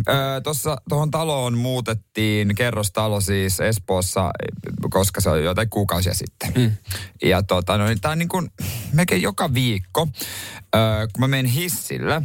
tuossa 0.45 0.77
tuohon 0.89 1.11
taloon 1.11 1.59
muutettiin 1.59 2.55
kerrostalo 2.55 3.21
siis 3.21 3.61
Espoossa, 3.61 4.31
koska 4.91 5.21
se 5.21 5.31
on 5.31 5.45
jotain 5.45 5.71
kuukausia 5.71 6.15
sitten. 6.15 6.53
Mm. 6.57 6.71
Ja 7.23 7.43
tota, 7.43 7.79
no, 7.79 7.87
niin 7.87 8.01
tää 8.01 8.11
on 8.11 8.19
niin 8.19 8.29
kuin 8.29 8.51
melkein 8.93 9.23
joka 9.23 9.55
viikko, 9.55 10.09
ö, 10.75 10.79
kun 11.13 11.21
mä 11.21 11.29
menen 11.29 11.47
hissillä, 11.53 12.23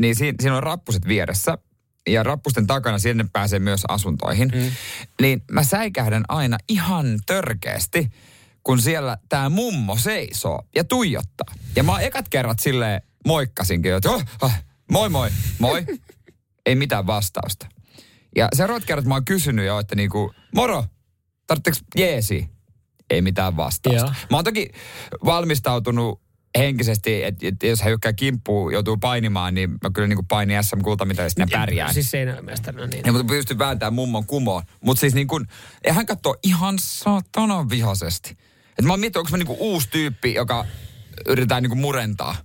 niin 0.00 0.16
siinä, 0.16 0.36
siinä 0.40 0.56
on 0.56 0.62
rappuset 0.62 1.08
vieressä. 1.08 1.58
Ja 2.08 2.22
rappusten 2.22 2.66
takana 2.66 2.98
sinne 2.98 3.26
pääsee 3.32 3.58
myös 3.58 3.82
asuntoihin. 3.88 4.52
Mm. 4.54 4.70
Niin 5.20 5.42
mä 5.50 5.62
säikähdän 5.62 6.24
aina 6.28 6.58
ihan 6.68 7.18
törkeästi, 7.26 8.10
kun 8.62 8.80
siellä 8.80 9.18
tämä 9.28 9.48
mummo 9.48 9.96
seisoo 9.96 10.62
ja 10.76 10.84
tuijottaa. 10.84 11.54
Ja 11.76 11.82
mä 11.82 12.00
ekat 12.00 12.28
kerrat 12.28 12.58
silleen 12.58 13.02
moikkasinkin, 13.26 13.94
että 13.94 14.10
oh, 14.10 14.24
oh, 14.40 14.52
moi 14.90 15.08
moi, 15.08 15.30
moi. 15.58 15.84
Ei 16.66 16.74
mitään 16.74 17.06
vastausta. 17.06 17.66
Ja 18.36 18.48
seuraavat 18.54 18.84
kerrat 18.84 19.04
mä 19.04 19.14
oon 19.14 19.24
kysynyt 19.24 19.66
jo, 19.66 19.78
että 19.78 19.94
niinku, 19.94 20.34
moro, 20.54 20.84
tarvitseeko 21.46 21.78
jeesi? 21.96 22.48
Ei 23.10 23.22
mitään 23.22 23.56
vastausta. 23.56 24.00
Joo. 24.00 24.14
Mä 24.30 24.36
oon 24.36 24.44
toki 24.44 24.70
valmistautunut 25.24 26.25
henkisesti, 26.58 27.24
että, 27.24 27.46
että 27.48 27.66
jos 27.66 27.80
hän 27.80 27.88
hyökkää 27.88 28.12
kimppuun, 28.12 28.72
joutuu 28.72 28.96
painimaan, 28.96 29.54
niin 29.54 29.70
mä 29.70 29.90
kyllä 29.94 30.08
niinku 30.08 30.24
painin 30.28 30.64
SM 30.64 30.80
kultamitaista 30.80 31.40
ja 31.42 31.46
pärjään. 31.50 31.94
Siis 31.94 32.10
seinämestarina 32.10 32.86
niin. 32.86 33.02
Ja 33.06 33.12
mutta 33.12 33.26
pystyn 33.28 33.58
vääntämään 33.58 33.94
mummon 33.94 34.26
kumoon. 34.26 34.62
Mutta 34.80 35.00
siis 35.00 35.14
niin 35.14 35.26
kuin, 35.26 35.46
ja 35.86 35.92
hän 35.92 36.06
katsoo 36.06 36.36
ihan 36.42 36.78
saatanan 36.78 37.70
vihaisesti. 37.70 38.36
Et 38.78 38.84
mä 38.84 38.92
oon 38.92 39.00
miettinyt, 39.00 39.20
onko 39.26 39.30
mä 39.30 39.36
niinku 39.36 39.56
uusi 39.60 39.88
tyyppi, 39.90 40.34
joka 40.34 40.64
yritetään 41.26 41.62
niinku 41.62 41.76
murentaa. 41.76 42.36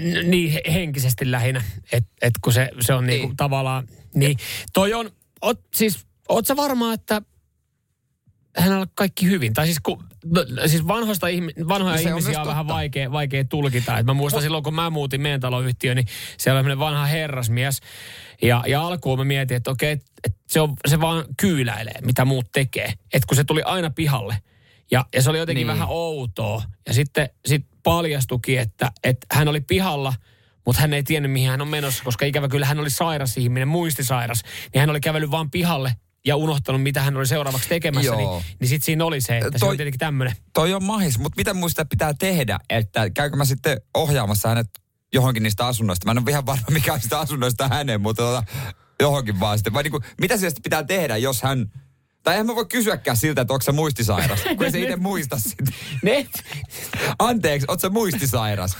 N- 0.00 0.30
Niin 0.30 0.52
he- 0.52 0.62
henkisesti 0.72 1.30
lähinnä, 1.30 1.62
että 1.92 2.10
et 2.22 2.34
kun 2.40 2.52
se, 2.52 2.70
se 2.80 2.94
on 2.94 3.06
niinku 3.06 3.26
Niin. 3.28 3.36
tavallaan, 3.36 3.88
niin 4.14 4.36
toi 4.72 4.94
on, 4.94 5.10
oot, 5.42 5.60
siis, 5.76 5.98
oot 6.28 6.46
sä 6.46 6.56
varma, 6.56 6.92
että 6.92 7.22
hänellä 8.58 8.80
on 8.80 8.86
kaikki 8.94 9.26
hyvin? 9.26 9.54
Tai 9.54 9.66
siis, 9.66 9.80
kun, 9.80 10.04
no, 10.24 10.44
siis 10.66 10.86
vanhoista 10.86 11.28
ihmi, 11.28 11.52
vanhoja 11.68 11.96
No 11.96 12.02
on 12.02 12.08
ihmisiä 12.08 12.28
myös 12.30 12.38
on, 12.38 12.46
vähän 12.46 12.68
vaikea, 12.68 13.12
vaikea 13.12 13.44
tulkita. 13.44 13.98
Et 13.98 14.06
mä 14.06 14.14
muistan 14.14 14.42
silloin, 14.42 14.64
kun 14.64 14.74
mä 14.74 14.90
muutin 14.90 15.20
meidän 15.20 15.40
taloyhtiöön, 15.40 15.96
niin 15.96 16.06
siellä 16.38 16.60
oli 16.60 16.78
vanha 16.78 17.06
herrasmies. 17.06 17.80
Ja, 18.42 18.64
ja 18.66 18.86
alkuun 18.86 19.18
mä 19.18 19.24
mietin, 19.24 19.56
että 19.56 19.70
okei, 19.70 19.92
et, 19.92 20.02
et 20.24 20.36
se, 20.48 20.60
on, 20.60 20.74
se 20.88 21.00
vaan 21.00 21.24
kyyläilee, 21.36 22.00
mitä 22.04 22.24
muut 22.24 22.46
tekee. 22.52 22.92
Että 23.12 23.26
kun 23.26 23.36
se 23.36 23.44
tuli 23.44 23.62
aina 23.62 23.90
pihalle. 23.90 24.38
Ja, 24.90 25.04
ja 25.14 25.22
se 25.22 25.30
oli 25.30 25.38
jotenkin 25.38 25.66
Niin. 25.66 25.74
vähän 25.74 25.88
outoa. 25.90 26.62
Ja 26.86 26.94
sitten 26.94 27.30
sit 27.46 27.66
paljastukin, 27.82 28.58
että, 28.58 28.92
että 29.04 29.26
hän 29.32 29.48
oli 29.48 29.60
pihalla, 29.60 30.14
mutta 30.66 30.80
hän 30.80 30.94
ei 30.94 31.02
tiennyt, 31.02 31.32
mihin 31.32 31.50
hän 31.50 31.60
on 31.60 31.68
menossa, 31.68 32.04
koska 32.04 32.24
ikävä 32.26 32.48
kyllä 32.48 32.66
hän 32.66 32.78
oli 32.80 32.90
sairas 32.90 33.36
ihminen, 33.36 33.68
muistisairas. 33.68 34.42
Niin 34.74 34.80
hän 34.80 34.90
oli 34.90 35.00
kävellyt 35.00 35.30
vaan 35.30 35.50
pihalle 35.50 35.92
ja 36.26 36.36
unohtanut, 36.36 36.82
mitä 36.82 37.02
hän 37.02 37.16
oli 37.16 37.26
seuraavaksi 37.26 37.68
tekemässä. 37.68 38.06
Joo. 38.06 38.16
Niin, 38.16 38.56
niin 38.60 38.68
sitten 38.68 38.84
siinä 38.84 39.04
oli 39.04 39.20
se, 39.20 39.38
että 39.38 39.50
se 39.52 39.58
Toi- 39.58 39.70
on 39.70 39.76
tietenkin 39.76 39.98
tämmöinen. 39.98 40.36
Toi 40.52 40.74
on 40.74 40.84
mahis, 40.84 41.18
mutta 41.18 41.36
mitä 41.36 41.54
muista 41.54 41.84
pitää 41.84 42.14
tehdä, 42.14 42.58
että 42.70 43.10
käykö 43.10 43.36
mä 43.36 43.44
sitten 43.44 43.80
ohjaamassa 43.94 44.48
hänet 44.48 44.66
johonkin 45.14 45.42
niistä 45.42 45.66
asunnoista. 45.66 46.06
Mä 46.06 46.10
en 46.10 46.18
ole 46.18 46.30
ihan 46.30 46.46
varma, 46.46 46.64
mikä 46.70 46.92
on 46.92 47.00
sitä 47.00 47.18
asunnoista 47.18 47.68
hänen, 47.68 48.00
mutta 48.00 48.22
tota, 48.22 48.42
johonkin 49.00 49.40
vaan 49.40 49.58
sitten. 49.58 49.72
Vai 49.72 49.82
niinku, 49.82 50.00
mitä 50.20 50.36
siellä 50.36 50.50
sitten 50.50 50.62
pitää 50.62 50.84
tehdä, 50.84 51.16
jos 51.16 51.42
hän 51.42 51.72
Tai 52.22 52.36
en 52.38 52.46
mä 52.46 52.54
voi 52.54 52.66
kysyäkään 52.66 53.16
siltä, 53.16 53.40
että 53.40 53.52
onko 53.54 53.62
sä 53.62 53.72
muistisairas, 53.72 54.42
kun 54.56 54.64
ei 54.64 54.70
se 54.72 54.80
itse 54.80 54.96
muista 54.96 55.38
sitä. 55.38 55.64
Ne, 56.02 56.26
Anteeksi, 57.18 57.66
oot 57.70 57.80
sä 57.80 57.88
muistisairas? 57.88 58.76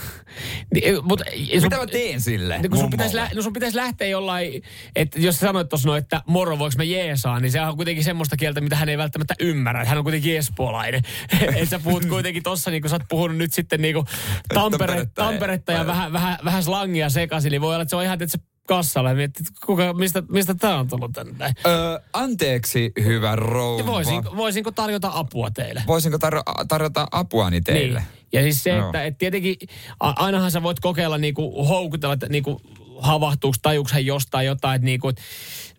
niin, 0.75 0.95
mut, 1.05 1.21
sun, 1.53 1.63
Mitä 1.63 1.77
mä 1.77 1.87
teen 1.87 2.21
sille? 2.21 2.59
niin 2.59 2.71
kun 2.71 2.81
sun 2.81 2.91
pitäisi, 2.91 3.17
lä- 3.17 3.31
no 3.35 3.43
sun 3.43 3.53
pitäisi 3.53 3.77
lähteä 3.77 4.09
jollain, 4.09 4.63
että 4.97 5.19
jos 5.21 5.35
sä 5.35 5.41
sanoit 5.47 5.69
tuossa 5.69 5.89
noin, 5.89 6.03
että 6.03 6.23
moro, 6.27 6.59
voiko 6.59 6.75
mä 6.77 6.85
jeesaa, 6.85 7.41
niin 7.41 7.53
se 7.53 7.61
on 7.61 7.77
kuitenkin 7.77 8.05
semmoista 8.05 8.37
kieltä, 8.37 8.61
mitä 8.61 8.77
hän 8.77 8.89
ei 8.89 8.99
välttämättä 8.99 9.35
ymmärrä. 9.41 9.85
Hän 9.85 9.99
on 9.99 10.05
kuitenkin 10.05 10.37
espoolainen. 10.37 11.03
Et 11.57 11.69
sä 11.69 11.79
puhut 11.79 12.05
kuitenkin 12.07 12.43
tossa, 12.43 12.71
niin 12.71 12.83
kun 12.83 12.91
sä 12.91 12.97
oot 12.97 13.09
puhunut 13.09 13.37
nyt 13.37 13.53
sitten 13.53 13.83
niin 13.83 13.97
Tampere, 14.55 15.07
Tamperetta 15.15 15.73
ja- 15.73 15.79
ja 15.79 15.87
vähän, 15.87 16.13
vähän, 16.13 16.39
vähän 16.45 16.63
slangia 16.65 17.11
sekaisin, 17.11 17.51
niin 17.51 17.61
voi 17.61 17.75
olla, 17.75 17.83
että 17.83 17.91
se 17.91 17.97
on 17.97 18.05
ihan, 18.05 18.23
että 18.23 18.27
se 18.27 18.39
kassalla 18.69 19.09
ja 19.09 19.15
miettii, 19.17 19.45
että 19.49 19.67
kuka, 19.67 19.93
mistä, 19.93 20.23
mistä 20.29 20.55
tää 20.55 20.79
on 20.79 20.89
tullut 20.89 21.13
tänne. 21.13 21.55
Öö, 21.67 21.99
anteeksi, 22.13 22.93
hyvä 23.05 23.37
rouva. 23.37 23.81
Ja 23.81 23.87
voisinko, 23.87 24.37
voisinko 24.37 24.71
tarjota 24.71 25.11
apua 25.15 25.51
teille? 25.51 25.83
Voisinko 25.87 26.19
tarjo- 26.19 26.65
tarjota 26.69 27.07
apuani 27.11 27.61
teille? 27.61 27.99
Niin. 27.99 28.09
Ja 28.33 28.43
siis 28.43 28.63
se, 28.63 28.71
Joo. 28.71 28.87
että 28.87 29.05
et 29.05 29.19
tietenkin 29.19 29.57
ainahan 30.01 30.51
sä 30.51 30.63
voit 30.63 30.81
kokeilla 30.81 31.19
niinku 31.19 31.65
houkutella, 31.65 32.15
että 32.15 32.29
niinku 32.29 32.61
havahtuuko, 32.99 33.57
tajuuko 33.63 33.91
hän 33.93 34.07
jostain 34.07 34.47
jotain, 34.47 34.75
että 34.77 34.85
niinku, 34.85 35.09
et 35.09 35.21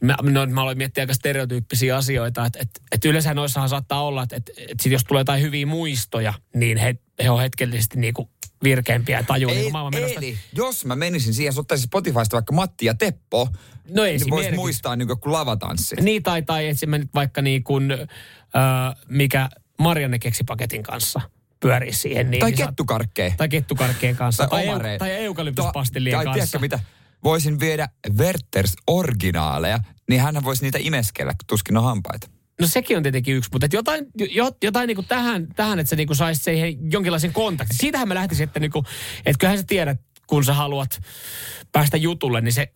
mä, 0.02 0.18
no, 0.22 0.46
mä 0.46 0.62
aloin 0.62 0.78
miettiä 0.78 1.02
aika 1.02 1.14
stereotyyppisiä 1.14 1.98
asioita, 1.98 2.46
että 2.46 2.60
et, 2.62 2.70
et 2.92 3.06
yleensä 3.06 3.34
noissahan 3.34 3.70
saattaa 3.70 4.04
olla, 4.04 4.24
että 4.24 4.36
et, 4.36 4.52
et 4.58 4.80
sit 4.80 4.92
jos 4.92 5.04
tulee 5.04 5.22
jotain 5.22 5.42
hyviä 5.42 5.66
muistoja, 5.66 6.34
niin 6.56 6.78
he, 6.78 6.96
he 7.24 7.30
on 7.30 7.42
hetkellisesti 7.42 8.00
niinku 8.00 8.30
virkeämpiä 8.64 9.18
ja 9.20 9.24
tajuu 9.24 9.52
niinku 9.52 9.70
maailman 9.72 9.94
menosta. 9.94 10.18
eli 10.20 10.38
jos 10.54 10.86
mä 10.86 10.96
menisin 10.96 11.34
siihen, 11.34 11.50
jos 11.50 11.58
ottaisin 11.60 11.84
Spotifysta 11.88 12.36
vaikka 12.36 12.54
Matti 12.54 12.86
ja 12.86 12.94
Teppo, 12.94 13.50
No 13.90 14.04
ei 14.06 14.12
niin 14.12 14.20
siinä 14.20 14.32
vois 14.32 14.42
merkitys. 14.44 14.60
muistaa 14.60 14.96
niin 14.96 15.08
kuin 15.08 15.34
lavatanssi. 15.34 15.96
Niin, 15.96 16.24
tai, 16.24 16.42
tai 16.42 16.68
esimerkiksi 16.68 17.14
vaikka 17.16 17.42
niin 17.42 17.64
kuin, 17.64 17.92
äh, 17.92 18.96
mikä 19.08 19.50
Marianne 19.80 20.20
keksipaketin 20.20 20.84
kanssa 20.84 21.22
pyörii 21.60 21.94
siihen. 21.94 22.32
Niin 22.32 22.40
Tai 22.40 22.52
niin 22.52 22.68
kettukarkkeen. 22.68 23.34
Tai 23.38 23.50
kettukarkkeen 23.50 24.16
kanssa. 24.16 24.48
Tai, 24.48 24.50
tai, 24.64 24.70
omareen. 24.70 24.94
eu, 24.94 25.00
tai 25.00 25.12
eukalyptuspastillien 25.12 26.16
Tai 26.16 26.26
kanssa. 26.26 26.34
tiedätkö 26.34 26.60
mitä? 26.60 26.80
Voisin 27.24 27.60
viedä 27.60 27.90
Werthers 28.18 28.74
originaaleja, 28.88 29.80
niin 30.10 30.22
hän 30.22 30.44
voisi 30.44 30.64
niitä 30.64 30.78
imeskellä, 30.82 31.32
kun 31.32 31.48
tuskin 31.48 31.78
on 31.78 31.84
hampaita. 31.84 32.28
No 32.60 32.68
sekin 32.68 32.98
on 32.98 33.04
tietenkin 33.04 33.36
yksi, 33.36 33.50
mutta 33.54 33.68
jotain, 33.74 34.06
jo, 34.18 34.52
jotain 34.64 34.88
niinku 34.88 35.04
tähän, 35.04 35.48
tähän, 35.56 35.80
että 35.80 35.90
sä 35.90 35.96
niinku 35.96 36.16
saisit 36.16 36.44
siihen 36.44 36.92
jonkinlaisen 36.92 37.34
kontaktin. 37.34 37.78
Siitähän 37.78 38.08
mä 38.08 38.16
lähtisin, 38.16 38.44
että 38.44 38.60
niinku, 38.60 38.84
et 39.26 39.38
kyllähän 39.38 39.58
sä 39.58 39.64
tiedät, 39.68 40.02
kun 40.28 40.44
sä 40.44 40.54
haluat 40.54 41.02
päästä 41.72 41.98
jutulle, 41.98 42.42
niin 42.42 42.54
se 42.54 42.72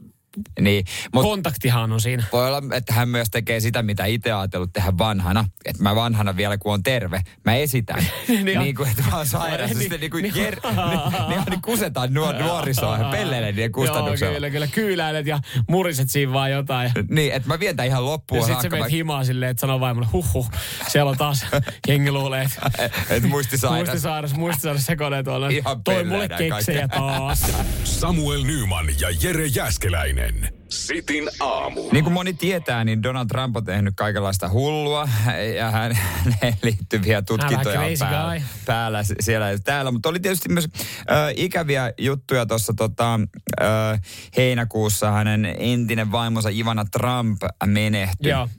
Niin, 0.60 0.86
mutta 1.14 1.30
kontaktihan 1.30 1.92
on 1.92 2.02
siinä. 2.02 2.24
voi 2.34 2.48
olla, 2.48 2.62
että 2.72 2.94
hän 2.94 3.10
myös 3.10 3.30
tekee 3.30 3.60
sitä, 3.60 3.84
mitä 3.84 4.06
itse 4.06 4.32
ajatellut 4.32 4.74
tehdä 4.74 4.98
vanhana. 4.98 5.46
Että 5.66 5.84
mä 5.84 5.96
vanhana 5.96 6.38
vielä, 6.38 6.58
kun 6.58 6.74
on 6.74 6.84
terve, 6.84 7.22
mä 7.46 7.56
esitän. 7.56 8.06
Niin 8.28 8.46
niin, 8.46 8.58
on. 8.58 8.64
niin 8.64 8.76
kuin, 8.76 8.90
että 8.90 9.04
mä 9.12 9.18
oon 9.18 9.26
sairas. 9.28 9.70
Niin, 9.70 9.80
Sitten 9.80 10.00
niin 10.00 10.12
kuin, 10.12 10.24
niin- 10.24 10.36
jer, 10.36 10.56
niin, 10.66 11.30
niin, 11.30 11.42
niin 11.50 11.62
kusetaan 11.62 12.14
nuor, 12.14 12.36
nuorisoa 12.44 12.98
ja 12.98 13.04
pelleille 13.04 13.52
niiden 13.52 13.72
kustannuksella. 13.72 14.32
Joo, 14.32 14.36
kyllä, 14.36 14.50
kyllä. 14.50 14.68
Kyyläilet 14.68 15.28
ja 15.28 15.40
muriset 15.70 16.10
siinä 16.10 16.34
vaan 16.34 16.52
jotain. 16.52 16.92
Niin, 17.10 17.34
että 17.34 17.48
mä 17.48 17.60
vien 17.60 17.76
ihan 17.86 18.06
loppuun 18.06 18.42
Ja 18.42 18.48
sit 18.48 18.62
sä 18.62 18.70
menet 18.70 18.92
himaa 18.92 19.24
silleen, 19.24 19.52
että 19.52 19.62
sanoo 19.62 19.80
vaimolle, 19.80 20.08
huh 20.14 20.34
huh, 20.34 20.52
siellä 20.88 21.10
on 21.12 21.18
taas 21.18 21.46
jengi 21.88 22.12
luulee, 22.12 22.44
että 22.44 22.90
Et 23.16 23.24
muistisairas. 23.24 23.78
muistisairas, 23.78 24.34
muistisairas 24.34 24.86
sekoilee 24.86 25.24
tuolla. 25.24 25.50
Ihan 25.50 25.84
Toi 25.84 26.04
mulle 26.04 26.30
keksejä 26.38 26.88
taas. 26.88 27.46
Samuel 27.84 28.44
Nyman 28.44 28.88
ja 29.00 29.08
Jere 29.22 29.46
Jäskeläinen. 29.46 30.23
Sitin 30.70 31.30
aamu. 31.40 31.90
Niin 31.92 32.04
kuin 32.04 32.14
moni 32.14 32.34
tietää, 32.34 32.84
niin 32.84 33.04
Donald 33.04 33.28
Trump 33.28 33.56
on 33.58 33.66
tehnyt 33.66 33.94
kaikenlaista 33.98 34.50
hullua 34.50 35.10
ja 35.58 35.72
häneen 35.72 36.58
liittyviä 36.64 37.22
tutkintoja 37.22 37.82
on 37.82 37.92
päällä, 38.00 38.42
päällä 38.66 39.04
siellä 39.20 39.52
ja 39.52 39.60
täällä. 39.60 39.92
Mutta 39.92 40.10
oli 40.10 40.20
tietysti 40.20 40.50
myös 40.50 40.68
äh, 40.98 41.34
ikäviä 41.36 41.94
juttuja 41.98 42.46
tuossa 42.46 42.74
tota, 42.78 43.20
äh, 43.62 44.02
heinäkuussa. 44.38 45.12
Hänen 45.12 45.56
entinen 45.60 46.12
vaimonsa 46.12 46.50
Ivana 46.50 46.86
Trump 46.86 47.42
menehtyi. 47.66 48.32
Joo. 48.32 48.50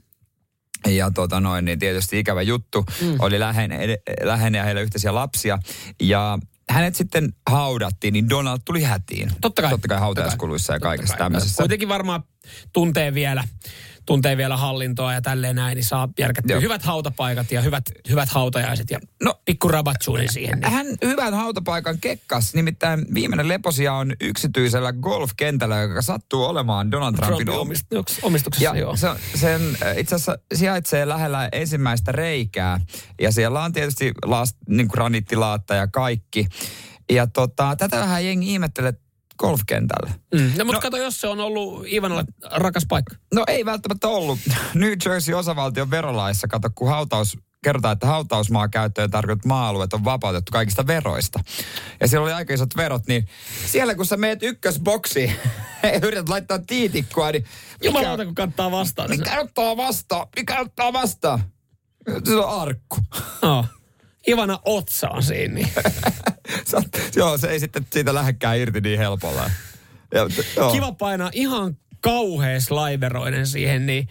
Ja 0.87 1.11
tota 1.11 1.39
noin, 1.39 1.65
niin 1.65 1.79
tietysti 1.79 2.19
ikävä 2.19 2.41
juttu. 2.41 2.85
Mm. 3.01 3.15
Oli 3.19 3.39
läheinen, 3.39 3.79
läheinen 4.23 4.59
ja 4.59 4.65
heillä 4.65 4.81
yhteisiä 4.81 5.15
lapsia. 5.15 5.59
Ja 6.01 6.39
hänet 6.69 6.95
sitten 6.95 7.33
haudattiin, 7.49 8.13
niin 8.13 8.29
Donald 8.29 8.59
tuli 8.65 8.83
hätiin. 8.83 9.31
Totta 9.41 9.61
kai. 9.61 9.71
Totta 9.71 9.87
kai 9.87 9.99
hautajaiskuluissa 9.99 10.73
ja 10.73 10.79
kaikessa 10.79 11.17
tämmöisessä. 11.17 11.63
Kuitenkin 11.63 11.89
varmaan 11.89 12.23
tuntee 12.73 13.13
vielä, 13.13 13.43
tuntee 14.05 14.37
vielä 14.37 14.57
hallintoa 14.57 15.13
ja 15.13 15.21
tälleen 15.21 15.55
näin, 15.55 15.75
niin 15.75 15.85
saa 15.85 16.09
järkättyä 16.19 16.59
hyvät 16.59 16.83
hautapaikat 16.83 17.51
ja 17.51 17.61
hyvät, 17.61 17.83
hyvät 18.09 18.29
hautajaiset 18.29 18.91
ja 18.91 18.99
No. 19.23 19.33
pikku 19.45 19.67
rabatsuunin 19.67 20.33
siihen. 20.33 20.59
Niin. 20.59 20.71
Hän 20.71 20.87
hyvän 21.05 21.33
hautapaikan 21.33 21.97
kekkas, 21.99 22.53
nimittäin 22.53 23.05
viimeinen 23.13 23.47
leposia 23.47 23.93
on 23.93 24.13
yksityisellä 24.21 24.93
golfkentällä, 24.93 25.77
joka 25.77 26.01
sattuu 26.01 26.43
olemaan 26.43 26.91
Donald 26.91 27.15
Trumpin 27.15 27.45
Trumpin 27.45 27.53
omist- 27.53 27.61
omistuksessa, 27.61 28.27
omistuksessa 28.27 28.75
ja 28.75 28.81
joo. 28.81 28.95
se, 28.95 29.07
sen 29.35 29.61
äh, 29.83 29.97
itse 29.97 30.15
asiassa 30.15 30.37
sijaitsee 30.53 31.07
lähellä 31.07 31.49
ensimmäistä 31.51 32.11
reikää. 32.11 32.79
Ja 33.21 33.31
siellä 33.31 33.63
on 33.63 33.73
tietysti 33.73 34.11
last, 34.25 34.57
niin 34.69 34.87
kuin 34.87 34.97
ranittilaatta 34.97 35.75
ja 35.75 35.87
kaikki. 35.87 36.47
Ja 37.11 37.27
tota, 37.27 37.75
tätä 37.75 37.99
vähän 37.99 38.25
jengi 38.25 38.53
ihmettelee 38.53 38.93
golfkentällä. 39.37 40.11
Mm. 40.33 40.51
No, 40.57 40.65
mutta 40.65 40.77
No- 40.77 40.81
kato, 40.81 40.97
jos 40.97 41.21
se 41.21 41.27
on 41.27 41.39
ollut 41.39 41.87
Ivanalle 41.87 42.23
rakas 42.51 42.85
paikka. 42.89 43.15
No 43.33 43.43
ei 43.47 43.65
välttämättä 43.65 44.07
ollut. 44.07 44.39
New 44.73 44.91
Jersey 45.05 45.33
osavaltion 45.35 45.91
verolaissa, 45.91 46.47
kato 46.47 46.69
kun 46.75 46.89
hautaus, 46.89 47.37
kerrotaan, 47.63 47.93
että 47.93 48.07
hautausmaa 48.07 48.67
käyttöön 48.67 49.11
tarkoitut 49.11 49.45
maa-alueet 49.45 49.93
on 49.93 50.03
vapautettu 50.05 50.51
kaikista 50.51 50.87
veroista. 50.87 51.39
Ja 51.99 52.07
siellä 52.07 52.23
oli 52.25 52.33
aika 52.33 52.53
isot 52.53 52.75
verot, 52.77 53.07
niin 53.07 53.27
siellä 53.65 53.95
kun 53.95 54.05
sä 54.05 54.17
meet 54.17 54.43
ykkösboksiin 54.43 55.35
ja 55.83 55.99
yrität 56.07 56.29
laittaa 56.29 56.59
tiitikkua, 56.67 57.31
niin 57.31 57.45
Jumalauta, 57.83 58.25
kun 58.25 58.35
kattaa 58.35 58.71
vastaan. 58.71 59.09
mikä 59.09 59.39
ottaa 59.39 59.77
vastaan? 59.77 60.27
Mikä 60.35 60.59
ottaa 60.59 60.93
vastaan? 60.93 61.39
Se 62.23 62.35
on 62.35 62.61
arkku. 62.61 62.97
No. 63.41 63.65
Ivana 64.27 64.59
otsa 64.65 65.09
on 65.09 65.23
siinä. 65.23 65.59
Joo, 67.15 67.37
se 67.37 67.47
ei 67.47 67.59
sitten 67.59 67.87
siitä 67.93 68.13
lähdekään 68.13 68.57
irti 68.57 68.81
niin 68.81 68.99
helpolla. 68.99 69.51
Ja, 70.13 70.21
joo. 70.57 70.71
Kiva 70.71 70.91
painaa 70.91 71.29
ihan 71.33 71.77
kauhea 72.01 72.59
slideroinen 72.61 73.47
siihen, 73.47 73.85
niin 73.85 74.07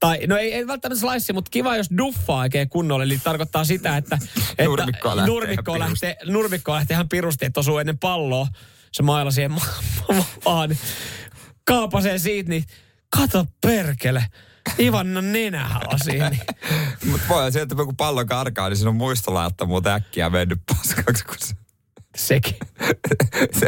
tai, 0.00 0.26
no 0.26 0.36
ei, 0.36 0.54
ei 0.54 0.66
välttämättä 0.66 1.00
slice, 1.00 1.32
mutta 1.32 1.50
kiva, 1.50 1.76
jos 1.76 1.90
duffaa 1.98 2.40
oikein 2.40 2.68
kunnolla. 2.68 3.04
Eli 3.04 3.20
tarkoittaa 3.24 3.64
sitä, 3.64 3.96
että, 3.96 4.18
että 4.50 4.64
Nurmikkoa 4.64 5.16
lähtee 5.16 5.34
nurmikkoa 5.34 5.78
lähtee, 5.78 6.16
nurmikkoa 6.24 6.74
lähtee 6.74 6.94
ihan 6.94 7.08
pirusti, 7.08 7.44
että 7.44 7.60
osuu 7.60 7.78
ennen 7.78 7.98
palloa. 7.98 8.46
Se 8.92 9.02
mailla 9.02 9.30
siihen 9.30 9.50
ma- 9.50 9.60
ma- 10.16 10.24
maahan. 10.44 10.68
niin 10.68 10.78
Kaapasee 11.64 12.18
siitä, 12.18 12.50
niin 12.50 12.64
kato 13.16 13.46
perkele. 13.60 14.24
Ivanna 14.78 15.22
nenähän 15.22 15.82
on 15.92 15.98
siinä. 16.04 16.30
Mutta 17.04 17.28
voi 17.28 17.52
sieltä 17.52 17.74
kun 17.74 17.96
pallo 17.96 18.24
karkaa, 18.24 18.68
niin 18.68 18.76
siinä 18.76 18.90
on 18.90 18.96
muistolaatta 18.96 19.66
muuten 19.66 19.92
äkkiä 19.92 20.30
mennyt 20.30 20.58
paskaksi, 20.66 21.24
kun 21.24 21.36
se, 21.38 21.54
Sekin. 22.16 22.56
se, 23.60 23.66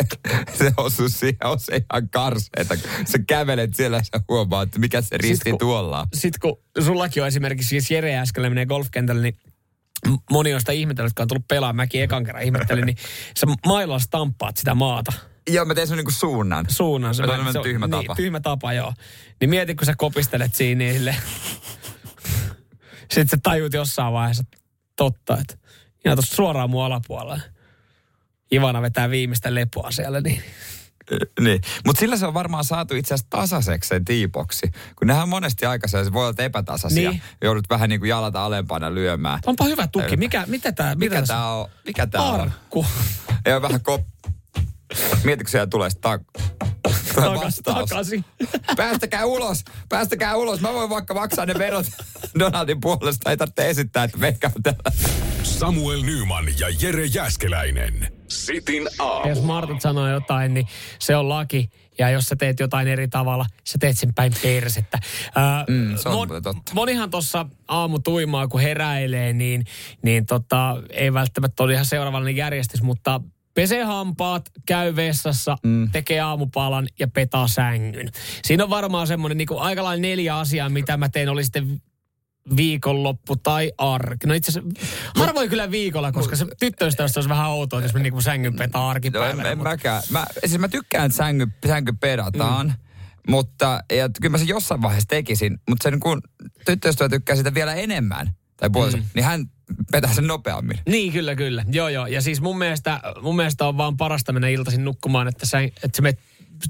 se 0.58 0.72
osuu 0.76 1.08
siihen, 1.08 1.36
on 1.44 1.60
se 1.60 1.76
ihan 1.76 2.08
karseeta. 2.08 2.76
Sä 3.04 3.18
kävelet 3.26 3.74
siellä 3.74 4.02
sä 4.02 4.20
huomaat, 4.28 4.68
että 4.68 4.78
mikä 4.78 5.02
se 5.02 5.16
risti 5.18 5.50
kun- 5.50 5.58
tuolla 5.58 6.00
on. 6.00 6.06
Sitten 6.14 6.40
kun 6.40 6.84
sullakin 6.84 7.22
on 7.22 7.26
esimerkiksi, 7.28 7.68
siis 7.68 7.90
Jere 7.90 8.16
äsken 8.18 8.42
menee 8.42 8.66
golfkentälle, 8.66 9.22
niin 9.22 9.38
moni 10.30 10.54
on 10.54 10.60
sitä 10.60 10.72
ihmetellyt, 10.72 11.10
jotka 11.10 11.22
on 11.22 11.28
tullut 11.28 11.48
pelaamaan. 11.48 11.76
Mäkin 11.76 12.02
ekan 12.02 12.24
kerran 12.24 12.44
ihmettelin, 12.44 12.86
niin 12.86 12.96
sä 13.36 13.46
mailla 13.66 13.98
stamppaat 13.98 14.56
sitä 14.56 14.74
maata 14.74 15.12
Joo, 15.50 15.64
mä 15.64 15.74
tein 15.74 15.88
sen 15.88 15.96
niinku 15.96 16.10
suunnan. 16.10 16.66
suunnan. 16.68 17.14
Se 17.14 17.22
on 17.22 17.62
tyhmä 17.62 17.86
niin, 17.86 17.90
tapa. 17.90 18.14
tyhmä 18.14 18.40
tapa, 18.40 18.72
joo. 18.72 18.92
Niin 19.40 19.50
mieti, 19.50 19.74
kun 19.74 19.86
sä 19.86 19.94
kopistelet 19.96 20.54
siinä, 20.54 20.78
niin 20.78 20.94
sille... 20.94 21.16
Sitten 23.00 23.28
sä 23.28 23.36
tajut 23.42 23.72
jossain 23.72 24.12
vaiheessa, 24.12 24.42
totta, 24.96 25.38
että 25.40 25.56
ihan 26.04 26.16
tuossa 26.16 26.36
suoraan 26.36 26.70
mun 26.70 26.84
alapuolella. 26.84 27.40
Ivana 28.52 28.82
vetää 28.82 29.10
viimeistä 29.10 29.54
lepoa 29.54 29.90
siellä, 29.90 30.20
niin 30.20 30.42
Niin. 31.40 31.60
Mutta 31.86 32.00
sillä 32.00 32.16
se 32.16 32.26
on 32.26 32.34
varmaan 32.34 32.64
saatu 32.64 32.94
itse 32.94 33.14
asiassa 33.14 33.30
tasaiseksi 33.30 33.88
sen 33.88 34.04
tiipoksi. 34.04 34.70
Kun 34.96 35.08
nehän 35.08 35.22
on 35.22 35.28
monesti 35.28 35.66
aikaisia, 35.66 36.04
se 36.04 36.12
voi 36.12 36.26
olla 36.28 36.44
epätasaisia. 36.44 37.10
Niin. 37.10 37.22
Joudut 37.42 37.64
vähän 37.70 37.88
niin 37.88 38.00
kuin 38.00 38.08
jalat 38.08 38.36
alempana 38.36 38.94
lyömään. 38.94 39.40
onpa 39.46 39.64
hyvä 39.64 39.86
tuki. 39.86 40.16
Mikä, 40.16 40.44
mitä 40.46 40.72
tää, 40.72 40.94
Mikä 40.94 41.14
mitä 41.14 41.26
tää 41.26 41.48
on? 41.48 41.68
Mikä 41.86 42.06
tää 42.06 42.22
on? 42.22 42.40
Arkku. 42.40 42.86
Ja 43.46 43.62
vähän 43.62 43.80
kop... 43.80 44.02
Mietitkö 45.24 45.50
siellä 45.50 45.66
tulee 45.66 45.90
sitä 45.90 46.00
tak... 46.00 46.22
Takas, 47.14 47.60
takaisin. 47.64 48.24
Päästäkää 48.76 49.24
ulos, 49.24 49.64
päästäkää 49.88 50.36
ulos. 50.36 50.60
Mä 50.60 50.72
voin 50.72 50.90
vaikka 50.90 51.14
maksaa 51.14 51.46
ne 51.46 51.54
verot 51.58 51.86
Donaldin 52.38 52.80
puolesta. 52.80 53.30
Ei 53.30 53.36
tarvitse 53.36 53.70
esittää, 53.70 54.04
että 54.04 54.18
meikä 54.18 54.50
on 54.56 54.62
täällä. 54.62 54.92
Samuel 55.42 56.02
Nyman 56.02 56.44
ja 56.58 56.66
Jere 56.80 57.04
Jäskeläinen. 57.04 58.12
Sitin 58.28 58.88
aamu. 58.98 59.28
Jos 59.28 59.42
Martat 59.42 59.80
sanoo 59.80 60.08
jotain, 60.08 60.54
niin 60.54 60.66
se 60.98 61.16
on 61.16 61.28
laki. 61.28 61.70
Ja 61.98 62.10
jos 62.10 62.24
sä 62.24 62.36
teet 62.36 62.60
jotain 62.60 62.88
eri 62.88 63.08
tavalla, 63.08 63.46
sä 63.64 63.78
teet 63.78 63.98
sen 63.98 64.14
päin 64.14 64.32
persettä. 64.42 64.98
Ää, 65.34 65.64
Mm, 65.68 65.96
se 65.96 66.08
on 66.08 66.14
muuten 66.14 66.42
totta. 66.42 66.72
Monihan 66.74 67.10
tuossa 67.10 67.46
aamu 67.68 67.98
tuimaa, 67.98 68.48
kun 68.48 68.60
heräilee, 68.60 69.32
niin, 69.32 69.64
niin 70.02 70.26
tota, 70.26 70.76
ei 70.90 71.12
välttämättä 71.12 71.62
ole 71.62 71.72
ihan 71.72 71.84
seuraavallinen 71.86 72.36
järjestys, 72.36 72.82
mutta 72.82 73.20
pesee 73.54 73.84
hampaat, 73.84 74.50
käy 74.66 74.96
vessassa, 74.96 75.56
mm. 75.62 75.90
tekee 75.90 76.20
aamupalan 76.20 76.88
ja 76.98 77.08
petaa 77.08 77.48
sängyn. 77.48 78.08
Siinä 78.44 78.64
on 78.64 78.70
varmaan 78.70 79.06
semmoinen 79.06 79.38
niin 79.38 79.48
aika 79.58 79.84
lailla 79.84 80.00
neljä 80.02 80.36
asiaa, 80.38 80.68
mitä 80.68 80.96
mä 80.96 81.08
teen, 81.08 81.28
oli 81.28 81.44
sitten 81.44 81.82
viikonloppu 82.56 83.36
tai 83.36 83.72
arki. 83.78 84.26
No 84.26 84.34
itse 84.34 84.50
asiassa 84.50 84.70
harvoin 85.16 85.50
kyllä 85.50 85.70
viikolla, 85.70 86.12
koska 86.12 86.36
se 86.36 86.46
tyttöystävästä 86.60 87.20
olisi 87.20 87.28
vähän 87.28 87.50
outoa, 87.50 87.82
jos 87.82 87.94
me 87.94 88.00
niinku 88.00 88.20
sängyn 88.20 88.56
petaa 88.56 88.82
No, 88.82 88.86
en, 88.86 88.90
arkipäivänä. 88.90 89.48
en 89.50 89.58
mutta- 89.58 89.70
mäkään. 89.70 90.02
Mä, 90.10 90.26
siis 90.46 90.58
mä 90.58 90.68
tykkään, 90.68 91.06
että 91.06 91.16
sängy, 91.16 91.46
sänky 91.66 91.92
pedataan. 92.00 92.66
Mm. 92.66 92.72
Mutta 93.28 93.80
ja 93.92 94.08
kyllä 94.20 94.32
mä 94.32 94.38
sen 94.38 94.48
jossain 94.48 94.82
vaiheessa 94.82 95.08
tekisin, 95.08 95.60
mutta 95.68 95.90
sen 95.90 96.00
kun 96.00 96.22
tyttöystävä 96.66 97.08
tykkää 97.08 97.36
sitä 97.36 97.54
vielä 97.54 97.74
enemmän, 97.74 98.34
tai 98.56 98.70
puoliso, 98.70 98.96
mm. 98.96 99.04
niin 99.14 99.24
hän 99.24 99.50
petää 99.92 100.14
sen 100.14 100.26
nopeammin. 100.26 100.78
Niin, 100.88 101.12
kyllä, 101.12 101.34
kyllä. 101.34 101.64
Joo, 101.72 101.88
joo. 101.88 102.06
Ja 102.06 102.20
siis 102.22 102.40
mun 102.40 102.58
mielestä, 102.58 103.00
mun 103.22 103.36
mielestä 103.36 103.66
on 103.66 103.76
vaan 103.76 103.96
parasta 103.96 104.32
mennä 104.32 104.48
iltaisin 104.48 104.84
nukkumaan, 104.84 105.28
että, 105.28 105.46
sä, 105.46 105.60
että 105.60 105.88
sä 105.96 106.02
menet 106.02 106.18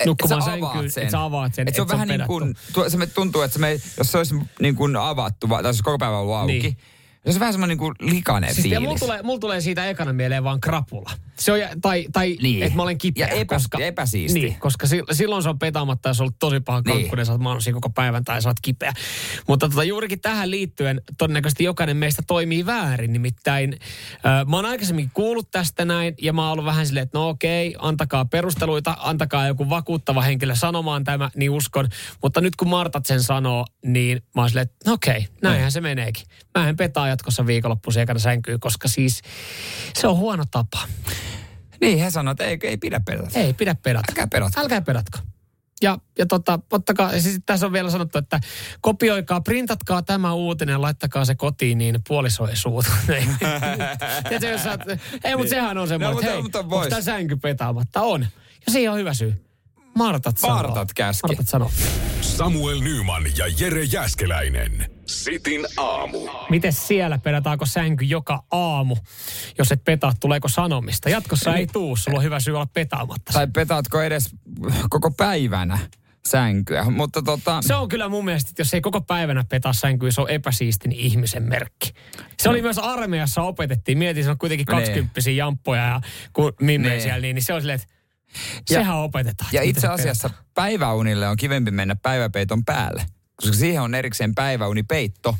nukkumaan 0.06 0.42
sä 0.42 0.46
sänkyyn, 0.50 0.90
sen. 0.90 1.02
että 1.02 1.12
sä 1.12 1.24
avaat 1.24 1.54
sen. 1.54 1.68
Et 1.68 1.74
se 1.74 1.80
on 1.82 1.84
että 1.84 1.92
vähän 1.94 2.08
niin 2.08 2.14
pedattu. 2.14 2.38
kuin, 2.38 2.54
tuo- 2.72 2.90
se 2.90 2.96
me 2.96 3.06
tuntuu, 3.06 3.42
että 3.42 3.52
se 3.52 3.60
me, 3.60 3.80
jos 3.98 4.12
se 4.12 4.18
olisi 4.18 4.34
niin 4.60 4.76
kuin 4.76 4.96
avattu, 4.96 5.48
va- 5.48 5.62
tai 5.62 5.68
jos 5.70 5.82
koko 5.82 5.98
päivä 5.98 6.18
ollut 6.18 6.34
auki, 6.34 6.52
Niin. 6.52 6.76
Niin. 7.24 7.32
se 7.32 7.36
olisi 7.36 7.40
vähän 7.40 7.52
semmoinen 7.52 7.78
niin 7.78 7.94
kuin 7.98 8.10
likainen 8.14 8.54
Siis 8.54 8.66
ja 8.66 8.80
mulla 8.80 8.88
fiilis. 8.94 9.00
tulee, 9.00 9.22
mulla 9.22 9.38
tulee 9.38 9.60
siitä 9.60 9.86
ekana 9.90 10.12
mieleen 10.12 10.44
vaan 10.44 10.60
krapula. 10.60 11.10
Se 11.38 11.52
on, 11.52 11.58
tai, 11.82 12.06
tai 12.12 12.36
Niin. 12.42 12.62
että 12.62 12.76
mä 12.76 12.82
olen 12.82 12.98
kipeä. 12.98 13.26
Ja 13.28 13.34
epä- 13.34 13.54
koska, 13.54 13.78
epäsiisti. 13.78 14.40
Niin, 14.40 14.56
koska 14.60 14.86
si, 14.86 15.02
silloin 15.12 15.42
se 15.42 15.48
on 15.48 15.58
petaamatta, 15.58 16.08
jos 16.08 16.20
on 16.20 16.24
ollut 16.24 16.36
tosi 16.38 16.60
paha 16.60 16.82
Niin. 16.86 16.96
kankkunen, 16.96 17.26
sä 17.26 17.32
oot 17.32 17.40
koko 17.72 17.90
päivän 17.90 18.24
tai 18.24 18.42
sä 18.42 18.48
oot 18.48 18.56
kipeä. 18.62 18.92
Mutta 19.48 19.68
tota, 19.68 19.84
juurikin 19.84 20.20
tähän 20.20 20.50
liittyen 20.50 21.00
todennäköisesti 21.18 21.64
jokainen 21.64 21.96
meistä 21.96 22.22
toimii 22.26 22.66
väärin. 22.66 23.12
Nimittäin 23.12 23.72
äh, 24.14 24.46
mä 24.46 24.56
oon 24.56 24.64
aikaisemmin 24.66 25.10
kuullut 25.14 25.50
tästä 25.50 25.84
näin 25.84 26.14
ja 26.22 26.32
mä 26.32 26.42
oon 26.42 26.52
ollut 26.52 26.64
vähän 26.64 26.86
silleen, 26.86 27.04
että 27.04 27.18
no 27.18 27.28
okei, 27.28 27.74
antakaa 27.78 28.24
perusteluita, 28.24 28.96
antakaa 29.00 29.46
joku 29.46 29.70
vakuuttava 29.70 30.22
henkilö 30.22 30.54
sanomaan 30.54 31.04
tämä, 31.04 31.30
niin 31.36 31.50
uskon. 31.50 31.88
Mutta 32.22 32.40
nyt 32.40 32.56
kun 32.56 32.68
Martat 32.68 33.06
sen 33.06 33.22
sanoo, 33.22 33.66
niin 33.86 34.22
mä 34.34 34.42
oon 34.42 34.48
silleen, 34.50 34.64
että 34.64 34.90
no 34.90 34.92
okei, 34.94 35.26
näinhän 35.42 35.72
se 35.72 35.80
meneekin. 35.80 36.24
Mä 36.58 36.68
en 36.68 36.76
petaa 36.76 37.08
jatkossa 37.14 37.46
viikonloppuisin 37.46 38.02
ekana 38.02 38.18
sänkyy, 38.18 38.58
koska 38.58 38.88
siis 38.88 39.22
se 39.94 40.06
on 40.08 40.16
huono 40.16 40.44
tapa. 40.50 40.78
Niin, 41.80 41.98
he 41.98 42.10
sanoo, 42.10 42.32
että 42.32 42.44
ei, 42.44 42.58
ei 42.62 42.76
pidä 42.76 43.00
pedata. 43.06 43.38
Ei 43.38 43.52
pidä 43.52 43.74
pedata. 43.74 44.04
Älkää 44.12 44.26
pedatko. 44.26 44.60
Älkää 44.60 44.80
pedatko. 44.80 45.18
Ja, 45.82 45.98
ja 46.18 46.26
tota, 46.26 46.58
ottakaa, 46.72 47.12
ja 47.12 47.22
siis 47.22 47.38
tässä 47.46 47.66
on 47.66 47.72
vielä 47.72 47.90
sanottu, 47.90 48.18
että 48.18 48.40
kopioikaa, 48.80 49.40
printatkaa 49.40 50.02
tämä 50.02 50.32
uutinen, 50.32 50.82
laittakaa 50.82 51.24
se 51.24 51.34
kotiin, 51.34 51.78
niin 51.78 51.96
puoliso 52.08 52.46
ei 52.46 52.56
suutu. 52.56 52.90
Tiedätkö, 54.28 54.48
jos 54.48 54.60
oot- 54.66 54.98
ei, 55.24 55.36
mutta 55.36 55.50
sehän 55.50 55.78
on 55.78 55.88
semmoinen, 55.88 56.14
No, 56.14 56.20
että 56.20 56.30
mutta- 56.30 56.30
hei, 56.32 56.42
mutta 56.42 56.58
onko 56.76 56.86
tämä 56.88 57.02
sänky 57.02 57.36
petaamatta? 57.36 58.02
On. 58.02 58.20
Ja 58.66 58.72
siihen 58.72 58.92
on 58.92 58.98
hyvä 58.98 59.14
syy. 59.14 59.44
Martat 59.96 60.38
sanoo. 60.38 60.56
Martat 60.56 60.92
käski. 60.94 61.26
Martat 61.28 61.48
sanoo. 61.48 61.70
Samuel 62.20 62.80
Nyman 62.80 63.22
ja 63.36 63.46
Jere 63.58 63.84
Jäskeläinen. 63.84 64.93
Sitin 65.06 65.66
aamu. 65.76 66.18
Miten 66.50 66.72
siellä 66.72 67.18
pedataanko 67.18 67.66
sänky 67.66 68.04
joka 68.04 68.44
aamu? 68.50 68.96
Jos 69.58 69.72
et 69.72 69.84
petaa, 69.84 70.12
tuleeko 70.20 70.48
sanomista? 70.48 71.10
Jatkossa 71.10 71.54
ei 71.56 71.66
tuu, 71.66 71.96
sulla 71.96 72.18
on 72.18 72.24
hyvä 72.24 72.40
syy 72.40 72.54
olla 72.54 72.66
petaamatta. 72.66 73.32
Tai 73.32 73.46
petaatko 73.54 74.02
edes 74.02 74.30
koko 74.90 75.10
päivänä 75.10 75.78
sänkyä. 76.26 76.84
Mutta 76.90 77.22
tota, 77.22 77.62
Se 77.62 77.74
on 77.74 77.88
kyllä 77.88 78.08
mun 78.08 78.24
mielestä, 78.24 78.50
että 78.50 78.60
jos 78.60 78.74
ei 78.74 78.80
koko 78.80 79.00
päivänä 79.00 79.44
petaa 79.48 79.72
sänkyä, 79.72 80.10
se 80.10 80.20
on 80.20 80.30
epäsiistin 80.30 80.92
ihmisen 80.92 81.42
merkki. 81.42 81.92
Se 82.42 82.48
oli 82.48 82.62
myös 82.62 82.78
armeijassa 82.78 83.42
opetettiin. 83.42 83.98
Mietin, 83.98 84.24
se 84.24 84.30
on 84.30 84.38
kuitenkin 84.38 84.66
Niin. 84.66 84.76
kaksikymppisiä 84.76 85.32
jamppoja 85.32 85.82
ja 85.86 86.00
kun 86.32 86.52
mimme 86.60 86.88
Niin. 86.88 87.02
siellä, 87.02 87.20
niin, 87.20 87.34
niin 87.34 87.42
se 87.42 87.52
on 87.54 87.60
silleen, 87.60 87.80
että 87.80 87.94
Ja- 88.70 88.78
sehän 88.78 88.96
opetetaan. 88.96 89.50
ja 89.52 89.62
itse 89.62 89.80
se 89.80 89.86
asiassa 89.88 90.30
päiväunille 90.54 91.28
on 91.28 91.36
kivempi 91.36 91.70
mennä 91.70 91.96
päiväpeiton 91.96 92.64
päälle. 92.64 93.06
Koska 93.36 93.56
siihen 93.56 93.82
on 93.82 93.94
erikseen 93.94 94.34
päiväunipeitto. 94.34 95.36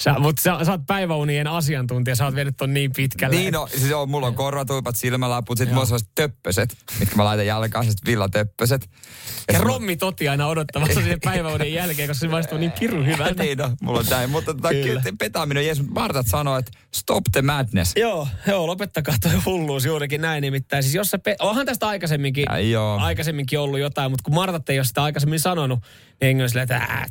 Sä, 0.00 0.14
mutta 0.18 0.42
sä, 0.42 0.64
sä 0.64 0.70
oot 0.72 0.80
päiväunien 0.86 1.46
asiantuntija, 1.46 2.16
sä 2.16 2.24
oot 2.24 2.34
vienyt 2.34 2.56
ton 2.56 2.74
niin 2.74 2.92
pitkälle. 2.96 3.36
Niin 3.36 3.52
no, 3.52 3.66
siis 3.66 3.92
on, 3.92 4.10
mulla 4.10 4.26
on 4.26 4.34
korvatuipat, 4.34 4.96
silmälaput, 4.96 5.58
sit 5.58 5.68
Joo. 5.68 5.74
mulla 5.74 5.94
on 5.94 6.00
töppöset, 6.14 6.76
mitkä 6.98 7.16
mä 7.16 7.24
laitan 7.24 7.46
jalkaan, 7.46 7.84
sellaiset 7.84 8.06
villatöppöset. 8.06 8.82
ja 8.90 8.90
sit 9.38 9.62
mulla- 9.62 9.64
rommi 9.74 9.96
toti 9.96 10.28
aina 10.28 10.46
odottamassa 10.46 11.00
sen 11.00 11.18
päiväunin 11.24 11.72
jälkeen, 11.74 12.08
koska 12.08 12.20
se 12.20 12.28
maistuu 12.28 12.58
niin 12.58 12.72
pirun 12.72 13.06
hyvältä. 13.12 13.42
niin 13.42 13.58
no, 13.58 13.70
mulla 13.82 13.98
on 13.98 14.06
näin. 14.10 14.30
Mutta 14.30 14.54
tota, 14.54 14.68
Kyllä. 14.68 15.02
petaaminen 15.18 15.66
jees, 15.66 15.82
Martat 15.88 16.26
sanoo, 16.26 16.58
että 16.58 16.70
stop 16.94 17.24
the 17.32 17.42
madness. 17.42 17.92
Joo, 17.96 18.28
joo, 18.46 18.66
lopettakaa 18.66 19.14
toi 19.22 19.32
hulluus 19.46 19.84
juurikin 19.84 20.20
näin 20.20 20.42
nimittäin. 20.42 20.82
Siis 20.82 20.94
jos 20.94 21.10
sä 21.10 21.18
pe- 21.18 21.36
onhan 21.40 21.66
tästä 21.66 21.88
aikaisemminkin, 21.88 22.44
Ja 22.50 22.58
joo. 22.58 22.98
aikaisemminkin 22.98 23.58
ollut 23.58 23.80
jotain, 23.80 24.10
mutta 24.10 24.22
kun 24.24 24.34
Martat 24.34 24.70
ei 24.70 24.78
ole 24.78 24.84
sitä 24.84 25.02
aikaisemmin 25.02 25.40
sanonut, 25.40 25.78
niin 26.20 26.48
silleen, 26.48 26.62
että 26.62 27.06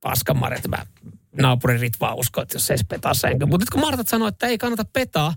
paskan 0.00 0.36
Marjat, 0.38 0.68
mä 0.68 0.86
naapurin 1.42 1.80
Ritva 1.80 2.14
usko, 2.14 2.42
että 2.42 2.56
jos 2.56 2.70
ei 2.70 2.78
se 2.78 2.84
petaa 2.88 3.14
sänky. 3.14 3.46
Mutta 3.46 3.62
nyt 3.64 3.70
kun 3.70 3.80
Martat 3.80 4.08
sanoo, 4.08 4.28
että 4.28 4.46
ei 4.46 4.58
kannata 4.58 4.84
petaa, 4.92 5.34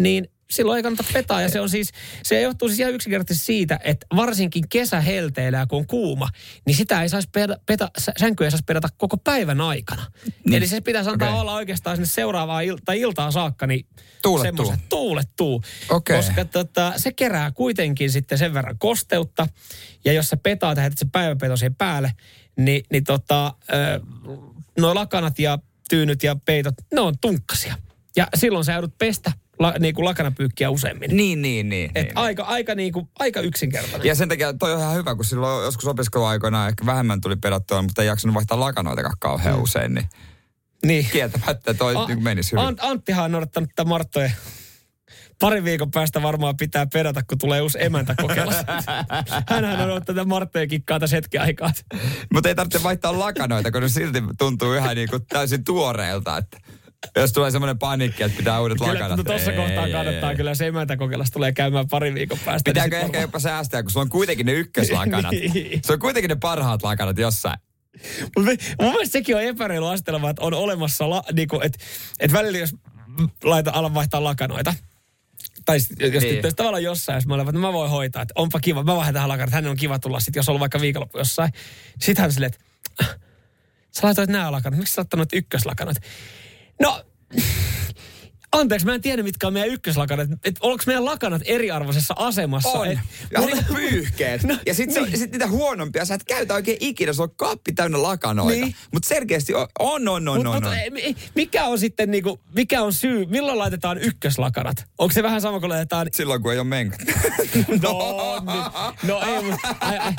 niin 0.00 0.28
silloin 0.50 0.76
ei 0.76 0.82
kannata 0.82 1.04
petaa. 1.12 1.42
Ja 1.42 1.48
se 1.48 1.60
on 1.60 1.68
siis, 1.70 1.90
se 2.22 2.40
johtuu 2.40 2.68
siis 2.68 2.80
ihan 2.80 2.94
yksinkertaisesti 2.94 3.46
siitä, 3.46 3.80
että 3.84 4.06
varsinkin 4.16 4.68
kesähelteillä, 4.68 5.66
kun 5.66 5.78
on 5.78 5.86
kuuma, 5.86 6.28
niin 6.66 6.76
sitä 6.76 7.02
ei 7.02 7.08
saisi 7.08 7.28
peta, 7.32 7.58
peta, 7.66 7.90
sä- 7.98 8.12
sänkyä 8.16 8.46
ei 8.46 8.50
saisi 8.50 8.64
pedata 8.66 8.88
koko 8.96 9.16
päivän 9.16 9.60
aikana. 9.60 10.06
Niin. 10.44 10.54
Eli 10.54 10.66
se 10.66 10.80
pitäisi 10.80 11.10
antaa 11.10 11.28
Okei. 11.28 11.40
olla 11.40 11.54
oikeastaan 11.54 11.96
sinne 11.96 12.06
seuraavaan 12.06 12.64
il- 12.64 12.80
tai 12.84 13.00
iltaan 13.00 13.32
saakka, 13.32 13.66
niin 13.66 13.86
Tuulettuu. 14.22 14.74
tuulettuu. 14.88 15.62
Okei. 15.90 16.16
Koska 16.16 16.44
tota, 16.44 16.92
se 16.96 17.12
kerää 17.12 17.50
kuitenkin 17.50 18.10
sitten 18.10 18.38
sen 18.38 18.54
verran 18.54 18.78
kosteutta. 18.78 19.46
Ja 20.04 20.12
jos 20.12 20.28
sä 20.28 20.36
petaat 20.36 20.76
ja 20.76 20.82
heität 20.82 20.98
sen 20.98 21.10
päiväpeto 21.10 21.56
siihen 21.56 21.74
päälle, 21.74 22.12
niin, 22.56 22.84
niin 22.92 23.04
tota, 23.04 23.54
nuo 24.78 24.94
lakanat 24.94 25.38
ja 25.38 25.58
tyynyt 25.88 26.22
ja 26.22 26.36
peitot, 26.44 26.74
ne 26.94 27.00
on 27.00 27.14
tunkkasia. 27.20 27.74
Ja 28.16 28.28
silloin 28.36 28.64
sä 28.64 28.72
joudut 28.72 28.98
pestä 28.98 29.32
la, 29.58 29.74
niin 29.78 29.94
kuin 29.94 30.04
lakanapyykkiä 30.04 30.70
useammin. 30.70 31.16
Niin, 31.16 31.42
niin, 31.42 31.68
niin. 31.68 31.90
Et 31.94 32.06
niin. 32.06 32.16
aika, 32.18 32.42
aika, 32.42 32.74
niin 32.74 32.92
kuin, 32.92 33.08
aika 33.18 33.40
yksinkertainen. 33.40 34.08
Ja 34.08 34.14
sen 34.14 34.28
takia 34.28 34.52
toi 34.52 34.72
on 34.72 34.80
ihan 34.80 34.94
hyvä, 34.94 35.14
kun 35.14 35.24
silloin 35.24 35.64
joskus 35.64 35.86
opiskeluaikoina 35.86 36.68
ehkä 36.68 36.86
vähemmän 36.86 37.20
tuli 37.20 37.36
pedattua, 37.36 37.82
mutta 37.82 38.02
ei 38.02 38.08
jaksanut 38.08 38.34
vaihtaa 38.34 38.60
lakanoitakaan 38.60 39.16
kauhean 39.18 39.56
mm. 39.56 39.62
usein, 39.62 39.94
niin 39.94 40.08
niin. 40.86 41.06
kieltämättä 41.12 41.74
toi 41.74 41.96
A- 41.96 42.06
niin 42.06 42.22
menisi 42.22 42.52
hyvin. 42.52 42.64
Ant, 42.64 42.78
Anttihan 42.82 43.24
on 43.24 43.34
odottanut 43.34 43.70
tätä 43.74 43.88
Marttoja. 43.88 44.30
Parin 45.40 45.64
viikon 45.64 45.90
päästä 45.90 46.22
varmaan 46.22 46.56
pitää 46.56 46.86
pedata, 46.92 47.22
kun 47.22 47.38
tulee 47.38 47.60
uusi 47.60 47.78
emäntä 47.84 48.14
kokeilla. 48.22 48.52
Hänhän 49.50 49.74
on 49.80 49.84
odottanut 49.84 50.04
tätä 50.04 50.24
Marttoja 50.24 50.66
kikkaa 50.66 51.00
tässä 51.00 51.16
hetken 51.16 51.40
aikaa. 51.42 51.72
Mutta 52.32 52.48
ei 52.48 52.54
tarvitse 52.54 52.82
vaihtaa 52.82 53.18
lakanoita, 53.18 53.70
kun 53.70 53.82
ne 53.82 53.88
silti 53.88 54.22
tuntuu 54.38 54.72
ihan 54.74 54.96
niin 54.96 55.08
kuin 55.08 55.26
täysin 55.26 55.64
tuoreelta, 55.64 56.36
että 56.36 56.58
jos 57.16 57.32
tulee 57.32 57.50
semmoinen 57.50 57.78
panikki, 57.78 58.22
että 58.22 58.36
pitää 58.36 58.60
uudet 58.60 58.78
Kyllä, 58.78 58.92
lakanat. 58.94 59.16
no 59.16 59.24
tuossa 59.24 59.52
kohtaa 59.52 59.88
kannattaa 59.92 60.30
ei. 60.30 60.36
kyllä 60.36 60.54
se 60.54 60.66
emäntä 60.66 60.96
kokeilla, 60.96 61.24
tulee 61.32 61.52
käymään 61.52 61.88
parin 61.88 62.14
viikon 62.14 62.38
päästä. 62.44 62.70
Pitääkö 62.70 62.88
niin 62.88 62.94
ehkä 62.96 63.06
varmaan- 63.06 63.22
jopa 63.22 63.38
säästää, 63.38 63.82
kun 63.82 63.90
sulla 63.90 64.02
on 64.04 64.10
kuitenkin 64.10 64.46
ne 64.46 64.52
ykköslakanat. 64.52 65.32
Niin. 65.54 65.80
Se 65.84 65.92
on 65.92 65.98
kuitenkin 65.98 66.28
ne 66.28 66.36
parhaat 66.40 66.82
lakanat 66.82 67.18
jossain. 67.18 67.58
Mun 68.36 68.44
mielestä 68.92 69.12
sekin 69.12 69.36
on 69.36 69.42
epäreilu 69.42 69.86
astelma, 69.86 70.30
että 70.30 70.42
on 70.42 70.54
olemassa, 70.54 71.10
la, 71.10 71.22
niinku, 71.32 71.60
että 71.60 71.78
et 72.20 72.32
välillä 72.32 72.58
jos 72.58 72.74
laita, 73.44 73.70
alan 73.74 73.94
vaihtaa 73.94 74.24
lakanoita, 74.24 74.74
tai 75.66 75.76
jos 75.76 76.22
Niin. 76.22 76.34
tyttö 76.34 76.52
tavallaan 76.56 76.82
jossain, 76.82 77.16
jos 77.16 77.26
mä 77.26 77.34
olen, 77.34 77.48
että 77.48 77.60
mä 77.60 77.72
voin 77.72 77.90
hoitaa, 77.90 78.22
että 78.22 78.34
onpa 78.36 78.60
kiva, 78.60 78.82
mä 78.84 78.96
vaihdan 78.96 79.14
tähän 79.14 79.28
lakanat, 79.28 79.52
hänen 79.52 79.70
on 79.70 79.76
kiva 79.76 79.98
tulla 79.98 80.20
sitten, 80.20 80.38
jos 80.40 80.48
on 80.48 80.52
ollut 80.52 80.60
vaikka 80.60 80.80
viikonloppu 80.80 81.18
jossain. 81.18 81.52
Sitten 82.00 82.22
hän 82.22 82.32
silleen, 82.32 82.52
että 82.54 82.64
"Ah, 83.02 83.18
sä 83.90 84.00
laitoit 84.06 84.30
nämä 84.30 84.52
lakanat, 84.52 84.78
miksi 84.78 84.94
sä 84.94 85.00
laittanut 85.00 85.28
ykköslakanat? 85.32 85.96
No, 86.82 87.04
anteeksi, 88.60 88.86
mä 88.86 88.94
en 88.94 89.00
tiedä 89.00 89.22
mitkä 89.22 89.46
on 89.46 89.52
meidän 89.52 89.70
ykköslakanat. 89.70 90.28
Että 90.44 90.60
onko 90.60 90.84
meidän 90.86 91.04
lakanat 91.04 91.42
eriarvoisessa 91.44 92.14
asemassa? 92.18 92.68
On. 92.68 92.86
Et, 92.86 92.98
Ja 93.32 93.40
mulla- 93.40 93.54
niin 93.54 93.64
pyyhkeet. 93.74 94.42
No, 94.42 94.58
ja 94.66 94.74
sitten 94.74 95.02
niin. 95.02 95.18
sit 95.18 95.32
niitä 95.32 95.46
huonompia 95.48 96.04
sä 96.04 96.14
et 96.14 96.24
käytä 96.24 96.54
oikein 96.54 96.76
ikinä. 96.80 97.12
Se 97.12 97.22
on 97.22 97.30
kaappi 97.36 97.72
täynnä 97.72 98.02
lakanoita. 98.02 98.52
Niin. 98.60 98.74
Mutta 98.92 99.08
selkeästi 99.08 99.54
on, 99.54 99.66
on, 99.78 100.08
on, 100.08 100.28
on, 100.28 100.36
Mut, 100.36 100.46
on, 100.46 100.54
mut, 100.54 100.64
on. 100.72 101.14
mikä 101.34 101.64
on 101.64 101.78
sitten 101.78 102.10
niinku, 102.10 102.40
mikä 102.54 102.82
on 102.82 102.92
syy, 102.92 103.26
milloin 103.26 103.58
laitetaan 103.58 103.98
ykköslakanat? 103.98 104.84
Onko 104.98 105.12
se 105.12 105.22
vähän 105.22 105.40
sama 105.40 105.60
kuin 105.60 105.70
laitetaan... 105.70 106.06
Silloin 106.12 106.42
kun 106.42 106.52
ei 106.52 106.58
ole 106.58 106.66
menkat. 106.66 107.00
No, 107.82 108.42
niin, 108.46 108.64
no 109.02 109.20
ei, 109.26 109.42
mut, 109.42 109.60
ai, 109.80 109.98
ai, 109.98 110.12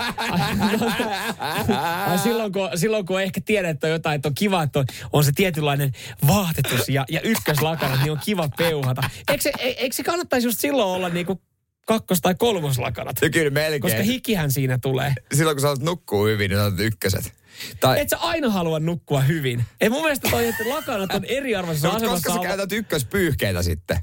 no, 0.78 1.78
ai, 2.08 2.18
silloin, 2.20 2.52
kun, 2.52 2.70
silloin 2.76 3.06
kun 3.06 3.22
ehkä 3.22 3.42
tiedät, 3.46 3.70
että 3.72 3.88
on 3.88 3.92
jotain, 3.92 4.16
että 4.16 4.28
on 4.30 4.36
kiva, 4.36 4.64
että 4.64 4.80
on, 4.80 4.86
on 5.14 5.24
se 5.24 5.32
tietynlainen 5.36 5.92
vaatetus 6.28 6.90
ja, 6.90 7.06
ja 7.10 7.22
ykköslakanat, 7.22 8.00
niin 8.04 8.12
on 8.12 8.20
kiva 8.28 8.50
peuhata. 8.58 9.10
Eikö 9.32 9.44
se, 9.44 9.52
e- 9.60 9.68
eikö 9.78 9.96
se 9.96 10.04
kannattaisi 10.04 10.48
just 10.48 10.60
silloin 10.60 10.88
olla 10.90 11.10
niinku 11.10 11.42
kakkos- 11.86 12.22
tai 12.22 12.36
kolmoslakanat? 12.36 13.16
Ja 13.22 13.30
kyllä 13.30 13.50
melkein. 13.50 13.82
Koska 13.82 14.04
hikihän 14.04 14.52
siinä 14.52 14.78
tulee. 14.82 15.14
Silloin 15.34 15.58
kun 15.58 15.62
sä 15.62 15.84
nukkuu 15.84 16.26
hyvin, 16.26 16.50
niin 16.50 16.58
sä 16.60 16.64
oot 16.64 16.80
ykköset. 16.80 17.34
Tai, 17.80 18.00
Et 18.02 18.10
sä 18.10 18.18
aina 18.18 18.50
halua 18.50 18.80
nukkua 18.80 19.22
hyvin. 19.22 19.66
Ei 19.82 19.90
mun 19.90 20.02
mielestä 20.02 20.30
toi, 20.30 20.48
että 20.48 20.70
lakanat 20.70 21.14
on 21.14 21.26
eriarvoisessa 21.26 21.88
no, 21.88 21.96
asemassa. 21.96 22.30
koska 22.30 22.42
sä 22.44 22.48
käytät 22.48 22.72
ykköspyyhkeitä 22.72 23.62
sitten. 23.64 23.98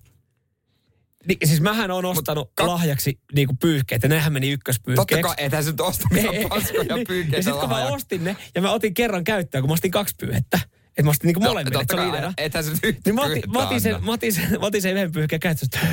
Niin, 1.29 1.39
siis 1.45 1.61
mähän 1.61 1.91
on 1.91 2.05
ostanut 2.05 2.51
ka- 2.55 2.67
lahjaksi 2.67 3.19
niinku 3.35 3.57
pyyhkeet, 3.61 4.03
ja 4.03 4.09
nehän 4.09 4.33
meni 4.33 4.47
Totta 4.47 4.55
ykköspyyhkeeksi. 4.55 5.23
kai, 5.23 5.35
ethän 5.39 5.65
sä 5.65 5.71
nyt 5.71 5.81
osta 5.81 6.09
mitään 6.15 6.35
paskoja 6.49 6.95
Niin, 6.97 7.07
pyyhkeitä 7.07 7.37
Ja 7.37 7.43
sitten 7.43 7.61
kun 7.61 7.69
mä 7.69 7.87
ostin 7.87 8.25
ne, 8.25 8.37
ja 8.55 8.63
mä 8.63 8.73
otin 8.73 8.95
kerran 8.95 9.25
käyttöön, 9.25 9.63
kun 9.63 9.71
mä 9.71 9.75
ostin 9.75 9.91
kaksi 9.91 10.15
pyyhettä. 10.21 10.61
Että 10.97 11.03
mä 11.03 11.11
ostin 11.11 11.27
niinku 11.29 11.41
molemmille, 11.41 11.81
että 11.83 11.95
Totta 11.95 11.95
se 11.97 12.01
oli 12.03 12.11
kai, 12.11 12.19
ideana. 12.19 12.35
ethän 12.39 12.65
sä 12.65 12.71
nyt 12.83 12.99
Niin 13.07 13.15
mä 13.15 13.23
otin, 13.23 13.43
mä 13.53 13.59
otin, 13.59 13.81
sen, 13.81 14.05
mä 14.05 14.13
otin, 14.13 14.33
sen, 14.33 14.51
mä 14.61 14.67
otin 14.67 14.83
sen 14.83 14.93
yhden 14.97 15.13
pyyhkeen 15.13 15.41
käytössä, 15.41 15.67
että 15.67 15.87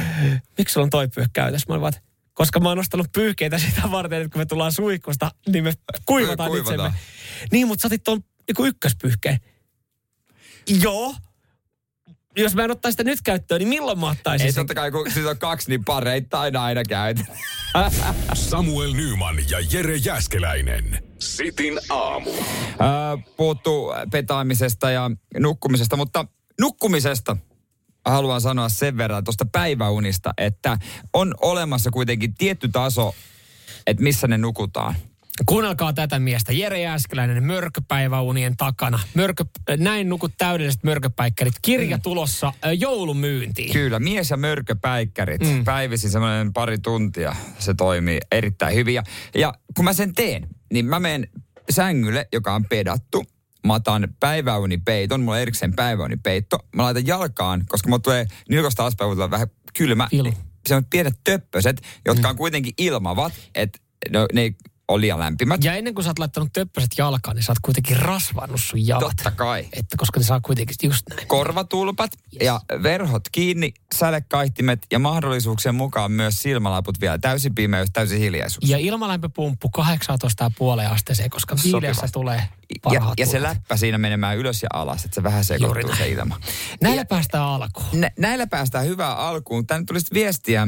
miksi 0.58 0.74
sulla 0.74 0.84
on 0.86 0.90
toi 0.90 1.08
pyyhke 1.08 1.30
käytössä? 1.34 1.66
Mä 1.70 1.74
olin 1.74 1.82
vaan, 1.82 1.94
että 1.94 2.10
koska 2.34 2.60
mä 2.60 2.70
oon 2.70 2.80
ostanut 2.80 3.08
pyyhkeitä 3.12 3.58
sitä 3.58 3.82
varten, 3.92 4.22
että 4.22 4.34
kun 4.34 4.42
me 4.42 4.46
tullaan 4.46 4.72
suihkusta, 4.72 5.32
niin 5.48 5.64
me 5.64 5.74
kuivataan, 6.06 6.50
Kuivataan. 6.50 6.90
itsemme. 6.90 7.00
Niin, 7.52 7.68
mutta 7.68 7.82
sä 7.82 7.88
otit 7.88 8.04
tuon 8.04 8.20
niin 8.58 8.68
ykköspyyhkeen. 8.68 9.40
Joo. 10.82 11.16
Jos 12.38 12.56
mä 12.56 12.64
en 12.64 12.72
ottaisi 12.72 12.94
sitä 12.94 13.04
nyt 13.04 13.22
käyttöön, 13.22 13.60
niin 13.60 13.70
milloin 13.70 14.00
mä 14.00 14.10
ottaisin 14.10 14.46
Ei 14.46 14.52
sen? 14.52 14.62
totta 14.68 14.74
kai, 14.82 14.92
kun 14.92 15.12
siitä 15.12 15.30
on 15.30 15.38
kaksi, 15.38 15.70
niin 15.70 15.86
pareittain 15.86 16.56
aina 16.56 16.84
käytä. 16.84 17.22
Samuel 18.34 18.94
Nyman 18.94 19.36
ja 19.50 19.58
Jere 19.72 19.96
Jäskeläinen. 19.96 21.04
Sitin 21.22 21.80
aamu. 21.90 22.32
Ää, 22.80 23.18
puhuttu 23.38 23.94
petaamisesta 24.12 24.92
ja 24.92 25.12
nukkumisesta, 25.40 25.98
mutta 25.98 26.26
nukkumisesta 26.60 27.38
haluan 28.06 28.42
sanoa 28.42 28.70
sen 28.70 28.98
verran 28.98 29.24
tuosta 29.24 29.46
päiväunista, 29.52 30.34
että 30.38 30.78
on 31.14 31.34
olemassa 31.42 31.92
kuitenkin 31.92 32.34
tietty 32.34 32.70
taso, 32.70 33.16
että 33.88 34.04
missä 34.04 34.28
ne 34.28 34.38
nukutaan. 34.38 34.96
Kuunnelkaa 35.46 35.94
tätä 35.94 36.20
miestä. 36.20 36.54
Jere 36.54 36.82
Jääskeläinen 36.82 37.44
mörköpäiväunien 37.44 38.58
takana. 38.58 39.00
Mörkö, 39.14 39.46
näin 39.78 40.10
nukut 40.10 40.32
täydelliset 40.38 40.84
mörköpäikkärit. 40.84 41.54
Kirja 41.62 41.98
tulossa 41.98 42.48
äh, 42.48 42.72
joulumyyntiin. 42.74 43.74
Kyllä, 43.74 44.00
mies- 44.00 44.30
ja 44.30 44.38
mörköpäikkärit. 44.38 45.42
Mm. 45.42 45.64
Päivisin 45.64 46.12
semmoinen 46.12 46.54
pari 46.54 46.78
tuntia. 46.78 47.36
Se 47.60 47.74
toimii 47.74 48.20
erittäin 48.32 48.76
hyvin. 48.76 48.94
Ja, 48.94 49.04
ja 49.36 49.54
kun 49.76 49.86
mä 49.86 49.94
sen 49.94 50.14
teen, 50.14 50.48
niin 50.72 50.86
mä 50.86 51.00
menen 51.00 51.28
sängylle, 51.70 52.28
joka 52.34 52.54
on 52.56 52.66
pedattu. 52.66 53.24
Mä 53.68 53.74
otan 53.74 54.08
päiväunipeiton, 54.20 55.22
mulla 55.22 55.36
on 55.36 55.42
erikseen 55.42 55.74
päiväunipeitto. 55.74 56.60
Mä 56.76 56.84
laitan 56.84 57.08
jalkaan, 57.08 57.64
koska 57.68 57.90
mulla 57.90 58.00
tulee 58.00 58.26
nilkosta 58.50 58.84
alaspäin 58.84 59.12
tulee 59.12 59.32
vähän 59.32 59.48
kylmä. 59.78 60.08
Ilu. 60.12 60.24
Niin 60.24 60.38
Se 60.68 60.76
on 60.76 60.86
pienet 60.86 61.14
töppöset, 61.24 61.82
jotka 62.06 62.30
on 62.30 62.36
kuitenkin 62.36 62.74
ilmavat, 62.78 63.34
että 63.56 63.80
no, 64.10 64.28
ne 64.34 64.42
ei 64.42 64.56
ole 64.92 65.02
liian 65.02 65.20
lämpimät. 65.20 65.64
Ja 65.64 65.74
ennen 65.74 65.94
kuin 65.94 66.04
sä 66.04 66.10
oot 66.10 66.20
laittanut 66.20 66.54
töppöset 66.54 66.92
jalkaan, 66.98 67.36
niin 67.36 67.44
sä 67.44 67.52
oot 67.52 67.60
kuitenkin 67.62 67.98
rasvannut 67.98 68.62
sun 68.62 68.88
jalat. 68.88 69.04
Totta 69.16 69.32
kai. 69.32 69.68
Että 69.74 69.98
koska 69.98 70.20
ne 70.20 70.26
saa 70.26 70.42
kuitenkin 70.42 70.76
just 70.84 71.04
näin. 71.10 71.28
korvatulpat 71.28 72.12
yes. 72.34 72.46
ja 72.46 72.62
verhot 72.84 73.24
kiinni, 73.32 73.74
sälekaihtimet 73.96 74.80
ja 74.92 75.00
mahdollisuuksien 75.00 75.76
mukaan 75.76 76.12
myös 76.12 76.42
silmälaput 76.42 77.02
vielä. 77.02 77.18
Täysi 77.18 77.50
pimeys, 77.50 77.90
täysi 77.94 78.20
hiljaisuus. 78.20 78.70
Ja 78.70 78.78
ilmalämpöpumppu 78.78 79.72
18,5 80.88 80.94
asteeseen, 80.94 81.30
koska 81.30 81.56
viileässä 81.64 82.08
tulee 82.14 82.48
ja, 82.92 83.14
ja 83.18 83.26
se 83.26 83.42
läppä 83.42 83.78
siinä 83.78 83.98
menemään 83.98 84.38
ylös 84.38 84.64
ja 84.64 84.70
alas, 84.74 85.06
että 85.06 85.16
se 85.16 85.24
vähän 85.24 85.46
sekoittuu 85.46 85.96
se 85.96 86.10
ilma. 86.10 86.40
Näillä 86.82 87.02
Ja 87.02 87.06
päästään 87.06 87.44
alkuun. 87.44 87.86
nä- 87.94 88.12
näillä 88.20 88.48
päästään 88.48 88.86
hyvään 88.86 89.18
alkuun. 89.18 89.68
Tänne 89.68 89.86
tuli 89.86 90.00
sitten 90.00 90.16
viestiä 90.16 90.68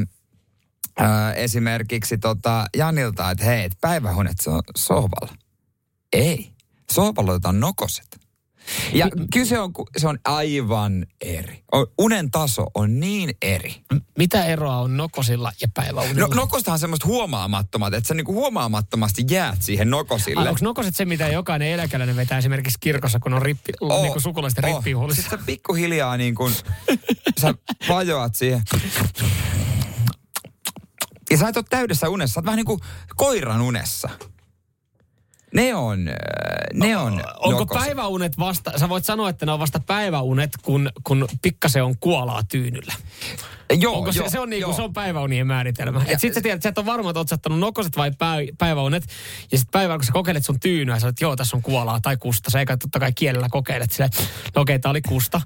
äh, 1.01 1.07
esimerkiksi 1.35 2.17
tota 2.17 2.65
Janilta, 2.77 3.31
että 3.31 3.45
hei, 3.45 3.63
et 3.63 3.77
päivähuoneet 3.81 4.39
se 4.41 4.49
on 4.49 4.61
sohvalla. 4.77 5.35
Ei. 6.13 6.51
Sohvalla 6.91 7.31
otetaan 7.31 7.59
nokoset. 7.59 8.23
Ja 8.93 9.07
kyse 9.33 9.59
on, 9.59 9.71
se 9.97 10.07
on 10.07 10.19
aivan 10.25 11.05
eri. 11.21 11.63
Unen 11.97 12.31
taso 12.31 12.65
on 12.73 12.99
niin 12.99 13.31
eri. 13.41 13.75
Mitä 14.17 14.45
eroa 14.45 14.77
on 14.77 14.97
nokosilla 14.97 15.51
ja 15.61 15.67
päiväunilla? 15.73 16.27
No, 16.27 16.35
nokostahan 16.35 16.75
on 16.75 16.79
semmoista 16.79 17.07
huomaamattomat, 17.07 17.93
että 17.93 18.07
sä 18.07 18.13
niinku 18.13 18.33
huomaamattomasti 18.33 19.23
jäät 19.29 19.61
siihen 19.61 19.89
nokosille. 19.89 20.49
Onko 20.49 20.59
nokoset 20.61 20.95
se, 20.95 21.05
mitä 21.05 21.27
jokainen 21.27 21.67
eläkeläinen 21.67 22.15
vetää 22.15 22.37
esimerkiksi 22.37 22.77
kirkossa, 22.79 23.19
kun 23.19 23.33
on 23.33 23.41
rippi, 23.41 23.73
oh, 23.81 24.01
niin 24.01 24.11
kuin 24.11 24.23
sukulaisten 24.23 24.65
oh. 24.65 24.75
rippijuhlissa? 24.75 25.21
Sitten 25.21 25.39
sä 25.39 25.45
pikkuhiljaa 25.45 26.17
niin 26.17 26.35
kuin, 26.35 26.53
sä 27.41 27.53
vajoat 27.89 28.35
siihen. 28.35 28.61
Ja 31.33 31.37
sä 31.37 31.47
et 31.47 31.57
ole 31.57 31.65
täydessä 31.69 32.09
unessa, 32.09 32.33
sä 32.33 32.39
oot 32.39 32.45
vähän 32.45 32.57
niin 32.57 32.65
kuin 32.65 32.79
koiran 33.15 33.61
unessa. 33.61 34.09
Ne 35.53 35.75
on, 35.75 36.07
äh, 36.07 36.13
ne 36.73 36.97
on 36.97 37.13
Onko 37.37 37.59
nokoset. 37.59 37.83
päiväunet 37.83 38.37
vasta, 38.39 38.79
sä 38.79 38.89
voit 38.89 39.05
sanoa, 39.05 39.29
että 39.29 39.45
ne 39.45 39.51
on 39.51 39.59
vasta 39.59 39.79
päiväunet, 39.79 40.51
kun, 40.61 40.89
kun 41.03 41.27
pikkasen 41.41 41.83
on 41.83 41.97
kuolaa 41.97 42.43
tyynyllä. 42.43 42.93
Joo, 43.79 43.97
Onko 43.97 44.11
joo, 44.15 44.25
se, 44.25 44.31
se 44.31 44.39
on, 44.39 44.49
niinku, 44.49 44.69
joo. 44.69 44.75
se 44.75 44.81
on 44.81 44.93
päiväunien 44.93 45.47
määritelmä. 45.47 46.01
Et 46.07 46.19
sit 46.19 46.33
sä 46.33 46.41
tiedät, 46.41 46.55
että 46.55 46.63
sä 46.63 46.69
et 46.69 46.77
ole 46.77 46.85
varma, 46.85 47.09
että 47.09 47.19
oot 47.19 47.29
sä 47.29 47.37
nokoset 47.49 47.97
vai 47.97 48.11
päi, 48.11 48.49
päiväunet. 48.57 49.03
Ja 49.51 49.57
sit 49.57 49.71
päivällä, 49.71 49.97
kun 49.97 50.05
sä 50.05 50.11
kokeilet 50.11 50.45
sun 50.45 50.59
tyynyä, 50.59 50.99
sä 50.99 51.07
olet, 51.07 51.21
joo, 51.21 51.35
tässä 51.35 51.57
on 51.57 51.63
kuolaa 51.63 51.99
tai 52.01 52.17
kusta. 52.17 52.51
Sä 52.51 52.59
eikä 52.59 52.77
totta 52.77 52.99
kai 52.99 53.13
kielellä 53.13 53.47
kokeilet 53.51 53.91
sille, 53.91 54.09
no 54.55 54.61
okei, 54.61 54.79
tää 54.79 54.91
oli 54.91 55.01
kusta. 55.01 55.41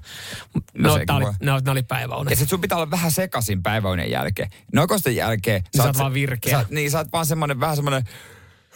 No, 0.78 0.92
sekin 0.92 1.06
tää 1.06 1.16
oli, 1.16 1.24
no, 1.42 1.60
ne 1.64 1.70
oli 1.70 1.78
Ja 1.80 1.84
päiväunet. 1.88 2.38
sit 2.38 2.48
sun 2.48 2.60
pitää 2.60 2.78
olla 2.78 2.90
vähän 2.90 3.12
sekasin 3.12 3.62
päiväunen 3.62 4.10
jälkeen. 4.10 4.50
Nokosten 4.72 5.16
jälkeen... 5.16 5.64
sä 5.76 5.82
oot 5.82 5.96
se- 5.96 5.98
vaan 6.02 6.14
virkeä. 6.14 6.60
Sä, 6.60 6.66
niin, 6.70 6.90
sä 6.90 6.98
oot 6.98 7.08
vaan 7.12 7.26
semmonen, 7.26 7.60
vähän 7.60 7.76
semmonen... 7.76 8.04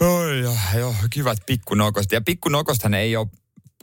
Oi, 0.03 0.41
joo, 0.41 0.55
joo, 0.79 0.95
kivat 1.11 1.39
pikkunokosta. 1.47 2.15
Ja 2.15 2.21
pikkunokosthan 2.21 2.95
ei 2.95 3.17
ole 3.17 3.27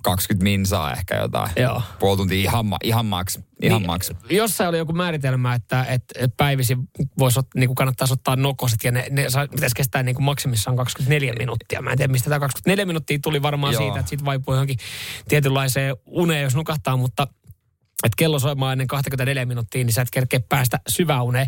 20 0.04 0.44
minsaa 0.44 0.94
ehkä 0.94 1.18
jotain. 1.18 1.52
Joo. 1.56 1.82
Puoli 2.00 2.18
tuntia 2.18 2.38
ihan, 2.38 2.66
ihan 2.84 3.06
maks. 3.06 3.40
Ihan 3.62 3.86
maks. 3.86 4.12
Jossain 4.30 4.70
oli 4.70 4.78
joku 4.78 4.94
määritelmä, 4.94 5.54
että, 5.54 5.86
että 5.90 6.30
päivisin 6.38 6.78
voisi 7.20 7.40
niin 7.56 7.76
kannattaisi 7.76 8.14
ottaa 8.14 8.36
nokoset 8.36 8.84
ja 8.84 8.92
ne, 8.92 9.08
ne 9.10 9.30
saa- 9.30 9.48
pitäisi 9.48 9.76
kestää 9.76 10.04
niin 10.04 10.16
kuin 10.16 10.26
maksimissaan 10.26 10.78
24 10.78 11.34
minuuttia. 11.40 11.82
Mä 11.82 11.92
en 11.92 11.98
tiedä, 11.98 12.12
mistä 12.12 12.30
tämä 12.30 12.40
24 12.40 12.86
minuuttia 12.86 13.20
tuli 13.24 13.42
varmaan 13.42 13.74
Joo. 13.74 13.82
siitä, 13.82 14.00
että 14.00 14.10
siitä 14.10 14.26
vaipuu 14.26 14.54
johonkin 14.54 14.78
tietynlaiseen 15.28 15.96
uneen, 16.06 16.44
jos 16.44 16.56
nukahtaa, 16.56 16.98
mutta 16.98 17.28
että 18.04 18.16
kello 18.18 18.40
soimaan 18.40 18.72
ennen 18.72 18.88
24 18.88 19.46
minuuttia, 19.46 19.84
niin 19.84 19.94
sä 19.94 20.02
et 20.02 20.12
kerkeä 20.12 20.40
päästä 20.50 20.80
syväuneen. 20.88 21.48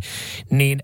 Niin 0.50 0.84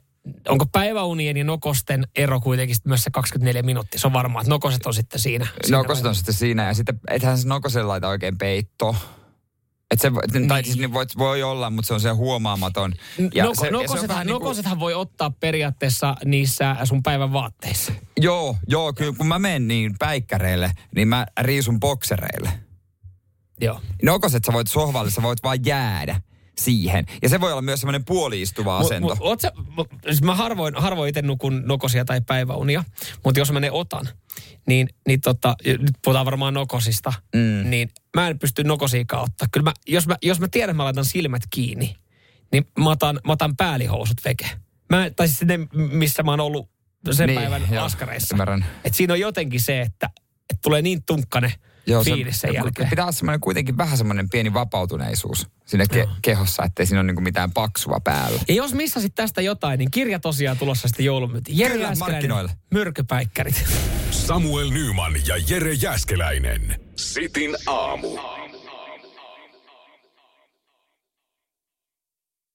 onko 0.49 0.65
päiväunien 0.65 1.37
ja 1.37 1.43
nokosten 1.43 2.07
ero 2.15 2.39
kuitenkin 2.39 2.75
myös 2.83 3.03
se 3.03 3.09
24 3.11 3.63
minuuttia? 3.63 3.99
Se 3.99 4.07
on 4.07 4.13
varmaa, 4.13 4.41
että 4.41 4.49
nokoset 4.49 4.85
on 4.85 4.93
sitten 4.93 5.19
siinä. 5.19 5.47
siinä 5.63 5.77
Nokoset 5.77 6.05
on 6.05 6.15
sitten 6.15 6.33
siinä 6.33 6.67
ja 6.67 6.73
sitten 6.73 6.99
ethän 7.07 7.37
se 7.37 7.47
nokoselle 7.47 7.87
laita 7.87 8.07
oikein 8.07 8.37
peitto. 8.37 8.95
Et 9.91 10.01
se, 10.01 10.11
niin. 10.33 10.47
Tai 10.47 10.63
siis 10.63 10.77
niin 10.77 10.93
voi, 10.93 11.05
voi 11.17 11.43
olla, 11.43 11.69
mutta 11.69 11.87
se 11.87 11.93
on 11.93 12.01
se 12.01 12.09
huomaamaton. 12.09 12.93
Ja 13.17 13.29
Ja 13.33 13.43
Noko, 13.43 13.55
se, 13.55 13.65
ja 13.65 13.69
se 13.69 13.71
nokosethan, 13.71 14.09
vähän 14.09 14.27
niin 14.27 14.33
kuin- 14.33 14.43
nokosethan 14.43 14.79
voi 14.79 14.93
ottaa 14.93 15.29
periaatteessa 15.39 16.15
niissä 16.25 16.75
sun 16.83 17.03
päivän 17.03 17.33
vaatteissa. 17.33 17.93
Joo, 18.19 18.55
joo, 18.67 18.93
kyllä 18.93 19.13
kun 19.17 19.27
mä 19.27 19.39
menen 19.39 19.67
niin 19.67 19.95
päikkäreille, 19.99 20.71
niin 20.95 21.07
mä 21.07 21.25
riisun 21.41 21.79
boksereille. 21.79 22.49
Joo. 23.61 23.81
Nokoset 24.03 24.45
sä 24.45 24.53
voit 24.53 24.67
sohvalle, 24.67 25.11
sä 25.11 25.21
voit 25.21 25.43
vaan 25.43 25.65
jäädä 25.65 26.21
siihen. 26.57 27.05
Ja 27.21 27.29
se 27.29 27.41
voi 27.41 27.51
olla 27.51 27.61
myös 27.61 27.79
semmoinen 27.79 28.05
puoliistuva 28.05 28.77
asento. 28.77 29.07
Mut, 29.07 29.19
mut, 29.19 29.41
sä, 29.41 29.51
mut, 29.75 29.87
siis 30.05 30.21
mä 30.21 30.35
harvoin, 30.35 30.75
harvoin 30.75 31.09
itse 31.09 31.21
nukun 31.21 31.63
nokosia 31.65 32.05
tai 32.05 32.21
päiväunia, 32.21 32.83
mutta 33.23 33.39
jos 33.39 33.51
mä 33.51 33.59
ne 33.59 33.71
otan, 33.71 34.09
niin, 34.67 34.89
niin 35.07 35.21
tota, 35.21 35.55
nyt 35.65 35.95
puhutaan 36.03 36.25
varmaan 36.25 36.53
nokosista, 36.53 37.13
mm. 37.35 37.69
niin 37.69 37.89
mä 38.15 38.27
en 38.27 38.39
pysty 38.39 38.63
nokosiikaan 38.63 39.23
ottaa. 39.23 39.47
Kyllä 39.51 39.63
mä, 39.63 39.73
jos, 39.87 40.07
mä, 40.07 40.15
jos 40.21 40.39
mä 40.39 40.47
tiedän, 40.51 40.69
että 40.69 40.77
mä 40.77 40.83
laitan 40.83 41.05
silmät 41.05 41.43
kiinni, 41.49 41.95
niin 42.51 42.67
mä 42.79 42.89
otan, 42.89 43.19
mä 43.27 43.33
otan 43.33 43.55
päällihousut 43.55 44.17
veke. 44.25 44.49
Mä, 44.89 45.09
tai 45.15 45.27
siis 45.27 45.41
ne, 45.41 45.59
missä 45.73 46.23
mä 46.23 46.31
oon 46.31 46.39
ollut 46.39 46.69
sen 47.11 47.27
Niin, 47.27 47.39
päivän 47.39 47.61
joo, 47.71 47.85
askareissa. 47.85 48.35
ymmärrän. 48.35 48.65
Et 48.83 48.93
siinä 48.95 49.13
on 49.13 49.19
jotenkin 49.19 49.61
se, 49.61 49.81
että, 49.81 50.09
että 50.49 50.61
tulee 50.61 50.81
niin 50.81 51.03
tunkkane 51.03 51.53
Joo, 51.87 52.03
se- 52.03 52.11
fiilis 52.11 52.41
sen 52.41 52.53
jälkeen. 52.53 52.89
Pitää 52.89 53.05
olla 53.05 53.11
semmoinen 53.11 53.39
kuitenkin 53.39 53.77
vähän 53.77 53.97
semmoinen 53.97 54.29
pieni 54.29 54.53
vapautuneisuus 54.53 55.47
siinä 55.65 55.85
ke- 55.93 56.09
kehossa, 56.21 56.63
ettei 56.63 56.85
siinä 56.85 56.99
ole 56.99 57.07
niinku 57.07 57.21
mitään 57.21 57.51
paksua 57.51 57.97
päällä. 58.03 58.41
Ja 58.47 58.53
jos 58.53 58.73
missasit 58.73 59.15
tästä 59.15 59.41
jotain, 59.41 59.77
niin 59.77 59.91
kirja 59.91 60.19
tosiaan 60.19 60.57
tulossa 60.57 60.87
sitten 60.87 61.05
joulumyyntiin. 61.05 61.57
Jere 61.57 61.73
Kyllä, 61.73 61.93
markkinoille. 61.99 62.51
Mörköpäikkärit. 62.73 63.63
Samuel 64.11 64.69
Nyman 64.69 65.13
ja 65.27 65.37
Jere 65.49 65.73
Jäskeläinen. 65.73 66.79
Sitin 66.95 67.55
aamu. 67.67 68.07